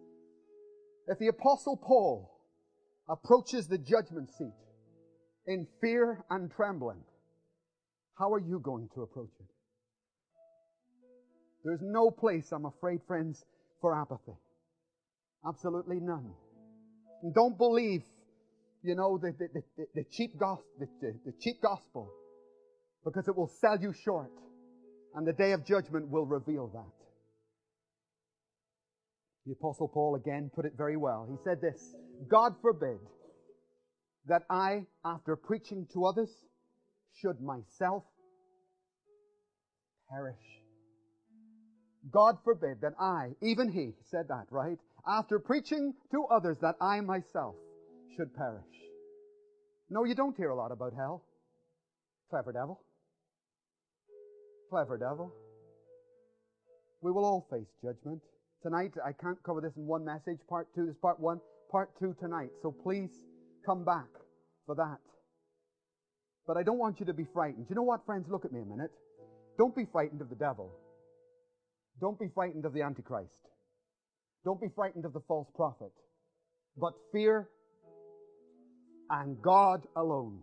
If 1.08 1.20
the 1.20 1.28
apostle 1.28 1.78
Paul 1.78 2.32
approaches 3.08 3.68
the 3.68 3.78
judgment 3.78 4.32
seat 4.38 4.52
in 5.48 5.68
fear 5.80 6.26
and 6.30 6.52
trembling, 6.52 7.04
how 8.18 8.34
are 8.34 8.40
you 8.40 8.60
going 8.60 8.90
to 8.96 9.02
approach 9.02 9.32
it? 9.40 9.46
There's 11.64 11.82
no 11.82 12.12
place, 12.12 12.52
I'm 12.52 12.66
afraid, 12.66 13.00
friends, 13.08 13.44
for 13.82 14.00
apathy. 14.00 14.38
Absolutely 15.48 16.00
none. 16.00 16.32
And 17.24 17.34
don't 17.34 17.58
believe, 17.58 18.04
you 18.84 18.96
know, 18.96 19.18
the, 19.18 19.34
the, 19.38 19.62
the, 19.78 19.86
the 19.96 20.04
cheap 20.12 20.38
gospel, 20.40 20.66
the, 20.80 20.88
the 21.26 21.34
cheap 21.42 21.62
gospel, 21.62 22.12
because 23.04 23.28
it 23.28 23.36
will 23.36 23.52
sell 23.62 23.78
you 23.80 23.94
short. 23.94 24.32
And 25.16 25.26
the 25.26 25.34
day 25.34 25.54
of 25.54 25.66
judgment 25.66 26.10
will 26.10 26.26
reveal 26.26 26.68
that. 26.68 27.06
The 29.46 29.54
apostle 29.54 29.88
Paul 29.88 30.16
again 30.16 30.52
put 30.54 30.66
it 30.66 30.74
very 30.78 30.98
well. 30.98 31.28
He 31.30 31.38
said 31.44 31.62
this, 31.62 31.96
God 32.28 32.56
forbid 32.62 32.98
that 34.28 34.44
I, 34.50 34.86
after 35.06 35.36
preaching 35.36 35.88
to 35.94 36.06
others, 36.06 36.30
should 37.22 37.42
myself 37.42 38.04
perish. 40.10 40.36
God 42.12 42.38
forbid 42.44 42.82
that 42.82 42.94
I, 43.00 43.32
even 43.42 43.70
he, 43.70 43.94
said 44.12 44.28
that, 44.30 44.46
right? 44.52 44.78
After 45.08 45.40
preaching 45.40 45.94
to 46.12 46.26
others 46.26 46.58
that 46.62 46.76
I 46.80 47.02
myself 47.02 47.56
should 48.16 48.36
perish. 48.36 48.64
No, 49.90 50.04
you 50.04 50.16
don't 50.16 50.38
hear 50.38 50.50
a 50.50 50.56
lot 50.56 50.72
about 50.72 50.94
hell. 50.94 51.24
Clever 52.30 52.52
devil. 52.52 52.82
Clever 54.70 54.98
devil. 54.98 55.34
We 57.02 57.12
will 57.12 57.26
all 57.26 57.48
face 57.52 57.70
judgment. 57.84 58.22
Tonight, 58.64 58.94
I 59.06 59.12
can't 59.12 59.42
cover 59.44 59.62
this 59.62 59.76
in 59.78 59.86
one 59.86 60.04
message. 60.04 60.40
Part 60.50 60.68
two 60.74 60.90
is 60.90 60.96
part 61.02 61.20
one. 61.20 61.40
Part 61.72 61.92
two 62.00 62.16
tonight. 62.20 62.50
So 62.62 62.72
please 62.72 63.12
come 63.66 63.86
back 63.86 64.08
for 64.66 64.76
that. 64.76 65.00
But 66.48 66.58
I 66.58 66.64
don't 66.64 66.78
want 66.78 67.00
you 67.00 67.06
to 67.08 67.14
be 67.14 67.26
frightened. 67.34 67.66
You 67.70 67.76
know 67.76 67.84
what, 67.84 68.06
friends? 68.06 68.28
Look 68.30 68.46
at 68.46 68.52
me 68.52 68.62
a 68.62 68.66
minute. 68.66 68.92
Don't 69.58 69.76
be 69.76 69.86
frightened 69.92 70.22
of 70.22 70.30
the 70.30 70.36
devil. 70.36 70.72
Don't 72.02 72.20
be 72.20 72.28
frightened 72.34 72.66
of 72.66 72.74
the 72.74 72.82
Antichrist. 72.82 73.32
Don't 74.44 74.62
be 74.62 74.68
frightened 74.76 75.06
of 75.06 75.14
the 75.14 75.22
false 75.28 75.48
prophet. 75.56 75.92
But 76.78 76.94
fear 77.12 77.50
and 79.10 79.42
God 79.42 79.82
alone. 79.96 80.42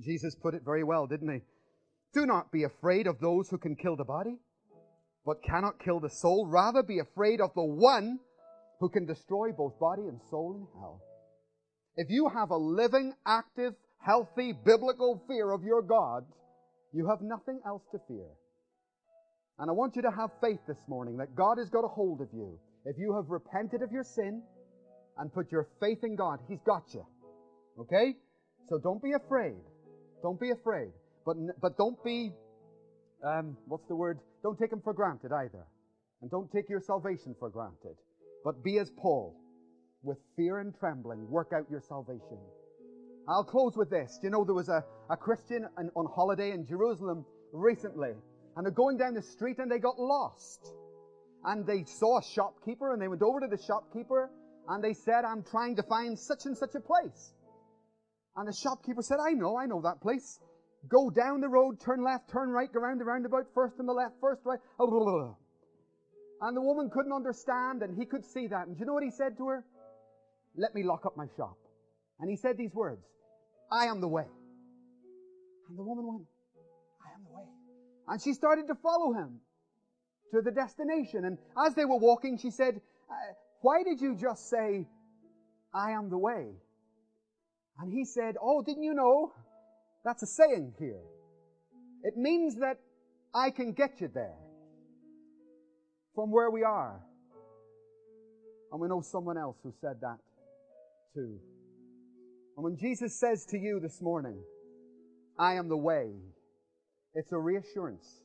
Jesus 0.00 0.34
put 0.34 0.54
it 0.54 0.62
very 0.64 0.82
well, 0.82 1.06
didn't 1.06 1.32
he? 1.32 1.40
Do 2.12 2.26
not 2.26 2.52
be 2.52 2.64
afraid 2.64 3.06
of 3.06 3.20
those 3.20 3.48
who 3.48 3.58
can 3.58 3.76
kill 3.76 3.96
the 3.96 4.04
body, 4.04 4.36
but 5.24 5.42
cannot 5.42 5.82
kill 5.82 6.00
the 6.00 6.10
soul. 6.10 6.46
Rather 6.48 6.82
be 6.82 6.98
afraid 6.98 7.40
of 7.40 7.50
the 7.54 7.64
one 7.64 8.18
who 8.80 8.88
can 8.88 9.06
destroy 9.06 9.52
both 9.52 9.78
body 9.78 10.02
and 10.02 10.20
soul 10.30 10.54
in 10.56 10.80
hell. 10.80 11.00
If 11.96 12.08
you 12.10 12.28
have 12.28 12.50
a 12.50 12.56
living, 12.56 13.14
active, 13.26 13.74
healthy, 14.04 14.52
biblical 14.52 15.22
fear 15.26 15.50
of 15.50 15.62
your 15.62 15.82
God, 15.82 16.24
you 16.92 17.08
have 17.08 17.20
nothing 17.22 17.60
else 17.66 17.82
to 17.92 17.98
fear. 18.06 18.26
And 19.58 19.70
I 19.70 19.72
want 19.72 19.96
you 19.96 20.02
to 20.02 20.10
have 20.10 20.30
faith 20.40 20.60
this 20.66 20.88
morning 20.88 21.16
that 21.18 21.34
God 21.34 21.58
has 21.58 21.70
got 21.70 21.84
a 21.84 21.88
hold 21.88 22.20
of 22.20 22.28
you. 22.32 22.58
If 22.84 22.96
you 22.98 23.14
have 23.14 23.30
repented 23.30 23.82
of 23.82 23.92
your 23.92 24.04
sin 24.04 24.42
and 25.16 25.32
put 25.32 25.50
your 25.50 25.68
faith 25.80 26.02
in 26.02 26.16
God, 26.16 26.40
He's 26.48 26.60
got 26.66 26.84
you. 26.92 27.06
Okay? 27.78 28.14
So 28.68 28.78
don't 28.78 29.02
be 29.02 29.12
afraid. 29.12 29.56
Don't 30.22 30.40
be 30.40 30.50
afraid. 30.50 30.90
But, 31.24 31.36
but 31.60 31.78
don't 31.78 32.02
be, 32.04 32.32
um, 33.24 33.56
what's 33.66 33.86
the 33.86 33.96
word? 33.96 34.18
Don't 34.42 34.58
take 34.58 34.72
Him 34.72 34.80
for 34.82 34.92
granted 34.92 35.32
either. 35.32 35.64
And 36.20 36.30
don't 36.30 36.50
take 36.50 36.68
your 36.68 36.80
salvation 36.80 37.34
for 37.38 37.48
granted. 37.48 37.96
But 38.44 38.62
be 38.62 38.78
as 38.78 38.90
Paul. 38.90 39.36
With 40.02 40.18
fear 40.36 40.58
and 40.58 40.74
trembling, 40.78 41.30
work 41.30 41.52
out 41.54 41.64
your 41.70 41.80
salvation. 41.80 42.38
I'll 43.28 43.44
close 43.44 43.76
with 43.76 43.90
this. 43.90 44.18
Do 44.20 44.26
you 44.26 44.30
know 44.30 44.44
there 44.44 44.54
was 44.54 44.68
a, 44.68 44.84
a 45.10 45.16
Christian 45.16 45.66
on 45.78 46.06
holiday 46.14 46.52
in 46.52 46.66
Jerusalem 46.66 47.24
recently 47.52 48.12
and 48.56 48.64
they're 48.64 48.72
going 48.72 48.98
down 48.98 49.14
the 49.14 49.22
street 49.22 49.58
and 49.58 49.70
they 49.70 49.78
got 49.78 49.98
lost. 49.98 50.72
And 51.44 51.66
they 51.66 51.84
saw 51.84 52.18
a 52.18 52.22
shopkeeper 52.22 52.92
and 52.92 53.02
they 53.02 53.08
went 53.08 53.22
over 53.22 53.40
to 53.40 53.46
the 53.48 53.62
shopkeeper 53.62 54.30
and 54.68 54.82
they 54.82 54.94
said, 54.94 55.24
I'm 55.24 55.42
trying 55.42 55.76
to 55.76 55.82
find 55.82 56.18
such 56.18 56.46
and 56.46 56.56
such 56.56 56.74
a 56.74 56.80
place. 56.80 57.34
And 58.36 58.48
the 58.48 58.56
shopkeeper 58.62 59.02
said, 59.02 59.18
I 59.20 59.32
know, 59.32 59.56
I 59.58 59.66
know 59.66 59.80
that 59.82 60.00
place. 60.00 60.40
Go 60.88 61.10
down 61.10 61.40
the 61.40 61.48
road, 61.48 61.80
turn 61.80 62.02
left, 62.04 62.30
turn 62.30 62.50
right, 62.50 62.70
go 62.72 62.80
around 62.80 63.00
the 63.00 63.04
roundabout, 63.04 63.46
first 63.54 63.80
on 63.80 63.86
the 63.86 63.92
left, 63.92 64.14
first 64.20 64.42
right. 64.44 64.58
And 64.78 66.56
the 66.56 66.60
woman 66.60 66.90
couldn't 66.92 67.12
understand 67.12 67.82
and 67.82 67.96
he 67.96 68.04
could 68.04 68.24
see 68.24 68.46
that. 68.48 68.66
And 68.66 68.76
do 68.76 68.80
you 68.80 68.86
know 68.86 68.94
what 68.94 69.04
he 69.04 69.10
said 69.10 69.36
to 69.38 69.48
her? 69.48 69.64
Let 70.56 70.74
me 70.74 70.82
lock 70.82 71.06
up 71.06 71.16
my 71.16 71.26
shop. 71.36 71.56
And 72.20 72.30
he 72.30 72.36
said 72.36 72.56
these 72.56 72.74
words, 72.74 73.02
I 73.70 73.86
am 73.86 74.00
the 74.00 74.08
way. 74.08 74.26
And 75.68 75.78
the 75.78 75.82
woman 75.82 76.06
went, 76.06 76.26
I 77.04 77.14
am 77.14 77.24
the 77.24 77.36
way. 77.36 77.44
and 78.08 78.22
she 78.22 78.34
started 78.34 78.66
to 78.68 78.74
follow 78.74 79.12
him 79.12 79.40
to 80.32 80.40
the 80.42 80.50
destination. 80.50 81.24
And 81.24 81.38
as 81.66 81.74
they 81.74 81.84
were 81.84 81.98
walking, 81.98 82.38
she 82.38 82.50
said, 82.50 82.80
uh, 83.10 83.14
Why 83.62 83.82
did 83.82 84.00
you 84.00 84.14
just 84.14 84.48
say, 84.48 84.86
I 85.74 85.92
am 85.92 86.10
the 86.10 86.18
way? 86.18 86.52
And 87.78 87.92
he 87.92 88.04
said, 88.04 88.36
Oh, 88.40 88.62
didn't 88.62 88.84
you 88.84 88.94
know? 88.94 89.32
That's 90.04 90.22
a 90.22 90.26
saying 90.26 90.74
here. 90.78 91.00
It 92.02 92.16
means 92.16 92.56
that 92.56 92.78
I 93.34 93.50
can 93.50 93.72
get 93.72 94.00
you 94.00 94.10
there 94.12 94.36
from 96.14 96.30
where 96.30 96.50
we 96.50 96.62
are. 96.62 97.00
And 98.70 98.80
we 98.80 98.88
know 98.88 99.00
someone 99.00 99.38
else 99.38 99.56
who 99.62 99.72
said 99.80 99.96
that 100.02 100.18
too. 101.14 101.40
And 102.56 102.64
when 102.64 102.76
Jesus 102.76 103.18
says 103.18 103.44
to 103.46 103.58
you 103.58 103.80
this 103.80 104.00
morning, 104.00 104.38
I 105.38 105.54
am 105.54 105.68
the 105.68 105.76
way, 105.76 106.12
it's 107.14 107.32
a 107.32 107.38
reassurance 107.38 108.22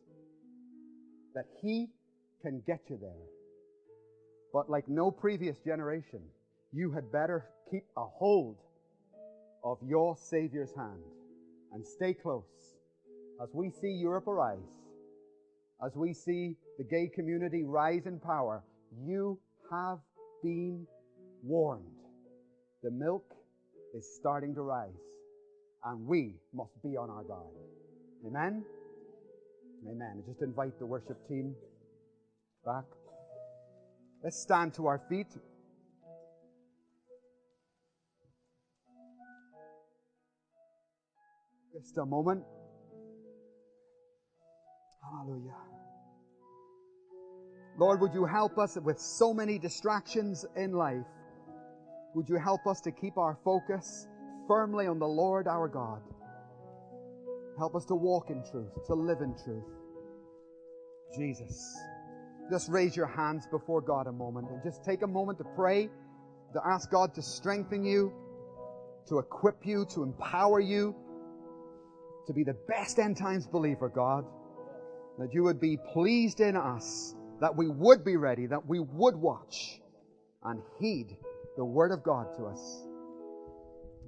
that 1.33 1.45
He 1.61 1.87
can 2.41 2.61
get 2.65 2.81
you 2.89 2.97
there. 3.01 3.25
But 4.53 4.69
like 4.69 4.87
no 4.87 5.09
previous 5.09 5.57
generation, 5.59 6.21
you 6.71 6.91
had 6.91 7.11
better 7.11 7.45
keep 7.71 7.85
a 7.97 8.05
hold 8.05 8.57
of 9.63 9.77
your 9.85 10.15
Savior's 10.15 10.73
hand 10.75 11.01
and 11.73 11.85
stay 11.85 12.13
close 12.13 12.75
as 13.41 13.49
we 13.53 13.71
see 13.71 13.91
Europe 13.91 14.27
arise, 14.27 14.59
as 15.85 15.95
we 15.95 16.13
see 16.13 16.55
the 16.77 16.83
gay 16.83 17.09
community 17.13 17.63
rise 17.63 18.05
in 18.05 18.19
power. 18.19 18.63
You 19.05 19.39
have 19.71 19.99
been 20.43 20.85
warned. 21.43 21.85
The 22.83 22.91
milk 22.91 23.33
is 23.93 24.07
starting 24.19 24.53
to 24.55 24.61
rise, 24.61 24.89
and 25.85 26.05
we 26.05 26.35
must 26.53 26.81
be 26.83 26.97
on 26.97 27.09
our 27.09 27.23
guard. 27.23 27.53
Amen? 28.25 28.63
Amen. 29.87 30.23
Just 30.27 30.41
invite 30.41 30.77
the 30.79 30.85
worship 30.85 31.17
team 31.27 31.55
back. 32.65 32.83
Let's 34.23 34.41
stand 34.41 34.73
to 34.75 34.87
our 34.87 35.01
feet. 35.09 35.27
Just 41.73 41.97
a 41.97 42.05
moment. 42.05 42.43
Hallelujah. 45.01 45.53
Lord, 47.77 48.01
would 48.01 48.13
you 48.13 48.25
help 48.25 48.57
us 48.57 48.77
with 48.83 48.99
so 48.99 49.33
many 49.33 49.57
distractions 49.57 50.45
in 50.57 50.73
life? 50.73 51.05
Would 52.15 52.27
you 52.27 52.37
help 52.37 52.65
us 52.65 52.81
to 52.81 52.91
keep 52.91 53.17
our 53.17 53.37
focus 53.43 54.07
firmly 54.47 54.87
on 54.87 54.99
the 54.99 55.07
Lord 55.07 55.47
our 55.47 55.67
God? 55.67 56.01
Help 57.57 57.75
us 57.75 57.85
to 57.85 57.95
walk 57.95 58.29
in 58.29 58.43
truth, 58.49 58.71
to 58.87 58.93
live 58.93 59.21
in 59.21 59.35
truth. 59.43 59.63
Jesus. 61.15 61.77
Just 62.49 62.69
raise 62.69 62.95
your 62.95 63.05
hands 63.05 63.47
before 63.51 63.81
God 63.81 64.07
a 64.07 64.11
moment 64.11 64.49
and 64.49 64.61
just 64.63 64.83
take 64.83 65.03
a 65.03 65.07
moment 65.07 65.37
to 65.37 65.43
pray, 65.55 65.89
to 66.53 66.61
ask 66.65 66.89
God 66.89 67.13
to 67.15 67.21
strengthen 67.21 67.83
you, 67.83 68.11
to 69.07 69.19
equip 69.19 69.65
you, 69.65 69.85
to 69.93 70.01
empower 70.01 70.59
you, 70.59 70.95
to 72.25 72.33
be 72.33 72.43
the 72.43 72.55
best 72.67 72.97
end 72.97 73.17
times 73.17 73.45
believer, 73.45 73.89
God. 73.89 74.25
That 75.19 75.33
you 75.33 75.43
would 75.43 75.59
be 75.59 75.77
pleased 75.93 76.39
in 76.39 76.55
us, 76.55 77.13
that 77.41 77.55
we 77.55 77.67
would 77.67 78.03
be 78.03 78.15
ready, 78.15 78.47
that 78.47 78.65
we 78.65 78.79
would 78.79 79.15
watch 79.15 79.79
and 80.43 80.61
heed 80.79 81.17
the 81.59 81.65
Word 81.65 81.91
of 81.91 82.01
God 82.03 82.27
to 82.37 82.45
us. 82.45 82.87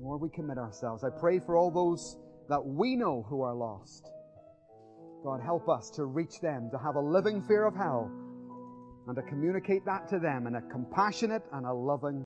Lord, 0.02 0.22
we 0.22 0.30
commit 0.30 0.58
ourselves. 0.58 1.04
I 1.04 1.10
pray 1.10 1.38
for 1.38 1.58
all 1.58 1.70
those 1.70 2.18
that 2.48 2.66
we 2.66 2.96
know 2.96 3.26
who 3.30 3.42
are 3.42 3.54
lost. 3.54 4.10
God, 5.22 5.42
help 5.42 5.68
us 5.68 5.90
to 5.98 6.06
reach 6.06 6.40
them, 6.40 6.70
to 6.72 6.78
have 6.78 6.96
a 6.96 7.02
living 7.02 7.44
fear 7.44 7.66
of 7.66 7.76
hell, 7.76 8.10
and 9.06 9.16
to 9.18 9.22
communicate 9.24 9.86
that 9.86 10.08
to 10.08 10.18
them 10.20 10.48
in 10.48 10.56
a 10.56 10.62
compassionate 10.62 11.44
and 11.52 11.66
a 11.66 11.74
loving 11.74 12.20